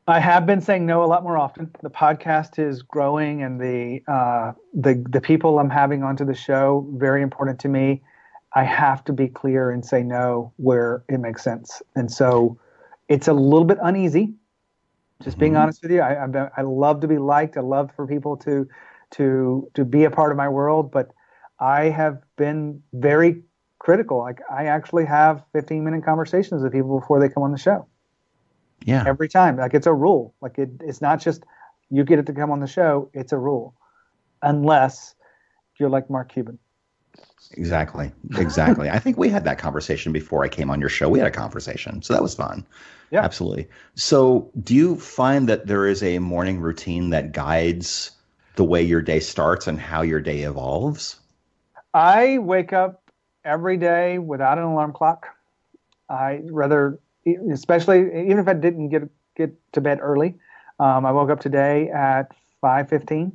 I 0.08 0.20
have 0.20 0.46
been 0.46 0.60
saying 0.60 0.86
no 0.86 1.02
a 1.02 1.06
lot 1.06 1.24
more 1.24 1.36
often. 1.36 1.70
The 1.82 1.90
podcast 1.90 2.64
is 2.64 2.82
growing, 2.82 3.42
and 3.42 3.60
the 3.60 4.02
uh, 4.06 4.52
the 4.72 5.04
the 5.10 5.20
people 5.20 5.58
I'm 5.58 5.70
having 5.70 6.04
onto 6.04 6.24
the 6.24 6.34
show 6.34 6.88
very 6.94 7.22
important 7.22 7.58
to 7.60 7.68
me. 7.68 8.02
I 8.54 8.62
have 8.62 9.04
to 9.06 9.12
be 9.12 9.26
clear 9.26 9.70
and 9.70 9.84
say 9.84 10.02
no 10.02 10.52
where 10.56 11.02
it 11.08 11.18
makes 11.18 11.42
sense, 11.42 11.82
and 11.96 12.10
so 12.10 12.58
it's 13.08 13.26
a 13.26 13.32
little 13.32 13.64
bit 13.64 13.78
uneasy. 13.82 14.34
Just 15.24 15.38
being 15.38 15.52
mm-hmm. 15.52 15.62
honest 15.62 15.82
with 15.82 15.90
you, 15.90 16.00
I, 16.00 16.24
I 16.24 16.50
I 16.56 16.62
love 16.62 17.00
to 17.00 17.08
be 17.08 17.18
liked. 17.18 17.56
I 17.56 17.62
love 17.62 17.90
for 17.96 18.06
people 18.06 18.36
to 18.38 18.68
to 19.12 19.68
to 19.74 19.84
be 19.84 20.04
a 20.04 20.10
part 20.10 20.30
of 20.30 20.36
my 20.36 20.48
world, 20.48 20.92
but 20.92 21.10
I 21.58 21.84
have 21.86 22.22
been 22.36 22.80
very 22.92 23.42
critical. 23.80 24.18
Like 24.18 24.38
I 24.48 24.66
actually 24.66 25.06
have 25.06 25.42
15 25.52 25.82
minute 25.82 26.04
conversations 26.04 26.62
with 26.62 26.72
people 26.72 27.00
before 27.00 27.18
they 27.18 27.28
come 27.28 27.42
on 27.42 27.50
the 27.50 27.58
show. 27.58 27.88
Yeah. 28.84 29.04
Every 29.06 29.28
time. 29.28 29.56
Like 29.56 29.74
it's 29.74 29.86
a 29.86 29.94
rule. 29.94 30.34
Like 30.40 30.58
it, 30.58 30.70
it's 30.80 31.00
not 31.00 31.20
just 31.20 31.44
you 31.90 32.04
get 32.04 32.18
it 32.18 32.26
to 32.26 32.32
come 32.32 32.50
on 32.50 32.60
the 32.60 32.66
show, 32.66 33.10
it's 33.14 33.32
a 33.32 33.38
rule. 33.38 33.74
Unless 34.42 35.14
you're 35.78 35.88
like 35.88 36.10
Mark 36.10 36.32
Cuban. 36.32 36.58
Exactly. 37.52 38.12
Exactly. 38.36 38.90
I 38.90 38.98
think 38.98 39.16
we 39.16 39.28
had 39.28 39.44
that 39.44 39.58
conversation 39.58 40.12
before 40.12 40.44
I 40.44 40.48
came 40.48 40.70
on 40.70 40.80
your 40.80 40.88
show. 40.88 41.08
We 41.08 41.18
had 41.18 41.28
a 41.28 41.32
conversation. 41.32 42.02
So 42.02 42.12
that 42.12 42.22
was 42.22 42.34
fun. 42.34 42.66
Yeah. 43.10 43.22
Absolutely. 43.22 43.68
So 43.94 44.50
do 44.62 44.74
you 44.74 44.96
find 44.96 45.48
that 45.48 45.66
there 45.66 45.86
is 45.86 46.02
a 46.02 46.18
morning 46.18 46.60
routine 46.60 47.10
that 47.10 47.32
guides 47.32 48.10
the 48.56 48.64
way 48.64 48.82
your 48.82 49.00
day 49.00 49.20
starts 49.20 49.66
and 49.66 49.80
how 49.80 50.02
your 50.02 50.20
day 50.20 50.42
evolves? 50.42 51.20
I 51.94 52.38
wake 52.38 52.72
up 52.72 53.10
every 53.44 53.76
day 53.76 54.18
without 54.18 54.58
an 54.58 54.64
alarm 54.64 54.92
clock. 54.92 55.28
I 56.08 56.40
rather 56.44 56.98
especially 57.52 58.00
even 58.00 58.38
if 58.38 58.48
I 58.48 58.54
didn't 58.54 58.88
get 58.88 59.02
get 59.36 59.54
to 59.72 59.80
bed 59.80 59.98
early. 60.00 60.34
Um, 60.78 61.06
I 61.06 61.12
woke 61.12 61.30
up 61.30 61.40
today 61.40 61.90
at 61.90 62.32
5:15. 62.62 63.32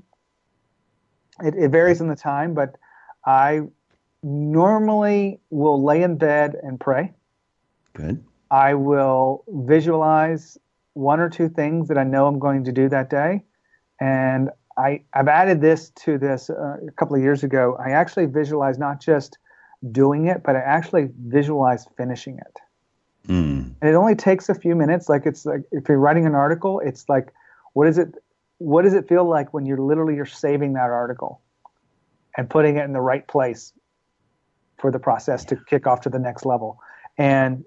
It, 1.44 1.56
it 1.56 1.70
varies 1.70 2.02
in 2.02 2.08
the 2.08 2.16
time, 2.16 2.54
but 2.54 2.78
I 3.26 3.62
normally 4.24 5.40
will 5.50 5.84
lay 5.84 6.04
in 6.04 6.18
bed 6.18 6.56
and 6.62 6.80
pray. 6.80 7.14
Good. 7.94 8.24
I 8.52 8.74
will 8.74 9.44
visualize 9.48 10.58
one 10.94 11.20
or 11.20 11.30
two 11.30 11.50
things 11.50 11.88
that 11.88 11.98
I 11.98 12.04
know 12.04 12.28
I'm 12.28 12.38
going 12.38 12.66
to 12.66 12.72
do 12.72 12.90
that 12.90 13.10
day, 13.10 13.44
and 14.00 14.50
I, 14.78 15.04
I've 15.14 15.28
added 15.28 15.62
this 15.62 15.90
to 16.04 16.18
this 16.18 16.50
uh, 16.50 16.78
a 16.88 16.92
couple 16.92 17.16
of 17.16 17.22
years 17.22 17.44
ago. 17.44 17.78
I 17.84 17.92
actually 17.92 18.26
visualize 18.26 18.78
not 18.78 19.02
just 19.02 19.38
doing 19.92 20.28
it, 20.28 20.44
but 20.44 20.56
I 20.56 20.60
actually 20.60 21.10
visualize 21.18 21.88
finishing 21.98 22.38
it. 22.38 22.60
Mm. 23.28 23.76
And 23.82 23.90
it 23.90 23.94
only 23.94 24.16
takes 24.16 24.50
a 24.50 24.56
few 24.56 24.76
minutes. 24.76 25.10
Like 25.10 25.26
it's 25.26 25.46
like 25.46 25.62
if 25.72 25.88
you're 25.88 25.98
writing 25.98 26.26
an 26.26 26.36
article, 26.36 26.80
it's 26.80 27.08
like, 27.08 27.34
what 27.74 27.88
is 27.88 27.98
it? 27.98 28.16
What 28.58 28.84
does 28.84 28.94
it 28.94 29.08
feel 29.08 29.26
like 29.26 29.54
when 29.54 29.66
you're 29.66 29.80
literally 29.80 30.16
you're 30.16 30.26
saving 30.26 30.74
that 30.74 30.90
article 30.90 31.42
and 32.38 32.50
putting 32.50 32.78
it 32.78 32.86
in 32.86 32.94
the 32.94 33.02
right 33.02 33.28
place 33.28 33.74
for 34.78 34.92
the 34.92 35.00
process 35.00 35.44
yeah. 35.44 35.58
to 35.58 35.66
kick 35.66 35.88
off 35.88 36.02
to 36.02 36.10
the 36.10 36.20
next 36.20 36.46
level? 36.46 36.80
And 37.18 37.64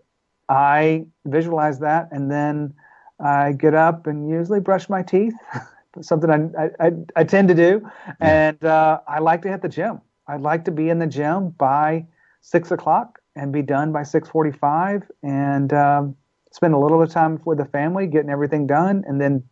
I 0.49 1.07
visualize 1.25 1.79
that, 1.81 2.09
and 2.11 2.31
then 2.31 2.75
I 3.21 3.53
get 3.53 3.75
up 3.75 4.07
and 4.07 4.29
usually 4.29 4.61
brush 4.61 4.89
my 4.89 5.03
teeth. 5.03 5.35
something 6.01 6.29
I, 6.31 6.71
I, 6.81 6.91
I 7.15 7.25
tend 7.25 7.49
to 7.49 7.55
do, 7.55 7.89
and 8.21 8.63
uh, 8.65 9.01
I 9.07 9.21
like 9.21 9.43
to 9.43 9.49
hit 9.49 9.63
the 9.63 9.69
gym. 9.69 10.01
I'd 10.27 10.41
like 10.41 10.65
to 10.65 10.71
be 10.71 10.89
in 10.89 10.99
the 10.99 11.07
gym 11.07 11.51
by 11.51 12.07
six 12.41 12.71
o'clock 12.71 13.21
and 13.37 13.53
be 13.53 13.63
done 13.63 13.93
by 13.93 14.03
6:45 14.03 15.03
and 15.23 15.73
um, 15.73 16.17
spend 16.53 16.75
a 16.75 16.79
little 16.79 16.99
bit 16.99 17.09
of 17.09 17.15
time 17.15 17.41
with 17.45 17.59
the 17.59 17.65
family 17.65 18.07
getting 18.07 18.31
everything 18.31 18.67
done 18.67 19.05
and 19.07 19.21
then 19.21 19.43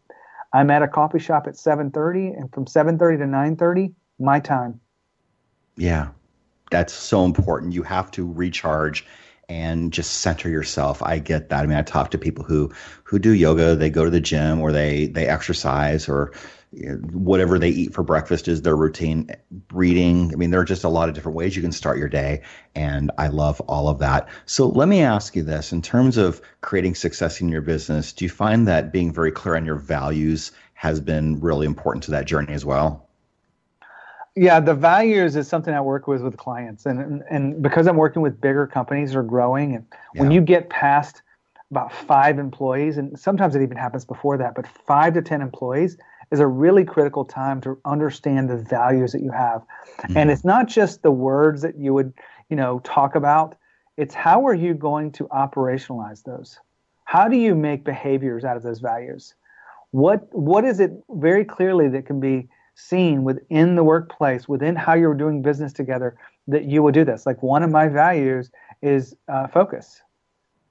I'm 0.53 0.71
at 0.71 0.83
a 0.83 0.89
coffee 0.89 1.19
shop 1.19 1.47
at 1.47 1.55
7:30 1.55 2.39
and 2.39 2.53
from 2.53 2.67
7:30 2.67 3.19
to 3.19 3.27
9:30 3.27 3.95
my 4.19 4.39
time. 4.41 4.81
Yeah. 5.77 6.09
That's 6.71 6.93
so 6.93 7.25
important. 7.25 7.75
You 7.75 7.83
have 7.83 8.11
to 8.13 8.31
recharge 8.31 9.07
and 9.49 9.93
just 9.93 10.21
center 10.21 10.49
yourself. 10.49 11.03
I 11.03 11.19
get 11.19 11.51
that. 11.51 11.65
I 11.65 11.67
mean, 11.67 11.77
I 11.77 11.83
talk 11.83 12.11
to 12.13 12.19
people 12.19 12.45
who 12.45 12.73
who 13.05 13.19
do 13.19 13.33
yoga, 13.33 13.77
they 13.77 13.91
go 13.91 14.05
to 14.05 14.11
the 14.11 14.21
gym 14.21 14.61
or 14.61 14.73
they 14.73 15.07
they 15.07 15.27
exercise 15.27 16.09
or 16.09 16.33
whatever 17.13 17.59
they 17.59 17.69
eat 17.69 17.93
for 17.93 18.03
breakfast 18.03 18.49
is 18.49 18.63
their 18.63 18.77
routine 18.77 19.29
reading 19.73 20.33
i 20.33 20.37
mean 20.37 20.51
there 20.51 20.61
are 20.61 20.65
just 20.65 20.85
a 20.85 20.89
lot 20.89 21.07
of 21.07 21.15
different 21.15 21.37
ways 21.37 21.55
you 21.55 21.61
can 21.61 21.73
start 21.73 21.99
your 21.99 22.09
day 22.09 22.41
and 22.75 23.11
i 23.19 23.27
love 23.29 23.61
all 23.63 23.89
of 23.89 23.99
that. 23.99 24.29
So 24.47 24.69
let 24.69 24.89
me 24.89 25.03
ask 25.03 25.37
you 25.37 25.43
this. 25.43 25.73
In 25.73 25.83
terms 25.83 26.17
of 26.17 26.41
creating 26.63 26.95
success 26.95 27.41
in 27.41 27.51
your 27.51 27.61
business 27.61 28.13
do 28.13 28.25
you 28.25 28.31
find 28.31 28.67
that 28.69 28.91
being 28.91 29.13
very 29.13 29.31
clear 29.31 29.57
on 29.57 29.67
your 29.67 29.77
values 29.77 30.53
has 30.73 30.99
been 30.99 31.41
really 31.41 31.67
important 31.67 32.05
to 32.05 32.11
that 32.13 32.25
journey 32.25 32.55
as 32.55 32.65
well? 32.65 33.09
Yeah 34.35 34.59
the 34.59 34.75
values 34.75 35.37
is 35.37 35.47
something 35.47 35.75
i 35.75 35.81
work 35.81 36.07
with 36.07 36.23
with 36.23 36.39
clients 36.39 36.87
and 36.87 37.23
and, 37.31 37.63
because 37.63 37.87
i'm 37.87 37.97
working 37.97 38.23
with 38.23 38.41
bigger 38.41 38.67
companies 38.67 39.15
are 39.15 39.23
growing 39.23 39.75
and 39.75 39.85
yeah. 40.15 40.23
when 40.23 40.31
you 40.31 40.41
get 40.41 40.71
past 40.71 41.21
about 41.71 41.93
five 41.93 42.39
employees 42.39 42.97
and 42.97 43.19
sometimes 43.19 43.55
it 43.55 43.63
even 43.63 43.77
happens 43.77 44.07
before 44.07 44.39
that 44.39 44.55
but 44.55 44.67
five 44.67 45.13
to 45.13 45.21
ten 45.21 45.43
employees 45.43 45.99
is 46.33 46.41
a 46.41 46.47
really 46.47 46.85
critical 46.85 47.25
time 47.25 47.61
to 47.61 47.79
understand 47.85 48.49
the 48.49 48.57
values 48.57 49.13
that 49.13 49.23
you 49.23 49.31
have. 49.31 49.63
Mm-hmm. 49.99 50.17
And 50.17 50.31
it's 50.31 50.45
not 50.45 50.67
just 50.67 51.03
the 51.03 51.11
words 51.11 51.63
that 51.63 51.79
you 51.79 51.93
would, 51.93 52.15
you 52.49 52.57
know, 52.57 52.81
talk 52.81 53.15
about. 53.15 53.55
It's 53.99 54.15
how 54.15 54.47
are 54.47 54.55
you 54.55 54.73
going 54.73 55.13
to 55.13 55.25
operationalize 55.25 56.25
those? 56.25 56.59
How 57.05 57.29
do 57.29 57.37
you 57.37 57.55
make 57.55 57.85
behaviors 57.85 58.45
out 58.45 58.57
of 58.57 58.63
those 58.63 58.81
values? 58.81 59.35
What 59.91 60.27
what 60.33 60.65
is 60.65 60.81
it 60.81 60.93
very 61.11 61.45
clearly 61.45 61.89
that 61.89 62.07
can 62.07 62.19
be 62.19 62.49
seen 62.75 63.23
within 63.25 63.77
the 63.77 63.85
workplace, 63.85 64.49
within 64.49 64.75
how 64.75 64.95
you're 64.95 65.15
doing 65.15 65.43
business 65.43 65.75
together, 65.75 66.17
that 66.49 66.65
you 66.65 66.83
will 66.83 66.93
do 66.93 67.05
this? 67.05 67.27
Like 67.27 67.43
one 67.43 67.63
of 67.63 67.71
my 67.71 67.89
values 67.89 68.51
is 68.81 69.15
uh, 69.29 69.47
focus. 69.49 70.01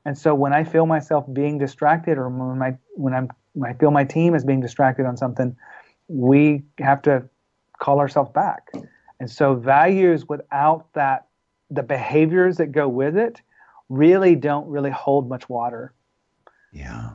And 0.06 0.18
so 0.18 0.34
when 0.34 0.54
I 0.54 0.64
feel 0.64 0.88
myself 0.88 1.32
being 1.32 1.60
distracted 1.60 2.18
or 2.18 2.28
when, 2.28 2.58
my, 2.58 2.76
when 2.96 3.14
I'm 3.14 3.30
I 3.64 3.74
feel 3.74 3.92
my 3.92 4.04
team 4.04 4.36
is 4.36 4.44
being 4.44 4.62
distracted 4.62 5.06
on 5.06 5.18
something, 5.18 5.56
we 6.08 6.64
have 6.80 7.02
to 7.04 7.24
call 7.80 8.00
ourselves 8.00 8.32
back. 8.32 8.72
And 9.20 9.30
so 9.30 9.56
values 9.56 10.28
without 10.28 10.92
that, 10.94 11.28
the 11.70 11.84
behaviors 11.84 12.58
that 12.58 12.68
go 12.72 12.88
with 12.88 13.18
it, 13.18 13.42
really 13.90 14.36
don't 14.36 14.68
really 14.68 14.90
hold 14.90 15.28
much 15.28 15.50
water. 15.50 15.94
Yeah. 16.72 17.12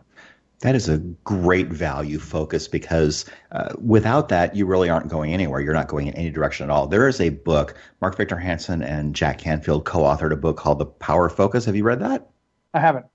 That 0.60 0.74
is 0.74 0.88
a 0.88 0.98
great 1.24 1.68
value 1.68 2.18
focus 2.18 2.66
because 2.66 3.26
uh, 3.52 3.74
without 3.78 4.28
that, 4.30 4.56
you 4.56 4.66
really 4.66 4.88
aren't 4.88 5.08
going 5.08 5.32
anywhere. 5.32 5.60
You're 5.60 5.74
not 5.74 5.88
going 5.88 6.06
in 6.06 6.14
any 6.14 6.30
direction 6.30 6.64
at 6.64 6.70
all. 6.70 6.86
There 6.86 7.08
is 7.08 7.20
a 7.20 7.28
book, 7.28 7.74
Mark 8.00 8.16
Victor 8.16 8.38
Hansen 8.38 8.82
and 8.82 9.14
Jack 9.14 9.38
Canfield 9.38 9.84
co 9.84 10.00
authored 10.00 10.32
a 10.32 10.36
book 10.36 10.56
called 10.56 10.78
The 10.78 10.86
Power 10.86 11.28
Focus. 11.28 11.64
Have 11.66 11.76
you 11.76 11.84
read 11.84 12.00
that? 12.00 12.28
I 12.72 12.80
haven't. 12.80 13.06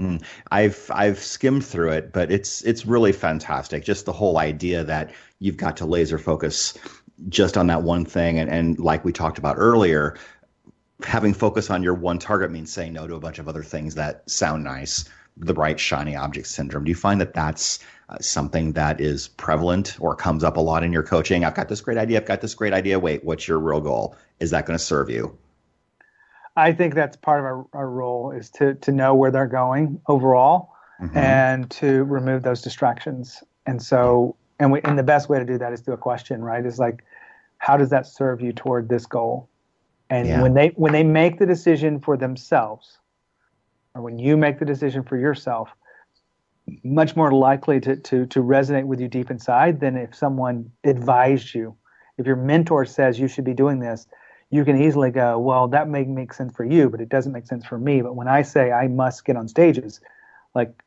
Mm, 0.00 0.22
I've 0.50 0.90
I've 0.94 1.18
skimmed 1.18 1.64
through 1.64 1.90
it, 1.90 2.12
but 2.12 2.32
it's 2.32 2.62
it's 2.62 2.86
really 2.86 3.12
fantastic. 3.12 3.84
Just 3.84 4.06
the 4.06 4.12
whole 4.12 4.38
idea 4.38 4.82
that 4.84 5.12
you've 5.40 5.58
got 5.58 5.76
to 5.78 5.84
laser 5.84 6.16
focus 6.16 6.72
just 7.28 7.58
on 7.58 7.66
that 7.66 7.82
one 7.82 8.06
thing, 8.06 8.38
and, 8.38 8.48
and 8.48 8.78
like 8.78 9.04
we 9.04 9.12
talked 9.12 9.36
about 9.36 9.56
earlier, 9.58 10.16
having 11.04 11.34
focus 11.34 11.68
on 11.68 11.82
your 11.82 11.92
one 11.92 12.18
target 12.18 12.50
means 12.50 12.72
saying 12.72 12.94
no 12.94 13.06
to 13.06 13.14
a 13.14 13.20
bunch 13.20 13.38
of 13.38 13.46
other 13.46 13.62
things 13.62 13.94
that 13.96 14.28
sound 14.30 14.64
nice 14.64 15.04
the 15.36 15.54
bright 15.54 15.78
shiny 15.78 16.16
object 16.16 16.46
syndrome. 16.46 16.84
Do 16.84 16.90
you 16.90 16.96
find 16.96 17.20
that 17.20 17.34
that's 17.34 17.78
uh, 18.08 18.18
something 18.20 18.72
that 18.72 19.00
is 19.00 19.28
prevalent 19.28 19.96
or 20.00 20.16
comes 20.16 20.44
up 20.44 20.56
a 20.56 20.60
lot 20.60 20.82
in 20.82 20.92
your 20.92 21.02
coaching? 21.02 21.44
I've 21.44 21.54
got 21.54 21.68
this 21.68 21.80
great 21.80 21.98
idea. 21.98 22.18
I've 22.18 22.26
got 22.26 22.40
this 22.40 22.54
great 22.54 22.72
idea. 22.72 22.98
Wait, 22.98 23.24
what's 23.24 23.46
your 23.46 23.58
real 23.58 23.80
goal? 23.80 24.16
Is 24.40 24.50
that 24.50 24.66
going 24.66 24.78
to 24.78 24.84
serve 24.84 25.10
you? 25.10 25.36
I 26.56 26.72
think 26.72 26.94
that's 26.94 27.16
part 27.16 27.40
of 27.40 27.44
our, 27.44 27.66
our 27.72 27.88
role 27.88 28.32
is 28.32 28.50
to 28.50 28.74
to 28.74 28.92
know 28.92 29.14
where 29.14 29.30
they're 29.30 29.46
going 29.46 30.00
overall 30.08 30.72
mm-hmm. 31.00 31.16
and 31.16 31.70
to 31.72 32.04
remove 32.04 32.42
those 32.42 32.62
distractions. 32.62 33.42
And 33.66 33.82
so, 33.82 34.36
and 34.58 34.72
we 34.72 34.80
and 34.82 34.98
the 34.98 35.02
best 35.02 35.28
way 35.28 35.38
to 35.38 35.44
do 35.44 35.58
that 35.58 35.72
is 35.72 35.80
through 35.80 35.94
a 35.94 35.98
question, 35.98 36.42
right? 36.42 36.64
Is 36.64 36.78
like, 36.78 37.04
how 37.58 37.76
does 37.76 37.90
that 37.90 38.06
serve 38.06 38.40
you 38.40 38.52
toward 38.52 38.88
this 38.88 39.06
goal? 39.06 39.48
And 40.08 40.26
yeah. 40.26 40.42
when 40.42 40.54
they 40.54 40.68
when 40.76 40.92
they 40.92 41.04
make 41.04 41.38
the 41.38 41.46
decision 41.46 42.00
for 42.00 42.16
themselves, 42.16 42.98
or 43.94 44.02
when 44.02 44.18
you 44.18 44.36
make 44.36 44.58
the 44.58 44.64
decision 44.64 45.02
for 45.02 45.16
yourself, 45.16 45.68
much 46.82 47.16
more 47.16 47.32
likely 47.32 47.80
to, 47.80 47.96
to, 47.96 48.26
to 48.26 48.42
resonate 48.42 48.84
with 48.84 49.00
you 49.00 49.08
deep 49.08 49.30
inside 49.30 49.80
than 49.80 49.96
if 49.96 50.14
someone 50.14 50.70
advised 50.84 51.54
you. 51.54 51.74
If 52.18 52.26
your 52.26 52.36
mentor 52.36 52.84
says 52.84 53.18
you 53.18 53.28
should 53.28 53.44
be 53.44 53.54
doing 53.54 53.80
this, 53.80 54.06
you 54.50 54.64
can 54.64 54.82
easily 54.82 55.10
go, 55.10 55.38
well, 55.38 55.68
that 55.68 55.88
may 55.88 56.04
make 56.04 56.32
sense 56.32 56.54
for 56.54 56.64
you, 56.64 56.90
but 56.90 57.00
it 57.00 57.08
doesn't 57.08 57.32
make 57.32 57.46
sense 57.46 57.64
for 57.64 57.78
me. 57.78 58.02
But 58.02 58.16
when 58.16 58.28
I 58.28 58.42
say 58.42 58.72
I 58.72 58.88
must 58.88 59.24
get 59.24 59.36
on 59.36 59.46
stages, 59.46 60.00
like 60.54 60.82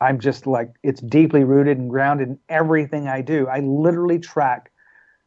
I'm 0.00 0.18
just 0.18 0.46
like 0.46 0.70
it's 0.82 1.00
deeply 1.00 1.44
rooted 1.44 1.78
and 1.78 1.88
grounded 1.88 2.28
in 2.28 2.38
everything 2.48 3.08
I 3.08 3.20
do. 3.20 3.46
I 3.46 3.60
literally 3.60 4.18
track. 4.18 4.72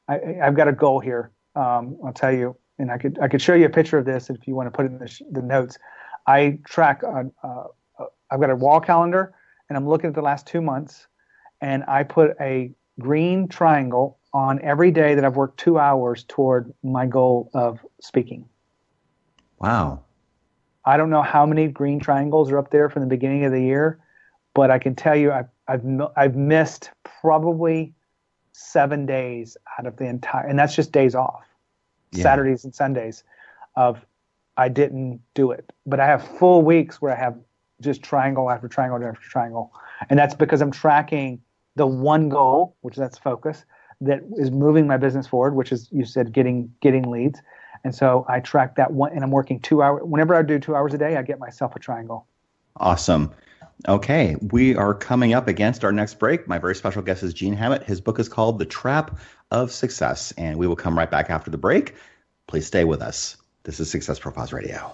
I, 0.07 0.19
have 0.41 0.55
got 0.55 0.67
a 0.67 0.73
goal 0.73 0.99
here. 0.99 1.31
Um, 1.55 1.97
I'll 2.05 2.13
tell 2.13 2.33
you, 2.33 2.55
and 2.77 2.91
I 2.91 2.97
could 2.97 3.17
I 3.21 3.27
could 3.27 3.41
show 3.41 3.53
you 3.53 3.65
a 3.65 3.69
picture 3.69 3.97
of 3.97 4.05
this 4.05 4.29
if 4.29 4.47
you 4.47 4.55
want 4.55 4.67
to 4.67 4.71
put 4.71 4.85
it 4.85 4.91
in 4.91 4.99
the, 4.99 5.07
sh- 5.07 5.23
the 5.31 5.41
notes. 5.41 5.77
I 6.27 6.59
track 6.65 7.03
on, 7.03 7.31
uh, 7.43 7.63
I've 8.29 8.39
got 8.39 8.49
a 8.49 8.55
wall 8.55 8.79
calendar 8.79 9.33
and 9.69 9.77
I'm 9.77 9.87
looking 9.87 10.09
at 10.09 10.15
the 10.15 10.21
last 10.21 10.47
two 10.47 10.61
months 10.61 11.07
and 11.61 11.83
I 11.87 12.03
put 12.03 12.35
a 12.39 12.71
green 12.99 13.47
triangle 13.47 14.19
on 14.33 14.61
every 14.61 14.91
day 14.91 15.15
that 15.15 15.25
I've 15.25 15.35
worked 15.35 15.59
two 15.59 15.77
hours 15.77 16.23
toward 16.27 16.73
my 16.83 17.05
goal 17.05 17.49
of 17.53 17.79
speaking. 17.99 18.45
Wow. 19.59 20.03
I 20.85 20.97
don't 20.97 21.09
know 21.09 21.21
how 21.21 21.45
many 21.45 21.67
green 21.67 21.99
triangles 21.99 22.51
are 22.51 22.57
up 22.57 22.71
there 22.71 22.89
from 22.89 23.01
the 23.01 23.07
beginning 23.07 23.45
of 23.45 23.51
the 23.51 23.61
year, 23.61 23.99
but 24.53 24.71
I 24.71 24.79
can 24.79 24.95
tell 24.95 25.15
you 25.15 25.31
I've, 25.31 25.49
I've, 25.67 25.83
I've 26.15 26.35
missed 26.35 26.91
probably 27.21 27.93
seven 28.53 29.05
days 29.05 29.57
out 29.77 29.85
of 29.85 29.97
the 29.97 30.05
entire, 30.05 30.47
and 30.47 30.57
that's 30.57 30.75
just 30.75 30.91
days 30.91 31.13
off, 31.13 31.45
yeah. 32.11 32.23
Saturdays 32.23 32.63
and 32.63 32.73
Sundays 32.73 33.23
of 33.75 34.03
I 34.57 34.69
didn't 34.69 35.21
do 35.33 35.51
it. 35.51 35.71
But 35.85 35.99
I 35.99 36.07
have 36.07 36.27
full 36.37 36.61
weeks 36.61 37.01
where 37.01 37.11
I 37.11 37.19
have 37.19 37.37
just 37.81 38.03
triangle 38.03 38.49
after 38.49 38.67
triangle 38.67 39.03
after 39.03 39.21
triangle. 39.21 39.73
And 40.09 40.17
that's 40.17 40.35
because 40.35 40.61
I'm 40.61 40.71
tracking 40.71 41.41
the 41.75 41.87
one 41.87 42.29
goal, 42.29 42.75
which 42.81 42.95
is 42.95 42.99
that's 42.99 43.17
focus, 43.17 43.65
that 44.01 44.21
is 44.37 44.51
moving 44.51 44.87
my 44.87 44.97
business 44.97 45.27
forward, 45.27 45.55
which 45.55 45.71
is 45.71 45.87
you 45.91 46.05
said 46.05 46.33
getting 46.33 46.73
getting 46.81 47.09
leads. 47.09 47.39
And 47.83 47.95
so 47.95 48.25
I 48.29 48.39
track 48.39 48.75
that 48.75 48.91
one 48.91 49.11
and 49.11 49.23
I'm 49.23 49.31
working 49.31 49.59
two 49.59 49.81
hours 49.81 50.01
whenever 50.03 50.35
I 50.35 50.41
do 50.41 50.59
two 50.59 50.75
hours 50.75 50.93
a 50.93 50.97
day, 50.97 51.17
I 51.17 51.21
get 51.21 51.39
myself 51.39 51.75
a 51.75 51.79
triangle. 51.79 52.27
Awesome. 52.75 53.31
Okay, 53.87 54.35
we 54.51 54.75
are 54.75 54.93
coming 54.93 55.33
up 55.33 55.47
against 55.47 55.83
our 55.83 55.91
next 55.91 56.19
break. 56.19 56.47
My 56.47 56.59
very 56.59 56.75
special 56.75 57.01
guest 57.01 57.23
is 57.23 57.33
Gene 57.33 57.53
Hammett. 57.53 57.83
His 57.83 57.99
book 57.99 58.19
is 58.19 58.29
called 58.29 58.59
The 58.59 58.65
Trap 58.65 59.17
of 59.49 59.71
Success, 59.71 60.31
and 60.37 60.57
we 60.57 60.67
will 60.67 60.75
come 60.75 60.95
right 60.95 61.09
back 61.09 61.31
after 61.31 61.49
the 61.49 61.57
break. 61.57 61.95
Please 62.45 62.67
stay 62.67 62.83
with 62.83 63.01
us. 63.01 63.37
This 63.63 63.79
is 63.79 63.89
Success 63.89 64.19
Profiles 64.19 64.53
Radio. 64.53 64.93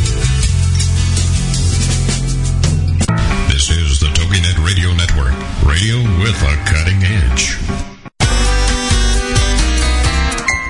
This 3.49 3.69
is 3.69 3.99
the 3.99 4.07
TogiNet 4.07 4.65
Radio 4.65 4.93
Network, 4.93 5.33
radio 5.67 5.97
with 6.23 6.41
a 6.41 6.55
cutting 6.65 7.03
edge. 7.03 7.57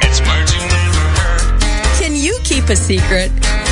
It's 0.03 0.19
words 0.27 0.53
you 0.53 0.61
never 0.67 1.03
heard. 1.19 1.61
Can 1.99 2.15
you 2.15 2.37
keep 2.43 2.65
a 2.69 2.75
secret? 2.75 3.31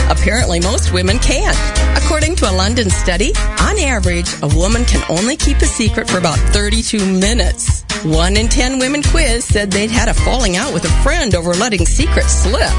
Apparently, 0.10 0.60
most 0.60 0.94
women 0.94 1.20
can't. 1.20 1.58
According 2.02 2.36
to 2.38 2.50
a 2.50 2.54
London 2.54 2.90
study, 2.90 3.34
on 3.60 3.78
average, 3.78 4.30
a 4.42 4.48
woman 4.56 4.86
can 4.86 5.04
only 5.10 5.36
keep 5.36 5.58
a 5.58 5.66
secret 5.66 6.10
for 6.10 6.18
about 6.18 6.40
32 6.54 7.06
minutes. 7.20 7.84
One 8.04 8.38
in 8.38 8.48
10 8.48 8.80
women 8.80 9.04
quiz 9.04 9.46
said 9.46 9.72
they'd 9.72 9.92
had 9.92 10.08
a 10.08 10.14
falling 10.14 10.56
out 10.56 10.74
with 10.74 10.86
a 10.86 11.04
friend 11.04 11.36
over 11.36 11.54
letting 11.54 11.86
secrets 11.86 12.34
slip. 12.34 12.72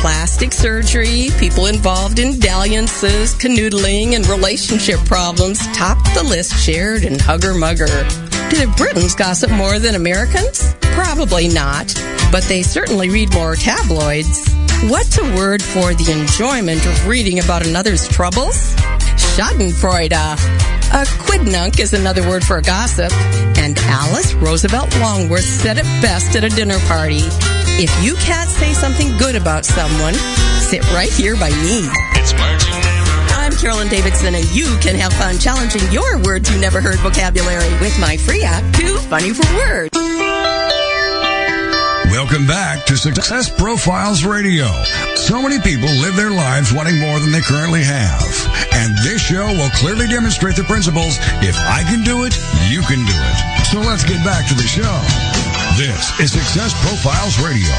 Plastic 0.00 0.52
surgery, 0.52 1.28
people 1.40 1.66
involved 1.66 2.20
in 2.20 2.38
dalliances, 2.38 3.34
canoodling, 3.34 4.14
and 4.14 4.26
relationship 4.28 5.00
problems 5.00 5.58
topped 5.76 6.14
the 6.14 6.22
list 6.22 6.54
shared 6.54 7.02
in 7.02 7.18
Hugger 7.18 7.52
Mugger. 7.52 8.06
Do 8.48 8.72
Britons 8.76 9.16
gossip 9.16 9.50
more 9.50 9.80
than 9.80 9.96
Americans? 9.96 10.72
Probably 10.80 11.48
not, 11.48 11.92
but 12.30 12.44
they 12.44 12.62
certainly 12.62 13.10
read 13.10 13.34
more 13.34 13.56
tabloids. 13.56 14.48
What's 14.84 15.18
a 15.18 15.24
word 15.34 15.60
for 15.60 15.92
the 15.92 16.12
enjoyment 16.12 16.86
of 16.86 17.08
reading 17.08 17.40
about 17.40 17.66
another's 17.66 18.06
troubles? 18.06 18.56
Schadenfreude. 19.34 20.12
A 20.12 21.04
quidnunc 21.26 21.80
is 21.80 21.92
another 21.92 22.26
word 22.28 22.44
for 22.44 22.60
gossip, 22.60 23.12
and 23.58 23.76
Alice 23.80 24.32
Roosevelt 24.34 24.96
Longworth 25.00 25.42
said 25.44 25.76
it 25.76 25.84
best 26.00 26.36
at 26.36 26.44
a 26.44 26.48
dinner 26.48 26.78
party. 26.86 27.22
If 27.80 27.94
you 28.02 28.16
can't 28.16 28.50
say 28.50 28.72
something 28.72 29.16
good 29.18 29.36
about 29.36 29.64
someone, 29.64 30.14
sit 30.58 30.82
right 30.90 31.12
here 31.12 31.36
by 31.36 31.50
me. 31.62 31.86
It's 32.18 32.34
I'm 33.38 33.52
Carolyn 33.52 33.86
Davidson, 33.86 34.34
and 34.34 34.44
you 34.50 34.66
can 34.82 34.96
have 34.96 35.12
fun 35.12 35.38
challenging 35.38 35.86
your 35.92 36.18
words 36.24 36.50
you 36.50 36.58
never 36.58 36.80
heard 36.80 36.98
vocabulary 36.98 37.70
with 37.78 37.96
my 38.00 38.16
free 38.16 38.42
app, 38.42 38.64
Too 38.74 38.98
Funny 39.06 39.32
for 39.32 39.46
Words. 39.54 39.94
Welcome 42.10 42.48
back 42.48 42.84
to 42.86 42.96
Success 42.96 43.48
Profiles 43.48 44.24
Radio. 44.24 44.66
So 45.14 45.40
many 45.40 45.60
people 45.60 45.88
live 46.02 46.16
their 46.16 46.32
lives 46.32 46.74
wanting 46.74 46.98
more 46.98 47.20
than 47.20 47.30
they 47.30 47.42
currently 47.42 47.84
have. 47.84 48.26
And 48.74 48.90
this 49.06 49.22
show 49.22 49.46
will 49.54 49.70
clearly 49.78 50.08
demonstrate 50.08 50.56
the 50.56 50.64
principles 50.64 51.14
if 51.46 51.54
I 51.54 51.84
can 51.86 52.02
do 52.02 52.24
it, 52.24 52.34
you 52.74 52.82
can 52.82 53.06
do 53.06 53.14
it. 53.14 53.66
So 53.70 53.78
let's 53.78 54.02
get 54.02 54.18
back 54.24 54.48
to 54.48 54.54
the 54.54 54.66
show. 54.66 55.27
This 55.78 56.18
is 56.18 56.32
Success 56.32 56.74
Profiles 56.82 57.38
Radio. 57.38 57.72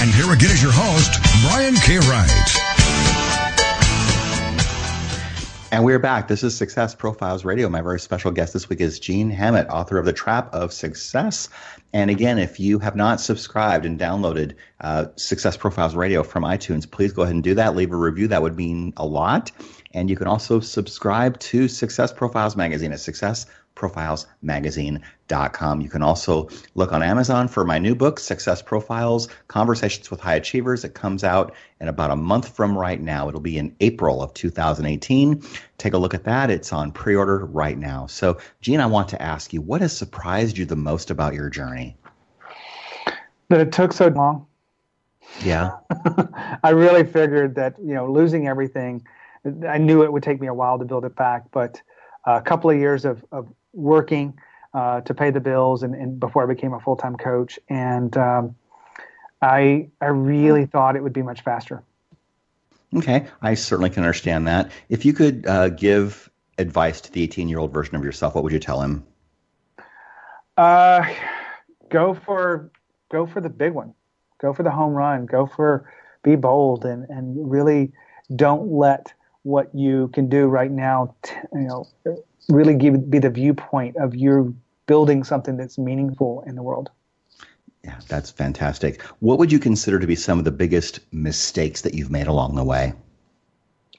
And 0.00 0.10
here 0.10 0.32
again 0.32 0.52
is 0.52 0.62
your 0.62 0.72
host, 0.74 1.20
Brian 1.44 1.74
K. 1.74 1.98
Wright. 1.98 2.56
And 5.70 5.84
we're 5.84 5.98
back. 5.98 6.28
This 6.28 6.42
is 6.42 6.56
Success 6.56 6.94
Profiles 6.94 7.44
Radio. 7.44 7.68
My 7.68 7.82
very 7.82 8.00
special 8.00 8.30
guest 8.30 8.54
this 8.54 8.70
week 8.70 8.80
is 8.80 8.98
Gene 8.98 9.28
Hammett, 9.28 9.68
author 9.68 9.98
of 9.98 10.06
The 10.06 10.14
Trap 10.14 10.48
of 10.54 10.72
Success. 10.72 11.50
And 11.92 12.10
again, 12.10 12.38
if 12.38 12.58
you 12.58 12.78
have 12.78 12.96
not 12.96 13.20
subscribed 13.20 13.84
and 13.84 14.00
downloaded 14.00 14.54
uh, 14.80 15.08
Success 15.16 15.58
Profiles 15.58 15.94
Radio 15.94 16.22
from 16.22 16.42
iTunes, 16.42 16.90
please 16.90 17.12
go 17.12 17.20
ahead 17.20 17.34
and 17.34 17.44
do 17.44 17.52
that. 17.56 17.76
Leave 17.76 17.92
a 17.92 17.96
review. 17.96 18.28
That 18.28 18.40
would 18.40 18.56
mean 18.56 18.94
a 18.96 19.04
lot. 19.04 19.52
And 19.92 20.08
you 20.08 20.16
can 20.16 20.26
also 20.26 20.60
subscribe 20.60 21.38
to 21.40 21.68
Success 21.68 22.14
Profiles 22.14 22.56
Magazine 22.56 22.92
at 22.92 23.00
Success 23.00 23.44
profilesmagazine.com. 23.76 25.80
You 25.80 25.88
can 25.88 26.02
also 26.02 26.48
look 26.74 26.92
on 26.92 27.02
Amazon 27.02 27.46
for 27.46 27.64
my 27.64 27.78
new 27.78 27.94
book, 27.94 28.18
Success 28.18 28.62
Profiles 28.62 29.28
Conversations 29.48 30.10
with 30.10 30.20
High 30.20 30.34
Achievers. 30.34 30.84
It 30.84 30.94
comes 30.94 31.22
out 31.22 31.54
in 31.80 31.88
about 31.88 32.10
a 32.10 32.16
month 32.16 32.56
from 32.56 32.76
right 32.76 33.00
now. 33.00 33.28
It'll 33.28 33.40
be 33.40 33.58
in 33.58 33.76
April 33.80 34.22
of 34.22 34.34
2018. 34.34 35.42
Take 35.78 35.92
a 35.92 35.98
look 35.98 36.14
at 36.14 36.24
that. 36.24 36.50
It's 36.50 36.72
on 36.72 36.90
pre 36.90 37.14
order 37.14 37.44
right 37.44 37.78
now. 37.78 38.06
So, 38.06 38.38
Gene, 38.60 38.80
I 38.80 38.86
want 38.86 39.08
to 39.10 39.22
ask 39.22 39.52
you 39.52 39.60
what 39.60 39.82
has 39.82 39.96
surprised 39.96 40.58
you 40.58 40.64
the 40.64 40.74
most 40.74 41.10
about 41.10 41.34
your 41.34 41.50
journey? 41.50 41.96
That 43.50 43.60
it 43.60 43.70
took 43.70 43.92
so 43.92 44.08
long. 44.08 44.46
Yeah. 45.44 45.76
I 46.64 46.70
really 46.70 47.04
figured 47.04 47.54
that, 47.56 47.76
you 47.78 47.94
know, 47.94 48.10
losing 48.10 48.48
everything, 48.48 49.04
I 49.68 49.78
knew 49.78 50.02
it 50.02 50.12
would 50.12 50.22
take 50.22 50.40
me 50.40 50.46
a 50.46 50.54
while 50.54 50.78
to 50.78 50.84
build 50.84 51.04
it 51.04 51.14
back, 51.14 51.44
but 51.52 51.80
a 52.24 52.40
couple 52.40 52.70
of 52.70 52.76
years 52.76 53.04
of, 53.04 53.24
of 53.30 53.48
working 53.76 54.38
uh, 54.74 55.00
to 55.02 55.14
pay 55.14 55.30
the 55.30 55.40
bills 55.40 55.82
and, 55.82 55.94
and, 55.94 56.18
before 56.18 56.42
I 56.42 56.46
became 56.46 56.72
a 56.72 56.80
full 56.80 56.96
time 56.96 57.16
coach. 57.16 57.58
And 57.68 58.16
um, 58.16 58.56
I, 59.40 59.88
I 60.00 60.06
really 60.06 60.66
thought 60.66 60.96
it 60.96 61.02
would 61.02 61.12
be 61.12 61.22
much 61.22 61.42
faster. 61.42 61.82
Okay, 62.94 63.26
I 63.42 63.54
certainly 63.54 63.90
can 63.90 64.02
understand 64.02 64.48
that. 64.48 64.70
If 64.88 65.04
you 65.04 65.12
could 65.12 65.46
uh, 65.46 65.68
give 65.70 66.30
advice 66.58 67.00
to 67.02 67.12
the 67.12 67.22
18 67.22 67.48
year 67.48 67.58
old 67.58 67.72
version 67.72 67.96
of 67.96 68.04
yourself, 68.04 68.34
what 68.34 68.44
would 68.44 68.52
you 68.52 68.58
tell 68.58 68.80
him? 68.80 69.04
Uh, 70.56 71.04
go 71.90 72.14
for 72.14 72.70
go 73.10 73.26
for 73.26 73.40
the 73.40 73.50
big 73.50 73.72
one. 73.72 73.94
Go 74.40 74.52
for 74.52 74.62
the 74.62 74.70
home 74.70 74.94
run. 74.94 75.26
Go 75.26 75.46
for 75.46 75.90
be 76.22 76.36
bold 76.36 76.84
and 76.84 77.08
and 77.10 77.50
really 77.50 77.92
don't 78.34 78.72
let 78.72 79.12
what 79.42 79.72
you 79.74 80.08
can 80.08 80.28
do 80.28 80.46
right 80.46 80.70
now, 80.72 81.14
you 81.52 81.60
know, 81.60 81.86
really 82.48 82.74
give 82.74 83.10
be 83.10 83.18
the 83.18 83.30
viewpoint 83.30 83.96
of 83.96 84.14
you 84.14 84.56
building 84.86 85.24
something 85.24 85.56
that's 85.56 85.78
meaningful 85.78 86.44
in 86.46 86.54
the 86.54 86.62
world. 86.62 86.90
Yeah, 87.84 88.00
that's 88.08 88.30
fantastic. 88.30 89.00
What 89.20 89.38
would 89.38 89.52
you 89.52 89.58
consider 89.58 89.98
to 89.98 90.06
be 90.06 90.16
some 90.16 90.38
of 90.38 90.44
the 90.44 90.50
biggest 90.50 91.00
mistakes 91.12 91.82
that 91.82 91.94
you've 91.94 92.10
made 92.10 92.26
along 92.26 92.56
the 92.56 92.64
way? 92.64 92.94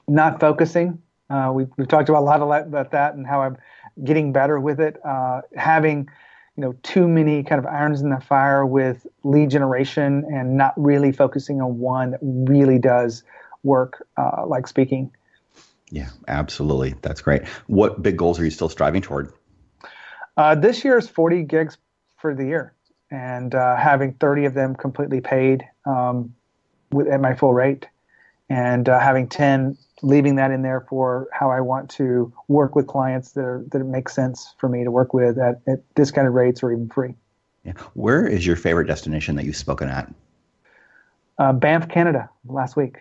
Not 0.06 0.40
focusing. 0.40 1.00
Uh, 1.30 1.52
we've, 1.54 1.68
we've 1.76 1.88
talked 1.88 2.08
about 2.08 2.22
a 2.22 2.24
lot 2.24 2.42
about 2.42 2.90
that 2.90 3.14
and 3.14 3.26
how 3.26 3.42
I'm 3.42 3.56
getting 4.04 4.32
better 4.32 4.60
with 4.60 4.80
it. 4.80 4.96
Uh, 5.04 5.42
having, 5.56 6.08
you 6.56 6.62
know, 6.62 6.74
too 6.82 7.08
many 7.08 7.42
kind 7.42 7.58
of 7.58 7.66
irons 7.66 8.00
in 8.00 8.10
the 8.10 8.20
fire 8.20 8.64
with 8.64 9.06
lead 9.24 9.50
generation 9.50 10.24
and 10.32 10.56
not 10.56 10.74
really 10.76 11.12
focusing 11.12 11.60
on 11.60 11.78
one 11.78 12.12
that 12.12 12.20
really 12.22 12.78
does 12.78 13.24
work, 13.62 14.06
uh, 14.16 14.46
like 14.46 14.66
speaking. 14.66 15.10
Yeah, 15.90 16.10
absolutely. 16.28 16.94
That's 17.02 17.20
great. 17.20 17.46
What 17.66 18.02
big 18.02 18.16
goals 18.16 18.38
are 18.38 18.44
you 18.44 18.50
still 18.50 18.68
striving 18.68 19.02
toward? 19.02 19.32
Uh, 20.36 20.54
this 20.54 20.84
year 20.84 20.98
is 20.98 21.08
40 21.08 21.42
gigs 21.42 21.78
for 22.16 22.34
the 22.34 22.44
year 22.44 22.74
and 23.10 23.54
uh, 23.54 23.76
having 23.76 24.12
30 24.14 24.44
of 24.44 24.54
them 24.54 24.74
completely 24.74 25.20
paid 25.20 25.64
um, 25.86 26.34
with, 26.90 27.08
at 27.08 27.20
my 27.20 27.34
full 27.34 27.54
rate 27.54 27.86
and 28.48 28.88
uh, 28.88 28.98
having 28.98 29.28
10 29.28 29.76
leaving 30.02 30.36
that 30.36 30.50
in 30.50 30.62
there 30.62 30.86
for 30.88 31.28
how 31.32 31.50
I 31.50 31.60
want 31.60 31.90
to 31.90 32.32
work 32.46 32.76
with 32.76 32.86
clients 32.86 33.32
that 33.32 33.44
are, 33.44 33.64
that 33.72 33.80
it 33.80 33.86
makes 33.86 34.14
sense 34.14 34.54
for 34.58 34.68
me 34.68 34.84
to 34.84 34.90
work 34.90 35.12
with 35.12 35.38
at, 35.38 35.60
at 35.66 35.94
discounted 35.94 36.32
rates 36.32 36.62
or 36.62 36.72
even 36.72 36.88
free. 36.88 37.14
Yeah. 37.64 37.72
Where 37.94 38.26
is 38.26 38.46
your 38.46 38.56
favorite 38.56 38.86
destination 38.86 39.36
that 39.36 39.44
you've 39.44 39.56
spoken 39.56 39.88
at? 39.88 40.12
Uh, 41.38 41.52
Banff, 41.52 41.88
Canada, 41.88 42.28
last 42.46 42.76
week. 42.76 42.98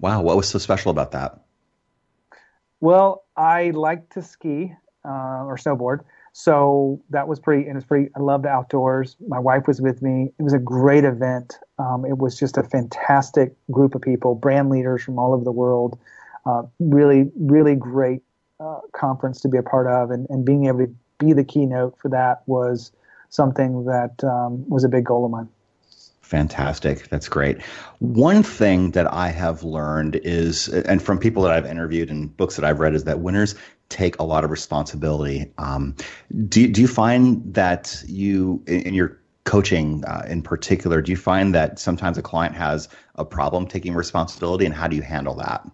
Wow, 0.00 0.22
what 0.22 0.36
was 0.36 0.48
so 0.48 0.58
special 0.58 0.90
about 0.90 1.12
that? 1.12 1.41
Well, 2.82 3.22
I 3.36 3.70
like 3.70 4.10
to 4.10 4.22
ski 4.22 4.74
uh, 5.04 5.46
or 5.46 5.56
snowboard, 5.56 6.00
so 6.32 7.00
that 7.10 7.28
was 7.28 7.38
pretty. 7.38 7.68
And 7.68 7.76
it's 7.76 7.86
pretty. 7.86 8.10
I 8.16 8.18
love 8.18 8.42
the 8.42 8.48
outdoors. 8.48 9.16
My 9.28 9.38
wife 9.38 9.68
was 9.68 9.80
with 9.80 10.02
me. 10.02 10.32
It 10.36 10.42
was 10.42 10.52
a 10.52 10.58
great 10.58 11.04
event. 11.04 11.58
Um, 11.78 12.04
it 12.04 12.18
was 12.18 12.36
just 12.36 12.58
a 12.58 12.64
fantastic 12.64 13.54
group 13.70 13.94
of 13.94 14.02
people, 14.02 14.34
brand 14.34 14.68
leaders 14.68 15.04
from 15.04 15.16
all 15.16 15.32
over 15.32 15.44
the 15.44 15.52
world. 15.52 15.96
Uh, 16.44 16.64
really, 16.80 17.30
really 17.38 17.76
great 17.76 18.20
uh, 18.58 18.80
conference 18.90 19.40
to 19.42 19.48
be 19.48 19.58
a 19.58 19.62
part 19.62 19.86
of, 19.86 20.10
and, 20.10 20.26
and 20.28 20.44
being 20.44 20.66
able 20.66 20.80
to 20.80 20.92
be 21.20 21.32
the 21.32 21.44
keynote 21.44 21.96
for 22.00 22.08
that 22.08 22.42
was 22.46 22.90
something 23.28 23.84
that 23.84 24.24
um, 24.24 24.68
was 24.68 24.82
a 24.82 24.88
big 24.88 25.04
goal 25.04 25.24
of 25.24 25.30
mine. 25.30 25.48
Fantastic. 26.32 27.10
That's 27.10 27.28
great. 27.28 27.60
One 27.98 28.42
thing 28.42 28.92
that 28.92 29.12
I 29.12 29.28
have 29.28 29.64
learned 29.64 30.16
is, 30.24 30.68
and 30.68 31.02
from 31.02 31.18
people 31.18 31.42
that 31.42 31.52
I've 31.52 31.66
interviewed 31.66 32.08
and 32.08 32.34
books 32.34 32.56
that 32.56 32.64
I've 32.64 32.80
read, 32.80 32.94
is 32.94 33.04
that 33.04 33.20
winners 33.20 33.54
take 33.90 34.18
a 34.18 34.22
lot 34.22 34.42
of 34.42 34.50
responsibility. 34.50 35.52
Um, 35.58 35.94
do, 36.48 36.66
do 36.68 36.80
you 36.80 36.88
find 36.88 37.42
that 37.52 38.02
you, 38.06 38.64
in 38.66 38.94
your 38.94 39.20
coaching 39.44 40.06
uh, 40.06 40.24
in 40.26 40.40
particular, 40.40 41.02
do 41.02 41.12
you 41.12 41.18
find 41.18 41.54
that 41.54 41.78
sometimes 41.78 42.16
a 42.16 42.22
client 42.22 42.54
has 42.54 42.88
a 43.16 43.26
problem 43.26 43.66
taking 43.66 43.92
responsibility, 43.92 44.64
and 44.64 44.74
how 44.74 44.88
do 44.88 44.96
you 44.96 45.02
handle 45.02 45.34
that? 45.34 45.68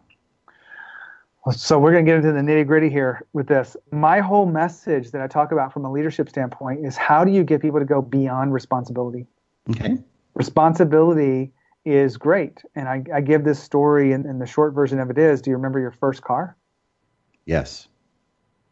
So 1.53 1.79
we're 1.79 1.93
going 1.93 2.05
to 2.05 2.11
get 2.11 2.17
into 2.17 2.33
the 2.33 2.41
nitty 2.41 2.67
gritty 2.67 2.91
here 2.91 3.25
with 3.33 3.47
this. 3.47 3.77
My 3.93 4.19
whole 4.19 4.47
message 4.47 5.13
that 5.13 5.23
I 5.23 5.29
talk 5.29 5.53
about 5.53 5.73
from 5.73 5.85
a 5.85 5.93
leadership 5.93 6.29
standpoint 6.29 6.85
is 6.85 6.97
how 6.97 7.25
do 7.25 7.31
you 7.31 7.45
get 7.45 7.63
people 7.63 7.79
to 7.79 7.87
go 7.87 8.03
beyond 8.03 8.53
responsibility? 8.53 9.25
Okay 9.71 9.99
responsibility 10.39 11.53
is 11.85 12.17
great. 12.17 12.63
And 12.75 12.89
I, 12.89 13.03
I 13.15 13.21
give 13.21 13.45
this 13.45 13.63
story, 13.63 14.13
and, 14.13 14.25
and 14.25 14.41
the 14.41 14.47
short 14.47 14.73
version 14.73 15.01
of 15.01 15.11
it 15.11 15.19
is 15.19 15.43
do 15.43 15.51
you 15.51 15.57
remember 15.57 15.81
your 15.81 15.91
first 15.91 16.23
car? 16.23 16.57
Yes. 17.45 17.89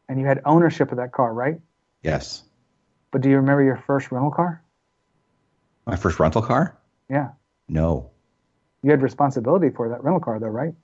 And 0.08 0.20
you 0.20 0.26
had 0.26 0.40
ownership 0.44 0.92
of 0.92 0.98
that 0.98 1.12
car, 1.12 1.34
right? 1.34 1.58
Yes. 2.02 2.44
But 3.10 3.20
do 3.22 3.28
you 3.28 3.36
remember 3.36 3.62
your 3.62 3.82
first 3.86 4.12
rental 4.12 4.30
car? 4.30 4.62
My 5.86 5.96
first 5.96 6.20
rental 6.20 6.42
car? 6.42 6.78
Yeah. 7.10 7.30
No. 7.68 8.10
You 8.82 8.90
had 8.90 9.02
responsibility 9.02 9.70
for 9.70 9.88
that 9.88 10.04
rental 10.04 10.20
car, 10.20 10.38
though, 10.38 10.46
right? 10.46 10.74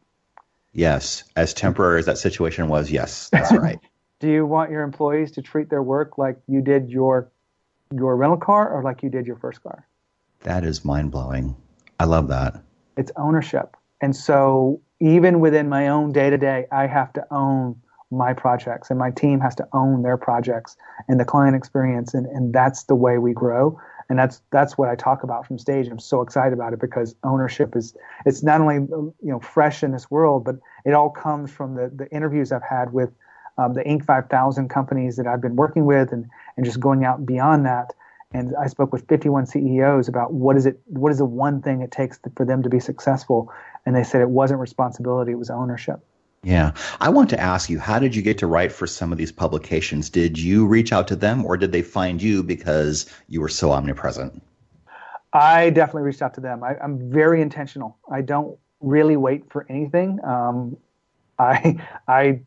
Yes. 0.73 1.25
As 1.37 1.55
temporary 1.55 2.01
as 2.01 2.07
that 2.07 2.19
situation 2.19 2.69
was, 2.69 2.91
yes, 2.91 3.29
that's 3.29 3.53
right. 3.53 3.79
do 4.21 4.31
you 4.31 4.47
want 4.47 4.71
your 4.71 4.83
employees 4.83 5.33
to 5.33 5.43
treat 5.43 5.69
their 5.69 5.83
work 5.83 6.17
like 6.17 6.39
you 6.47 6.63
did 6.63 6.89
your 6.89 7.31
your 7.95 8.17
rental 8.17 8.39
car 8.39 8.71
or 8.71 8.83
like 8.83 9.03
you 9.03 9.11
did 9.11 9.27
your 9.27 9.37
first 9.37 9.63
car? 9.63 9.87
That 10.45 10.65
is 10.65 10.85
mind 10.85 11.11
blowing. 11.11 11.57
I 12.01 12.05
love 12.05 12.29
that. 12.29 12.63
It's 12.97 13.13
ownership. 13.17 13.77
And 14.01 14.15
so 14.15 14.81
even 15.01 15.41
within 15.41 15.69
my 15.69 15.89
own 15.89 16.13
day 16.13 16.31
to 16.31 16.39
day, 16.39 16.67
I 16.73 16.87
have 16.87 17.13
to 17.15 17.25
own 17.31 17.77
my 18.11 18.35
projects 18.35 18.91
and 18.91 18.99
my 18.99 19.11
team 19.11 19.41
has 19.41 19.55
to 19.55 19.67
own 19.73 20.03
their 20.03 20.19
projects 20.19 20.77
and 21.09 21.19
the 21.19 21.25
client 21.25 21.57
experience 21.57 22.13
and, 22.13 22.27
and 22.27 22.53
that's 22.53 22.85
the 22.85 22.95
way 22.95 23.17
we 23.17 23.33
grow 23.33 23.81
and 24.13 24.19
that's 24.19 24.43
that's 24.51 24.77
what 24.77 24.91
I 24.91 24.95
talk 24.95 25.23
about 25.23 25.47
from 25.47 25.59
stage. 25.59 25.89
I'm 25.89 25.99
so 25.99 26.21
excited 26.21 26.53
about 26.53 26.75
it 26.75 26.81
because 26.81 27.15
ownership 27.25 27.75
is 27.75 27.95
it's 28.27 28.43
not 28.43 28.61
only 28.61 28.75
you 28.75 29.15
know 29.23 29.41
fresh 29.41 29.83
in 29.83 29.93
this 29.93 30.11
world, 30.11 30.45
but 30.45 30.57
it 30.85 30.93
all 30.93 31.09
comes 31.09 31.51
from 31.51 31.77
the 31.77 31.91
the 31.95 32.11
interviews 32.11 32.53
I've 32.53 32.63
had 32.63 32.93
with 32.93 33.11
um, 33.57 33.73
the 33.73 33.83
Inc. 33.85 34.05
5000 34.05 34.69
companies 34.69 35.17
that 35.17 35.27
I've 35.27 35.41
been 35.41 35.57
working 35.57 35.87
with, 35.87 36.13
and 36.13 36.27
and 36.59 36.67
just 36.67 36.79
going 36.79 37.07
out 37.07 37.25
beyond 37.25 37.65
that 37.65 37.95
and 38.35 38.55
I 38.61 38.67
spoke 38.67 38.93
with 38.93 39.07
51 39.09 39.47
CEOs 39.47 40.09
about 40.09 40.33
what 40.33 40.57
is 40.57 40.67
it, 40.67 40.81
what 40.87 41.13
is 41.13 41.19
the 41.19 41.25
one 41.25 41.61
thing 41.63 41.83
it 41.83 41.91
takes 41.91 42.19
for 42.37 42.45
them 42.45 42.63
to 42.63 42.69
be 42.69 42.81
successful, 42.81 43.53
and 43.87 43.95
they 43.95 44.05
said 44.05 44.21
it 44.21 44.31
wasn't 44.31 44.61
responsibility, 44.61 45.33
it 45.33 45.39
was 45.39 45.51
ownership. 45.51 46.01
Yeah, 46.45 46.73
I 47.01 47.09
want 47.09 47.31
to 47.31 47.41
ask 47.41 47.71
you, 47.71 47.79
how 47.79 48.01
did 48.01 48.17
you 48.17 48.23
get 48.23 48.39
to 48.39 48.49
write 48.49 48.73
for 48.73 48.87
some 48.89 49.13
of 49.13 49.19
these 49.19 49.31
publications? 49.31 50.11
Did 50.11 50.39
you 50.39 50.67
reach 50.67 50.93
out 50.93 51.07
to 51.09 51.17
them, 51.17 51.45
or 51.45 51.57
did 51.57 51.71
they 51.71 51.83
find 51.83 52.21
you 52.21 52.43
because 52.43 53.07
you 53.29 53.41
were 53.41 53.49
so 53.49 53.71
omnipresent? 53.71 54.43
I 55.33 55.71
definitely 55.71 56.03
reached 56.03 56.21
out 56.21 56.35
to 56.35 56.41
them. 56.41 56.65
I, 56.65 56.75
am 56.83 57.11
very 57.11 57.41
intentional. 57.41 57.97
I 58.11 58.23
don't 58.23 58.59
really 58.81 59.17
wait 59.17 59.51
for 59.53 59.67
anything. 59.71 60.19
Um, 60.25 60.77
I 61.39 61.77
I 62.09 62.41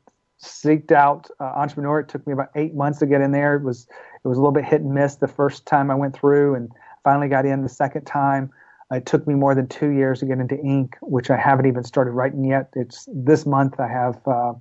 seeked 0.44 0.92
out 0.92 1.30
uh, 1.40 1.44
entrepreneur. 1.44 2.02
It 2.02 2.10
took 2.10 2.26
me 2.28 2.34
about 2.34 2.50
eight 2.56 2.76
months 2.76 3.00
to 3.00 3.06
get 3.06 3.22
in 3.22 3.32
there. 3.32 3.56
It 3.56 3.64
was 3.64 3.88
it 4.26 4.28
was 4.28 4.38
a 4.38 4.42
little 4.42 4.52
bit 4.52 4.66
hit 4.66 4.82
and 4.82 4.92
miss 4.92 5.16
the 5.16 5.28
first 5.28 5.68
time 5.68 5.92
I 5.92 5.96
went 5.96 6.16
through, 6.16 6.56
and 6.56 6.72
finally 7.04 7.28
got 7.28 7.46
in 7.46 7.62
the 7.62 7.70
second 7.70 8.06
time. 8.06 8.52
It 8.92 9.06
took 9.06 9.28
me 9.28 9.36
more 9.36 9.54
than 9.54 9.68
two 9.68 9.90
years 9.90 10.20
to 10.20 10.26
get 10.26 10.40
into 10.40 10.56
Inc., 10.56 10.94
which 11.02 11.30
I 11.30 11.38
haven't 11.38 11.68
even 11.68 11.84
started 11.84 12.12
writing 12.12 12.44
yet. 12.44 12.72
It's 12.76 13.08
this 13.14 13.46
month. 13.46 13.80
I 13.80 13.88
have 13.88 14.20
uh, 14.28 14.54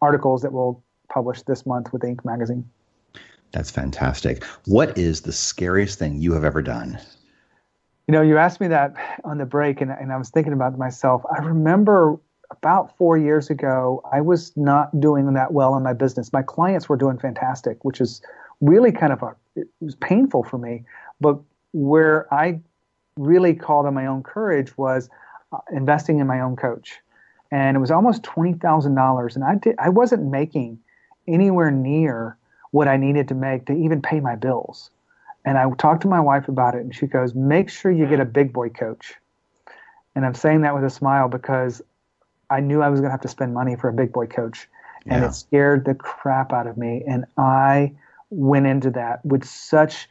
articles 0.00 0.42
that 0.42 0.52
will 0.52 0.82
publish 1.08 1.42
this 1.42 1.66
month 1.66 1.92
with 1.92 2.02
Inc. 2.02 2.24
magazine. 2.24 2.68
That's 3.52 3.70
fantastic. 3.70 4.44
What 4.64 4.96
is 4.96 5.22
the 5.22 5.32
scariest 5.32 5.98
thing 5.98 6.16
you 6.16 6.32
have 6.32 6.44
ever 6.44 6.62
done? 6.62 6.98
You 8.08 8.12
know, 8.12 8.22
you 8.22 8.38
asked 8.38 8.60
me 8.60 8.68
that 8.68 8.94
on 9.24 9.38
the 9.38 9.46
break, 9.46 9.80
and, 9.80 9.90
and 9.90 10.12
I 10.12 10.16
was 10.16 10.30
thinking 10.30 10.52
about 10.52 10.78
myself. 10.78 11.22
I 11.36 11.42
remember 11.42 12.18
about 12.50 12.96
four 12.96 13.16
years 13.16 13.50
ago, 13.50 14.02
I 14.12 14.20
was 14.20 14.56
not 14.56 14.98
doing 14.98 15.32
that 15.32 15.52
well 15.52 15.76
in 15.76 15.82
my 15.82 15.92
business. 15.92 16.32
My 16.32 16.42
clients 16.42 16.88
were 16.88 16.96
doing 16.96 17.18
fantastic, 17.18 17.84
which 17.84 18.00
is 18.00 18.20
really 18.60 18.92
kind 18.92 19.12
of 19.12 19.22
a, 19.22 19.34
it 19.56 19.68
was 19.80 19.94
painful 19.96 20.44
for 20.44 20.58
me. 20.58 20.84
But 21.20 21.38
where 21.72 22.32
I 22.32 22.60
really 23.16 23.54
called 23.54 23.86
on 23.86 23.94
my 23.94 24.06
own 24.06 24.22
courage 24.22 24.76
was 24.76 25.08
uh, 25.52 25.58
investing 25.72 26.18
in 26.18 26.26
my 26.26 26.40
own 26.40 26.56
coach. 26.56 26.98
And 27.50 27.76
it 27.76 27.80
was 27.80 27.90
almost 27.90 28.22
$20,000. 28.22 29.34
And 29.34 29.44
I, 29.44 29.54
did, 29.56 29.74
I 29.78 29.88
wasn't 29.88 30.24
making 30.30 30.78
anywhere 31.26 31.70
near 31.70 32.36
what 32.70 32.88
I 32.88 32.96
needed 32.96 33.28
to 33.28 33.34
make 33.34 33.66
to 33.66 33.72
even 33.72 34.00
pay 34.00 34.20
my 34.20 34.36
bills. 34.36 34.90
And 35.44 35.58
I 35.58 35.68
talked 35.78 36.02
to 36.02 36.08
my 36.08 36.20
wife 36.20 36.48
about 36.48 36.74
it, 36.74 36.82
and 36.82 36.94
she 36.94 37.06
goes, 37.06 37.34
Make 37.34 37.70
sure 37.70 37.90
you 37.90 38.06
get 38.06 38.20
a 38.20 38.26
big 38.26 38.52
boy 38.52 38.68
coach. 38.68 39.14
And 40.14 40.26
I'm 40.26 40.34
saying 40.34 40.62
that 40.62 40.74
with 40.74 40.84
a 40.84 40.90
smile 40.90 41.28
because 41.28 41.80
I 42.50 42.60
knew 42.60 42.82
I 42.82 42.88
was 42.88 43.00
going 43.00 43.08
to 43.08 43.12
have 43.12 43.22
to 43.22 43.28
spend 43.28 43.54
money 43.54 43.76
for 43.76 43.88
a 43.88 43.92
big 43.92 44.12
boy 44.12 44.26
coach. 44.26 44.68
And 45.06 45.22
yeah. 45.22 45.28
it 45.28 45.34
scared 45.34 45.86
the 45.86 45.94
crap 45.94 46.52
out 46.52 46.66
of 46.66 46.76
me. 46.76 47.02
And 47.08 47.24
I 47.38 47.92
went 48.30 48.66
into 48.66 48.90
that 48.90 49.24
with 49.24 49.44
such 49.44 50.08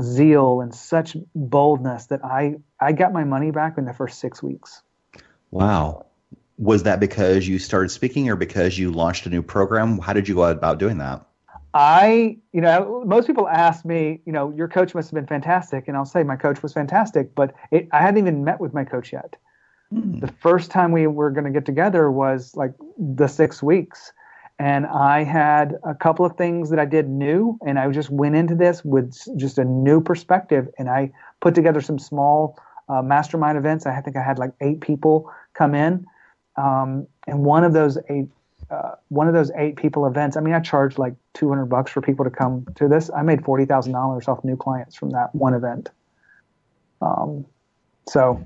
zeal 0.00 0.60
and 0.60 0.74
such 0.74 1.16
boldness 1.34 2.06
that 2.06 2.24
I, 2.24 2.56
I 2.80 2.92
got 2.92 3.12
my 3.12 3.24
money 3.24 3.50
back 3.50 3.78
in 3.78 3.84
the 3.84 3.94
first 3.94 4.20
six 4.20 4.42
weeks. 4.42 4.82
Wow. 5.50 6.06
Was 6.58 6.82
that 6.84 7.00
because 7.00 7.48
you 7.48 7.58
started 7.58 7.88
speaking 7.88 8.28
or 8.28 8.36
because 8.36 8.78
you 8.78 8.92
launched 8.92 9.26
a 9.26 9.30
new 9.30 9.42
program? 9.42 9.98
How 9.98 10.12
did 10.12 10.28
you 10.28 10.34
go 10.34 10.44
about 10.44 10.78
doing 10.78 10.98
that? 10.98 11.26
I, 11.72 12.36
you 12.52 12.60
know, 12.60 13.04
most 13.06 13.26
people 13.26 13.48
ask 13.48 13.84
me, 13.84 14.20
you 14.26 14.32
know, 14.32 14.52
your 14.52 14.68
coach 14.68 14.94
must 14.94 15.10
have 15.10 15.14
been 15.14 15.26
fantastic, 15.26 15.86
and 15.86 15.96
I'll 15.96 16.04
say 16.04 16.24
my 16.24 16.36
coach 16.36 16.62
was 16.62 16.72
fantastic, 16.72 17.34
but 17.34 17.54
it, 17.70 17.88
I 17.92 17.98
hadn't 17.98 18.18
even 18.18 18.42
met 18.42 18.60
with 18.60 18.74
my 18.74 18.84
coach 18.84 19.12
yet. 19.12 19.36
Mm. 19.92 20.20
The 20.20 20.32
first 20.40 20.70
time 20.70 20.90
we 20.90 21.06
were 21.06 21.30
going 21.30 21.44
to 21.44 21.50
get 21.50 21.66
together 21.66 22.10
was 22.10 22.56
like 22.56 22.72
the 22.98 23.28
six 23.28 23.62
weeks, 23.62 24.12
and 24.60 24.84
I 24.84 25.24
had 25.24 25.78
a 25.84 25.94
couple 25.94 26.26
of 26.26 26.36
things 26.36 26.68
that 26.68 26.78
I 26.78 26.84
did 26.84 27.08
new, 27.08 27.58
and 27.66 27.78
I 27.78 27.90
just 27.90 28.10
went 28.10 28.36
into 28.36 28.54
this 28.54 28.84
with 28.84 29.16
just 29.38 29.56
a 29.56 29.64
new 29.64 30.02
perspective, 30.02 30.68
and 30.78 30.90
I 30.90 31.12
put 31.40 31.54
together 31.54 31.80
some 31.80 31.98
small 31.98 32.58
uh, 32.90 33.00
mastermind 33.00 33.56
events. 33.56 33.86
I 33.86 33.98
think 34.02 34.18
I 34.18 34.22
had 34.22 34.38
like 34.38 34.52
eight 34.60 34.82
people 34.82 35.32
come 35.54 35.74
in, 35.74 36.04
um, 36.56 37.06
and 37.26 37.42
one 37.42 37.64
of 37.64 37.72
those 37.72 37.96
eight 38.10 38.28
uh, 38.70 38.96
one 39.08 39.28
of 39.28 39.32
those 39.32 39.50
eight 39.56 39.76
people 39.76 40.06
events. 40.06 40.36
I 40.36 40.40
mean, 40.40 40.52
I 40.52 40.60
charged 40.60 40.98
like 40.98 41.14
200 41.32 41.64
bucks 41.64 41.90
for 41.90 42.02
people 42.02 42.26
to 42.26 42.30
come 42.30 42.66
to 42.74 42.86
this. 42.86 43.10
I 43.16 43.22
made 43.22 43.42
forty 43.42 43.64
thousand 43.64 43.94
dollars 43.94 44.28
off 44.28 44.44
new 44.44 44.58
clients 44.58 44.94
from 44.94 45.08
that 45.10 45.34
one 45.34 45.54
event. 45.54 45.88
Um, 47.00 47.46
so 48.06 48.44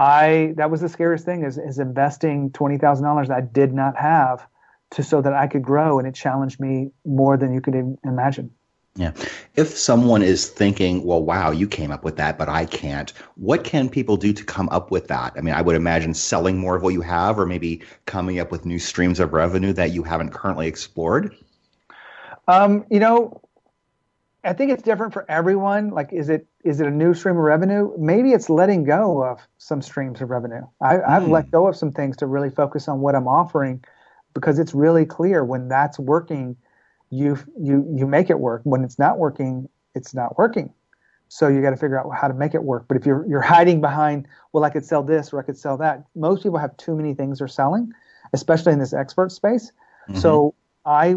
I 0.00 0.54
that 0.56 0.72
was 0.72 0.80
the 0.80 0.88
scariest 0.88 1.24
thing 1.24 1.44
is 1.44 1.56
is 1.56 1.78
investing 1.78 2.50
twenty 2.50 2.78
thousand 2.78 3.04
dollars 3.04 3.30
I 3.30 3.42
did 3.42 3.72
not 3.72 3.96
have 3.96 4.44
to 4.90 5.02
so 5.02 5.20
that 5.20 5.32
I 5.32 5.46
could 5.46 5.62
grow, 5.62 5.98
and 5.98 6.06
it 6.06 6.14
challenged 6.14 6.60
me 6.60 6.90
more 7.04 7.36
than 7.36 7.52
you 7.52 7.60
could 7.60 7.96
imagine. 8.04 8.50
Yeah. 8.96 9.12
If 9.56 9.76
someone 9.76 10.22
is 10.22 10.48
thinking, 10.48 11.04
well, 11.04 11.22
wow, 11.22 11.50
you 11.50 11.68
came 11.68 11.90
up 11.90 12.02
with 12.02 12.16
that, 12.16 12.38
but 12.38 12.48
I 12.48 12.64
can't, 12.64 13.12
what 13.34 13.62
can 13.62 13.90
people 13.90 14.16
do 14.16 14.32
to 14.32 14.42
come 14.42 14.70
up 14.70 14.90
with 14.90 15.08
that? 15.08 15.34
I 15.36 15.42
mean, 15.42 15.54
I 15.54 15.60
would 15.60 15.76
imagine 15.76 16.14
selling 16.14 16.56
more 16.56 16.76
of 16.76 16.82
what 16.82 16.94
you 16.94 17.02
have 17.02 17.38
or 17.38 17.44
maybe 17.44 17.82
coming 18.06 18.40
up 18.40 18.50
with 18.50 18.64
new 18.64 18.78
streams 18.78 19.20
of 19.20 19.34
revenue 19.34 19.74
that 19.74 19.90
you 19.90 20.02
haven't 20.02 20.30
currently 20.30 20.66
explored. 20.66 21.36
Um, 22.48 22.86
you 22.90 22.98
know, 22.98 23.42
I 24.44 24.52
think 24.52 24.70
it's 24.70 24.82
different 24.82 25.12
for 25.12 25.28
everyone. 25.28 25.90
Like, 25.90 26.12
is 26.12 26.28
it 26.28 26.46
is 26.64 26.80
it 26.80 26.86
a 26.86 26.90
new 26.90 27.14
stream 27.14 27.36
of 27.36 27.42
revenue? 27.42 27.92
Maybe 27.98 28.32
it's 28.32 28.48
letting 28.48 28.84
go 28.84 29.22
of 29.22 29.40
some 29.58 29.82
streams 29.82 30.20
of 30.20 30.30
revenue. 30.30 30.62
I, 30.80 30.94
have 30.94 31.24
mm. 31.24 31.30
let 31.30 31.50
go 31.50 31.66
of 31.66 31.76
some 31.76 31.90
things 31.90 32.16
to 32.18 32.26
really 32.26 32.50
focus 32.50 32.88
on 32.88 33.00
what 33.00 33.16
I'm 33.16 33.26
offering 33.26 33.84
because 34.36 34.58
it's 34.58 34.74
really 34.74 35.06
clear 35.06 35.42
when 35.42 35.66
that's 35.66 35.98
working 35.98 36.56
you 37.08 37.38
you 37.58 37.90
you 37.96 38.06
make 38.06 38.28
it 38.28 38.38
work. 38.38 38.60
When 38.64 38.84
it's 38.84 38.98
not 38.98 39.18
working, 39.18 39.66
it's 39.94 40.12
not 40.12 40.36
working. 40.36 40.72
So 41.28 41.48
you 41.48 41.62
got 41.62 41.70
to 41.70 41.76
figure 41.76 41.98
out 41.98 42.14
how 42.14 42.28
to 42.28 42.34
make 42.34 42.54
it 42.54 42.62
work. 42.62 42.84
But 42.86 42.98
if 42.98 43.06
you're 43.06 43.26
you're 43.26 43.40
hiding 43.40 43.80
behind, 43.80 44.28
well, 44.52 44.62
I 44.62 44.70
could 44.70 44.84
sell 44.84 45.02
this 45.02 45.32
or 45.32 45.40
I 45.40 45.42
could 45.42 45.56
sell 45.56 45.78
that. 45.78 46.04
Most 46.14 46.42
people 46.42 46.58
have 46.58 46.76
too 46.76 46.94
many 46.94 47.14
things 47.14 47.38
they're 47.38 47.48
selling, 47.48 47.92
especially 48.34 48.74
in 48.74 48.78
this 48.78 48.92
expert 48.92 49.32
space. 49.32 49.72
Mm-hmm. 50.08 50.20
So 50.20 50.54
I 50.84 51.16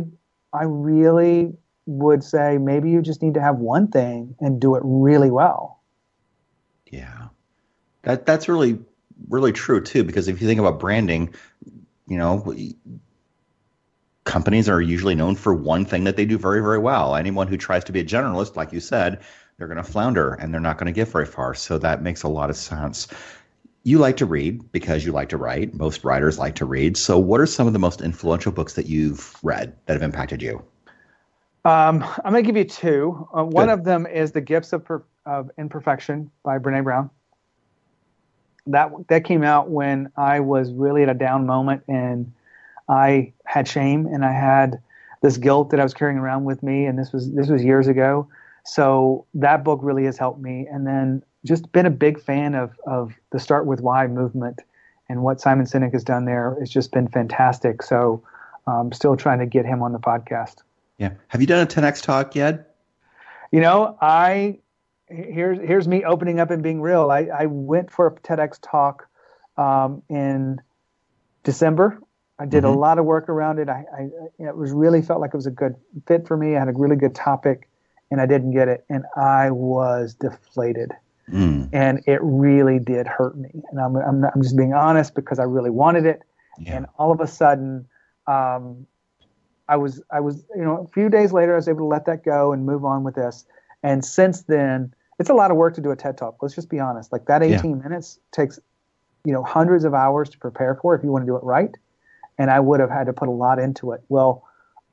I 0.54 0.64
really 0.64 1.52
would 1.88 2.24
say 2.24 2.58
maybe 2.58 2.90
you 2.90 3.02
just 3.02 3.22
need 3.22 3.34
to 3.34 3.42
have 3.42 3.58
one 3.58 3.90
thing 3.90 4.36
and 4.40 4.62
do 4.62 4.76
it 4.76 4.82
really 4.86 5.30
well. 5.30 5.82
Yeah. 6.90 7.28
That 8.04 8.26
that's 8.26 8.48
really 8.48 8.80
really 9.28 9.52
true 9.52 9.82
too 9.82 10.06
because 10.06 10.30
if 10.30 10.42
you 10.42 10.48
think 10.48 10.62
about 10.62 10.80
branding, 10.80 11.34
you 12.08 12.18
know, 12.18 12.56
companies 14.24 14.70
are 14.70 14.82
usually 14.82 15.16
known 15.16 15.36
for 15.36 15.54
one 15.54 15.86
thing 15.86 16.04
that 16.04 16.16
they 16.16 16.26
do 16.26 16.38
very, 16.38 16.62
very 16.62 16.80
well. 16.80 17.16
Anyone 17.16 17.48
who 17.48 17.58
tries 17.58 17.84
to 17.86 17.92
be 17.92 18.00
a 18.00 18.06
generalist, 18.06 18.56
like 18.56 18.72
you 18.74 18.80
said, 18.80 19.22
they're 19.58 19.68
going 19.68 19.78
to 19.78 19.84
flounder 19.84 20.34
and 20.34 20.54
they're 20.54 20.62
not 20.62 20.78
going 20.78 20.88
to 20.88 20.92
get 20.92 21.08
very 21.08 21.26
far. 21.26 21.54
So 21.54 21.78
that 21.80 22.02
makes 22.02 22.24
a 22.24 22.28
lot 22.28 22.50
of 22.50 22.56
sense. 22.56 23.08
You 23.84 23.98
like 23.98 24.18
to 24.18 24.26
read 24.26 24.72
because 24.72 25.06
you 25.06 25.12
like 25.12 25.30
to 25.30 25.38
write. 25.38 25.74
Most 25.74 26.04
writers 26.04 26.38
like 26.38 26.56
to 26.56 26.66
read. 26.66 26.98
So, 26.98 27.18
what 27.18 27.40
are 27.40 27.46
some 27.46 27.66
of 27.66 27.74
the 27.74 27.80
most 27.80 28.02
influential 28.02 28.52
books 28.52 28.74
that 28.74 28.88
you've 28.88 29.38
read 29.42 29.76
that 29.86 29.94
have 29.94 30.04
impacted 30.04 30.42
you? 30.42 30.64
Um, 31.66 32.04
I'm 32.24 32.32
going 32.32 32.44
to 32.44 32.48
give 32.48 32.58
you 32.58 32.66
two. 32.66 33.28
Uh, 33.36 33.44
one 33.44 33.70
of 33.70 33.84
them 33.84 34.06
is 34.06 34.32
The 34.32 34.42
Gifts 34.42 34.74
of, 34.74 34.86
per- 34.86 35.04
of 35.26 35.50
Imperfection 35.58 36.30
by 36.44 36.58
Brene 36.58 36.84
Brown. 36.84 37.10
That 38.68 38.92
that 39.08 39.24
came 39.24 39.44
out 39.44 39.70
when 39.70 40.12
I 40.16 40.42
was 40.42 40.72
really 40.72 41.04
at 41.04 41.10
a 41.10 41.14
down 41.14 41.46
moment 41.46 41.84
and 41.88 42.34
I 42.90 43.34
had 43.46 43.68
shame 43.68 44.08
and 44.08 44.26
I 44.26 44.34
had 44.34 44.82
this 45.22 45.38
guilt 45.38 45.70
that 45.70 45.80
I 45.80 45.84
was 45.84 45.94
carrying 45.94 46.18
around 46.18 46.46
with 46.46 46.64
me, 46.64 46.86
and 46.86 46.98
this 46.98 47.12
was 47.12 47.32
this 47.32 47.48
was 47.48 47.64
years 47.64 47.88
ago. 47.88 48.28
So 48.66 49.26
that 49.36 49.64
book 49.64 49.80
really 49.82 50.06
has 50.06 50.18
helped 50.18 50.40
me, 50.40 50.68
and 50.72 50.86
then 50.86 51.24
just 51.46 51.72
been 51.72 51.86
a 51.86 51.92
big 51.92 52.20
fan 52.20 52.56
of 52.56 52.72
of 52.86 53.14
the 53.32 53.40
Start 53.40 53.66
with 53.66 53.82
Why 53.82 54.08
movement 54.08 54.62
and 55.10 55.24
what 55.24 55.42
Simon 55.42 55.66
Sinek 55.66 55.94
has 55.94 56.04
done 56.04 56.26
there. 56.26 56.58
It's 56.62 56.72
just 56.72 56.92
been 56.92 57.08
fantastic. 57.08 57.82
So 57.82 58.24
I'm 58.68 58.74
um, 58.74 58.92
still 58.92 59.18
trying 59.18 59.40
to 59.40 59.46
get 59.46 59.66
him 59.66 59.82
on 59.82 59.92
the 59.92 60.00
podcast. 60.00 60.58
Yeah. 61.00 61.12
Have 61.30 61.42
you 61.42 61.48
done 61.48 61.62
a 61.62 61.66
TEDx 61.66 62.02
talk 62.02 62.36
yet? 62.36 62.76
You 63.52 63.62
know, 63.62 63.98
I 64.00 64.60
here's 65.08 65.60
here's 65.60 65.88
me 65.88 66.04
opening 66.04 66.40
up 66.40 66.52
and 66.52 66.62
being 66.64 66.82
real. 66.82 67.10
I, 67.12 67.30
I 67.34 67.46
went 67.48 67.92
for 67.92 68.08
a 68.08 68.12
TEDx 68.12 68.60
talk 68.62 69.08
um, 69.58 70.04
in 70.10 70.62
December 71.44 72.00
I 72.40 72.46
did 72.46 72.64
mm-hmm. 72.64 72.74
a 72.74 72.80
lot 72.80 72.98
of 72.98 73.06
work 73.06 73.28
around 73.28 73.60
it. 73.60 73.68
I, 73.68 73.86
I 73.96 74.10
it 74.40 74.56
was 74.56 74.72
really 74.72 75.02
felt 75.02 75.20
like 75.20 75.32
it 75.34 75.38
was 75.38 75.46
a 75.46 75.52
good 75.52 75.76
fit 76.08 76.26
for 76.26 76.38
me. 76.38 76.56
I 76.56 76.60
had 76.60 76.70
a 76.70 76.72
really 76.72 76.96
good 76.96 77.14
topic, 77.14 77.70
and 78.10 78.22
I 78.22 78.26
didn't 78.26 78.52
get 78.52 78.70
it, 78.70 78.86
and 78.90 79.04
I 79.18 79.52
was 79.52 80.16
deflated. 80.16 80.94
Mm. 81.30 81.70
And 81.74 82.02
it 82.08 82.20
really 82.24 82.80
did 82.80 83.06
hurt 83.08 83.38
me. 83.38 83.50
And 83.70 83.80
I'm 83.80 83.96
I'm, 83.98 84.22
not, 84.22 84.32
I'm 84.34 84.42
just 84.42 84.56
being 84.56 84.74
honest 84.74 85.16
because 85.16 85.38
I 85.38 85.44
really 85.44 85.70
wanted 85.70 86.06
it, 86.06 86.22
yeah. 86.58 86.78
and 86.78 86.86
all 86.98 87.12
of 87.12 87.20
a 87.20 87.28
sudden, 87.28 87.86
um, 88.26 88.88
I 89.68 89.76
was 89.76 90.02
I 90.10 90.22
was 90.22 90.46
you 90.56 90.64
know 90.64 90.78
a 90.78 90.88
few 90.88 91.10
days 91.10 91.34
later 91.34 91.54
I 91.54 91.58
was 91.58 91.68
able 91.68 91.80
to 91.80 91.86
let 91.86 92.06
that 92.06 92.24
go 92.24 92.54
and 92.54 92.66
move 92.66 92.86
on 92.86 93.04
with 93.04 93.16
this. 93.16 93.46
And 93.84 94.04
since 94.04 94.44
then, 94.44 94.94
it's 95.20 95.30
a 95.30 95.34
lot 95.34 95.52
of 95.52 95.58
work 95.58 95.76
to 95.76 95.82
do 95.82 95.92
a 95.92 95.96
TED 95.96 96.18
talk. 96.18 96.38
Let's 96.42 96.56
just 96.56 96.70
be 96.70 96.80
honest. 96.80 97.12
Like 97.12 97.26
that 97.26 97.44
18 97.44 97.70
yeah. 97.70 97.76
minutes 97.76 98.20
takes, 98.32 98.60
you 99.24 99.32
know, 99.32 99.44
hundreds 99.44 99.86
of 99.86 99.94
hours 99.94 100.30
to 100.30 100.38
prepare 100.38 100.76
for 100.82 100.96
if 100.96 101.04
you 101.04 101.12
want 101.12 101.24
to 101.24 101.26
do 101.26 101.36
it 101.36 101.44
right 101.44 101.78
and 102.40 102.50
I 102.50 102.60
would 102.60 102.80
have 102.80 102.90
had 102.90 103.06
to 103.06 103.14
put 103.14 103.28
a 103.28 103.32
lot 103.32 103.60
into 103.60 103.92
it. 103.92 104.02
Well, 104.10 104.44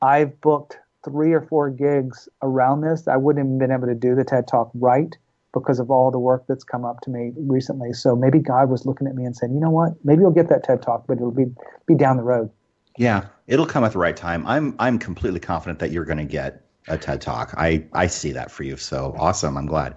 I've 0.02 0.38
booked 0.40 0.78
three 1.04 1.32
or 1.32 1.40
four 1.40 1.70
gigs 1.70 2.28
around 2.42 2.80
this. 2.82 3.08
I 3.08 3.16
wouldn't 3.16 3.48
have 3.48 3.58
been 3.58 3.70
able 3.70 3.86
to 3.86 3.94
do 3.94 4.14
the 4.14 4.24
TED 4.24 4.48
Talk 4.48 4.70
right 4.74 5.16
because 5.54 5.78
of 5.78 5.90
all 5.90 6.10
the 6.10 6.18
work 6.18 6.44
that's 6.48 6.64
come 6.64 6.84
up 6.84 7.00
to 7.02 7.10
me 7.10 7.32
recently. 7.36 7.92
So 7.92 8.14
maybe 8.14 8.40
God 8.40 8.68
was 8.68 8.84
looking 8.84 9.06
at 9.06 9.14
me 9.14 9.24
and 9.24 9.34
saying, 9.34 9.54
you 9.54 9.60
know 9.60 9.70
what? 9.70 9.92
Maybe 10.04 10.20
you'll 10.20 10.32
get 10.32 10.48
that 10.48 10.64
TED 10.64 10.82
Talk, 10.82 11.06
but 11.06 11.16
it'll 11.16 11.30
be 11.30 11.46
be 11.86 11.94
down 11.94 12.16
the 12.16 12.24
road. 12.24 12.50
Yeah, 12.98 13.26
it'll 13.46 13.66
come 13.66 13.84
at 13.84 13.92
the 13.92 13.98
right 13.98 14.16
time. 14.16 14.44
I'm 14.46 14.74
I'm 14.78 14.98
completely 14.98 15.40
confident 15.40 15.78
that 15.78 15.92
you're 15.92 16.04
going 16.04 16.18
to 16.18 16.24
get 16.24 16.66
a 16.88 16.98
TED 16.98 17.20
Talk. 17.20 17.54
I 17.56 17.86
I 17.92 18.08
see 18.08 18.32
that 18.32 18.50
for 18.50 18.64
you. 18.64 18.76
So 18.76 19.14
awesome. 19.16 19.56
I'm 19.56 19.66
glad. 19.66 19.94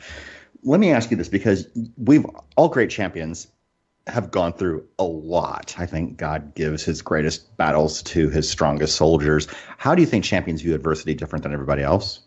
Let 0.63 0.79
me 0.79 0.91
ask 0.91 1.09
you 1.09 1.17
this 1.17 1.29
because 1.29 1.67
we've 1.97 2.25
all 2.55 2.69
great 2.69 2.89
champions 2.89 3.47
have 4.09 4.31
gone 4.31 4.53
through 4.53 4.87
a 4.97 5.03
lot. 5.03 5.75
I 5.77 5.85
think 5.85 6.17
God 6.17 6.55
gives 6.55 6.83
his 6.83 7.01
greatest 7.01 7.55
battles 7.57 8.03
to 8.03 8.29
his 8.29 8.49
strongest 8.49 8.95
soldiers. 8.95 9.47
How 9.77 9.95
do 9.95 10.01
you 10.01 10.07
think 10.07 10.25
champions 10.25 10.61
view 10.61 10.75
adversity 10.75 11.13
different 11.13 11.43
than 11.43 11.53
everybody 11.53 11.83
else? 11.83 12.21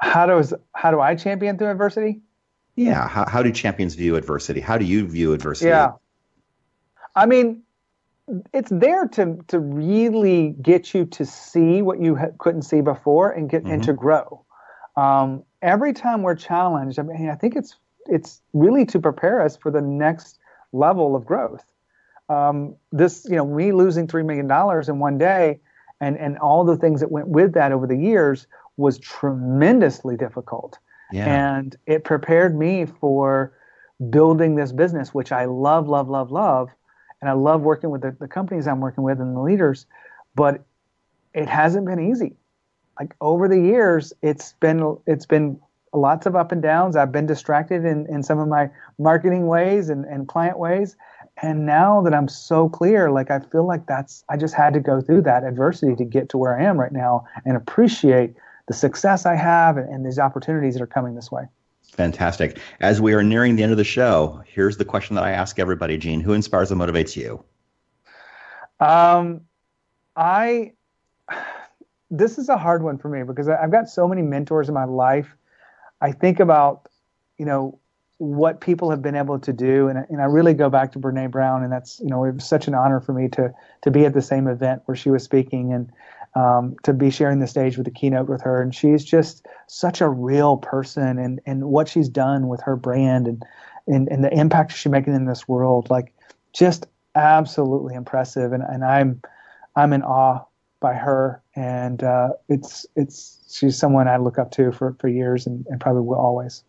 how 0.00 0.26
does 0.26 0.54
how 0.74 0.90
do 0.90 1.00
I 1.00 1.14
champion 1.14 1.58
through 1.58 1.70
adversity? 1.70 2.20
Yeah. 2.74 3.08
How, 3.08 3.26
how 3.26 3.42
do 3.42 3.50
champions 3.52 3.94
view 3.94 4.16
adversity? 4.16 4.60
How 4.60 4.78
do 4.78 4.84
you 4.84 5.06
view 5.06 5.32
adversity? 5.32 5.70
Yeah. 5.70 5.92
I 7.14 7.26
mean, 7.26 7.62
it's 8.52 8.70
there 8.70 9.08
to 9.08 9.38
to 9.48 9.58
really 9.58 10.54
get 10.60 10.92
you 10.92 11.06
to 11.06 11.24
see 11.24 11.80
what 11.80 12.00
you 12.00 12.16
ha- 12.16 12.32
couldn't 12.38 12.62
see 12.62 12.82
before 12.82 13.30
and 13.30 13.48
get 13.48 13.62
mm-hmm. 13.62 13.72
and 13.72 13.82
to 13.84 13.92
grow. 13.94 14.44
Um, 14.96 15.44
every 15.62 15.92
time 15.92 16.22
we're 16.22 16.36
challenged, 16.36 16.98
I 16.98 17.02
mean, 17.02 17.28
I 17.30 17.34
think 17.34 17.56
it's 17.56 17.76
it's 18.08 18.40
really 18.52 18.84
to 18.86 19.00
prepare 19.00 19.40
us 19.40 19.56
for 19.56 19.70
the 19.70 19.80
next 19.80 20.38
level 20.72 21.16
of 21.16 21.24
growth. 21.24 21.64
Um, 22.28 22.74
this, 22.92 23.26
you 23.28 23.36
know, 23.36 23.46
me 23.46 23.72
losing 23.72 24.06
three 24.06 24.22
million 24.22 24.46
dollars 24.48 24.88
in 24.88 24.98
one 24.98 25.18
day, 25.18 25.60
and 26.00 26.16
and 26.18 26.38
all 26.38 26.64
the 26.64 26.76
things 26.76 27.00
that 27.00 27.10
went 27.10 27.28
with 27.28 27.54
that 27.54 27.72
over 27.72 27.86
the 27.86 27.96
years 27.96 28.46
was 28.76 28.98
tremendously 28.98 30.16
difficult. 30.16 30.78
Yeah. 31.12 31.56
And 31.56 31.76
it 31.86 32.04
prepared 32.04 32.58
me 32.58 32.84
for 32.84 33.52
building 34.10 34.56
this 34.56 34.72
business, 34.72 35.14
which 35.14 35.32
I 35.32 35.44
love, 35.46 35.88
love, 35.88 36.08
love, 36.08 36.30
love. 36.30 36.68
And 37.20 37.30
I 37.30 37.32
love 37.32 37.62
working 37.62 37.90
with 37.90 38.02
the, 38.02 38.14
the 38.18 38.28
companies 38.28 38.66
I'm 38.66 38.80
working 38.80 39.04
with 39.04 39.20
and 39.20 39.34
the 39.34 39.40
leaders, 39.40 39.86
but 40.34 40.64
it 41.32 41.48
hasn't 41.48 41.86
been 41.86 42.10
easy. 42.10 42.36
Like 42.98 43.14
over 43.20 43.48
the 43.48 43.60
years, 43.60 44.12
it's 44.22 44.54
been 44.54 44.96
it's 45.06 45.26
been 45.26 45.60
lots 45.96 46.26
of 46.26 46.36
up 46.36 46.52
and 46.52 46.62
downs. 46.62 46.96
I've 46.96 47.12
been 47.12 47.26
distracted 47.26 47.84
in, 47.84 48.06
in 48.06 48.22
some 48.22 48.38
of 48.38 48.48
my 48.48 48.70
marketing 48.98 49.46
ways 49.46 49.88
and, 49.88 50.04
and 50.04 50.28
client 50.28 50.58
ways. 50.58 50.96
And 51.42 51.66
now 51.66 52.00
that 52.02 52.14
I'm 52.14 52.28
so 52.28 52.68
clear, 52.68 53.10
like 53.10 53.30
I 53.30 53.40
feel 53.40 53.66
like 53.66 53.86
that's 53.86 54.24
I 54.28 54.36
just 54.36 54.54
had 54.54 54.72
to 54.74 54.80
go 54.80 55.00
through 55.00 55.22
that 55.22 55.44
adversity 55.44 55.94
to 55.96 56.04
get 56.04 56.28
to 56.30 56.38
where 56.38 56.58
I 56.58 56.64
am 56.64 56.78
right 56.78 56.92
now 56.92 57.26
and 57.44 57.56
appreciate 57.56 58.34
the 58.68 58.74
success 58.74 59.26
I 59.26 59.34
have 59.34 59.76
and, 59.76 59.88
and 59.92 60.06
these 60.06 60.18
opportunities 60.18 60.74
that 60.74 60.82
are 60.82 60.86
coming 60.86 61.14
this 61.14 61.30
way. 61.30 61.44
Fantastic. 61.92 62.58
As 62.80 63.00
we 63.00 63.14
are 63.14 63.22
nearing 63.22 63.56
the 63.56 63.62
end 63.62 63.72
of 63.72 63.78
the 63.78 63.84
show, 63.84 64.42
here's 64.46 64.76
the 64.76 64.84
question 64.84 65.14
that 65.16 65.24
I 65.24 65.30
ask 65.30 65.58
everybody, 65.58 65.96
Gene. 65.96 66.20
Who 66.20 66.32
inspires 66.32 66.70
and 66.70 66.80
motivates 66.80 67.16
you? 67.16 67.42
Um, 68.80 69.42
I, 70.16 70.72
this 72.10 72.38
is 72.38 72.48
a 72.48 72.56
hard 72.56 72.82
one 72.82 72.98
for 72.98 73.08
me 73.08 73.22
because 73.22 73.48
I've 73.48 73.70
got 73.70 73.88
so 73.88 74.08
many 74.08 74.22
mentors 74.22 74.68
in 74.68 74.74
my 74.74 74.84
life. 74.84 75.36
I 76.00 76.12
think 76.12 76.40
about, 76.40 76.88
you 77.38 77.46
know, 77.46 77.78
what 78.18 78.60
people 78.60 78.90
have 78.90 79.02
been 79.02 79.14
able 79.14 79.38
to 79.38 79.52
do, 79.52 79.88
and, 79.88 80.06
and 80.08 80.22
I 80.22 80.24
really 80.24 80.54
go 80.54 80.70
back 80.70 80.92
to 80.92 80.98
Brene 80.98 81.30
Brown, 81.30 81.62
and 81.62 81.70
that's, 81.70 82.00
you 82.00 82.08
know, 82.08 82.24
it 82.24 82.34
was 82.34 82.48
such 82.48 82.66
an 82.66 82.74
honor 82.74 83.00
for 83.00 83.12
me 83.12 83.28
to 83.28 83.52
to 83.82 83.90
be 83.90 84.06
at 84.06 84.14
the 84.14 84.22
same 84.22 84.48
event 84.48 84.82
where 84.86 84.96
she 84.96 85.10
was 85.10 85.22
speaking, 85.22 85.72
and 85.72 85.92
um, 86.36 86.76
to 86.82 86.92
be 86.92 87.10
sharing 87.10 87.40
the 87.40 87.46
stage 87.46 87.76
with 87.76 87.86
the 87.86 87.90
keynote 87.90 88.28
with 88.28 88.42
her. 88.42 88.60
And 88.60 88.74
she's 88.74 89.04
just 89.04 89.46
such 89.68 90.00
a 90.00 90.08
real 90.08 90.58
person 90.58 91.18
and, 91.18 91.40
and 91.46 91.64
what 91.64 91.88
she's 91.88 92.10
done 92.10 92.48
with 92.48 92.60
her 92.60 92.76
brand 92.76 93.26
and, 93.26 93.42
and, 93.86 94.06
and 94.08 94.22
the 94.22 94.32
impact 94.32 94.72
she's 94.72 94.92
making 94.92 95.14
in 95.14 95.24
this 95.24 95.48
world, 95.48 95.88
like 95.88 96.12
just 96.52 96.86
absolutely 97.14 97.94
impressive. 97.94 98.52
And, 98.52 98.62
and 98.62 98.84
I'm, 98.84 99.22
I'm 99.74 99.94
in 99.94 100.02
awe 100.02 100.44
by 100.80 100.94
her. 100.94 101.42
And 101.54 102.02
uh, 102.02 102.30
it's, 102.48 102.86
it's, 102.96 103.38
she's 103.50 103.76
someone 103.76 104.08
I 104.08 104.16
look 104.16 104.38
up 104.38 104.50
to 104.52 104.72
for, 104.72 104.96
for 104.98 105.08
years 105.08 105.46
and, 105.46 105.66
and 105.68 105.80
probably 105.80 106.02
will 106.02 106.16
always. 106.16 106.62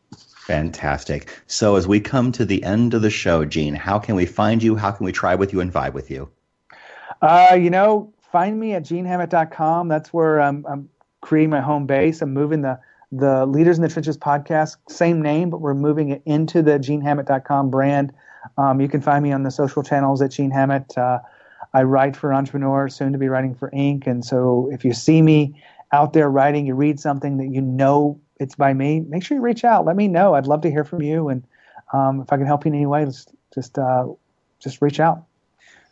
Fantastic. 0.45 1.29
So 1.47 1.75
as 1.75 1.87
we 1.87 1.99
come 1.99 2.31
to 2.33 2.45
the 2.45 2.63
end 2.63 2.93
of 2.93 3.01
the 3.01 3.09
show, 3.09 3.45
Gene, 3.45 3.75
how 3.75 3.99
can 3.99 4.15
we 4.15 4.25
find 4.25 4.63
you? 4.63 4.75
How 4.75 4.91
can 4.91 5.05
we 5.05 5.11
try 5.11 5.35
with 5.35 5.51
you 5.51 5.59
and 5.59 5.71
vibe 5.71 5.93
with 5.93 6.09
you? 6.09 6.29
Uh, 7.21 7.57
you 7.59 7.69
know, 7.69 8.13
find 8.31 8.59
me 8.59 8.73
at 8.73 8.83
genehammett.com. 8.83 9.87
That's 9.87 10.13
where 10.13 10.39
I'm, 10.39 10.65
I'm 10.67 10.89
creating 11.21 11.49
my 11.49 11.61
home 11.61 11.85
base. 11.85 12.21
I'm 12.21 12.33
moving 12.33 12.61
the 12.61 12.79
the 13.11 13.45
Leaders 13.45 13.77
in 13.77 13.83
the 13.83 13.89
Trenches 13.89 14.17
podcast, 14.17 14.77
same 14.89 15.21
name, 15.21 15.49
but 15.49 15.61
we're 15.61 15.73
moving 15.73 16.09
it 16.09 16.21
into 16.25 16.61
the 16.61 16.71
genehammett.com 16.71 17.69
brand. 17.69 18.13
Um, 18.57 18.81
you 18.81 18.87
can 18.87 19.01
find 19.01 19.23
me 19.23 19.31
on 19.31 19.43
the 19.43 19.51
social 19.51 19.83
channels 19.83 20.21
at 20.21 20.31
Gene 20.31 20.51
Hammett. 20.51 20.97
Uh, 20.97 21.19
I 21.77 21.83
write 21.83 22.15
for 22.15 22.33
Entrepreneur, 22.33 22.89
soon 22.89 23.13
to 23.13 23.19
be 23.19 23.29
writing 23.29 23.53
for 23.53 23.69
Inc. 23.69 24.07
And 24.07 24.25
so 24.25 24.67
if 24.71 24.83
you 24.83 24.93
see 24.93 25.21
me 25.21 25.61
out 25.91 26.11
there 26.11 26.27
writing, 26.27 26.65
you 26.65 26.73
read 26.73 26.99
something 26.99 27.37
that 27.37 27.53
you 27.53 27.61
know 27.61 28.19
it's 28.39 28.55
by 28.55 28.73
me, 28.73 29.01
make 29.01 29.23
sure 29.23 29.37
you 29.37 29.43
reach 29.43 29.63
out. 29.63 29.85
Let 29.85 29.95
me 29.95 30.07
know. 30.07 30.33
I'd 30.33 30.47
love 30.47 30.61
to 30.61 30.71
hear 30.71 30.83
from 30.83 31.03
you. 31.03 31.29
And 31.29 31.43
um, 31.93 32.21
if 32.21 32.33
I 32.33 32.37
can 32.37 32.47
help 32.47 32.65
you 32.65 32.69
in 32.69 32.75
any 32.75 32.87
way, 32.87 33.05
just 33.05 33.31
just, 33.53 33.77
uh, 33.77 34.07
just 34.59 34.81
reach 34.81 34.99
out. 34.99 35.23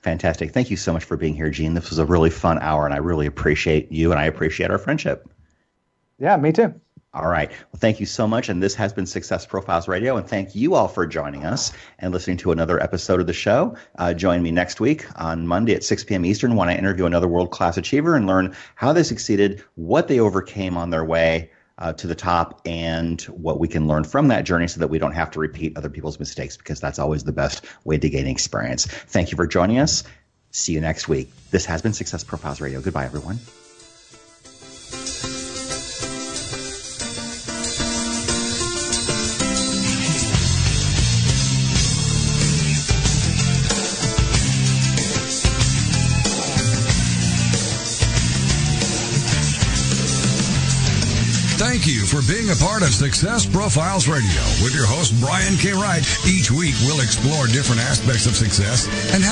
Fantastic. 0.02 0.52
Thank 0.52 0.72
you 0.72 0.78
so 0.78 0.92
much 0.92 1.04
for 1.04 1.18
being 1.18 1.36
here, 1.36 1.52
Gene. 1.52 1.76
This 1.76 1.92
was 1.92 2.00
a 2.00 2.06
really 2.06 2.32
fun 2.32 2.58
hour, 2.60 2.86
and 2.86 2.94
I 2.94 2.98
really 2.98 3.28
appreciate 3.28 3.92
you 3.92 4.12
and 4.12 4.20
I 4.20 4.26
appreciate 4.26 4.72
our 4.72 4.80
friendship. 4.80 5.30
Yeah, 6.18 6.36
me 6.38 6.52
too. 6.52 6.74
All 7.16 7.28
right. 7.28 7.50
Well, 7.50 7.80
thank 7.80 8.02
you 8.02 8.06
so 8.06 8.28
much. 8.28 8.50
And 8.50 8.62
this 8.62 8.76
has 8.76 8.92
been 8.92 9.06
Success 9.06 9.46
Profiles 9.46 9.88
Radio. 9.88 10.18
And 10.18 10.28
thank 10.28 10.54
you 10.54 10.76
all 10.76 10.90
for 10.90 11.08
joining 11.08 11.46
us 11.46 11.72
and 12.00 12.14
listening 12.14 12.38
to 12.38 12.52
another 12.52 12.82
episode 12.84 13.22
of 13.22 13.28
the 13.28 13.34
show. 13.34 13.76
Uh, 13.98 14.14
join 14.14 14.44
me 14.44 14.52
next 14.52 14.82
week 14.82 15.06
on 15.16 15.48
Monday 15.48 15.74
at 15.74 15.84
6 15.84 16.04
p.m. 16.04 16.26
Eastern 16.26 16.58
when 16.58 16.68
I 16.68 16.76
interview 16.76 17.06
another 17.06 17.30
world 17.30 17.52
class 17.52 17.78
achiever 17.78 18.16
and 18.16 18.28
learn 18.28 18.54
how 18.76 18.92
they 18.92 19.04
succeeded, 19.04 19.64
what 19.76 20.10
they 20.10 20.20
overcame 20.20 20.76
on 20.76 20.90
their 20.90 21.06
way, 21.06 21.50
uh, 21.78 21.94
to 21.94 22.08
the 22.08 22.16
top 22.16 22.62
and 22.66 23.22
what 23.24 23.60
we 23.60 23.68
can 23.68 23.88
learn 23.88 24.04
from 24.04 24.30
that 24.30 24.46
journey 24.46 24.68
so 24.68 24.80
that 24.80 24.88
we 24.88 24.98
don't 24.98 25.12
have 25.12 25.32
to 25.32 25.40
repeat 25.40 25.78
other 25.78 25.90
people's 25.90 26.20
mistakes 26.20 26.56
because 26.56 26.80
that's 26.80 27.00
always 27.00 27.24
the 27.24 27.34
best 27.34 27.66
way 27.84 27.98
to 27.98 28.10
gain 28.10 28.28
experience. 28.28 28.86
Thank 28.86 29.32
you 29.32 29.36
for 29.36 29.48
joining 29.48 29.80
us. 29.80 30.04
See 30.52 30.72
you 30.72 30.80
next 30.80 31.10
week. 31.10 31.30
This 31.52 31.66
has 31.66 31.82
been 31.82 31.94
Success 31.94 32.24
Profiles 32.24 32.62
Radio. 32.62 32.80
Goodbye, 32.80 33.06
everyone. 33.06 33.40
You 51.86 52.02
for 52.02 52.26
being 52.26 52.50
a 52.50 52.58
part 52.58 52.82
of 52.82 52.98
Success 52.98 53.46
Profiles 53.46 54.10
Radio 54.10 54.42
with 54.66 54.74
your 54.74 54.90
host, 54.90 55.14
Brian 55.22 55.54
K. 55.54 55.70
Wright. 55.70 56.02
Each 56.26 56.50
week, 56.50 56.74
we'll 56.82 57.06
explore 57.06 57.46
different 57.46 57.78
aspects 57.78 58.26
of 58.26 58.36
success 58.36 58.90
and 59.14 59.22
how 59.22 59.24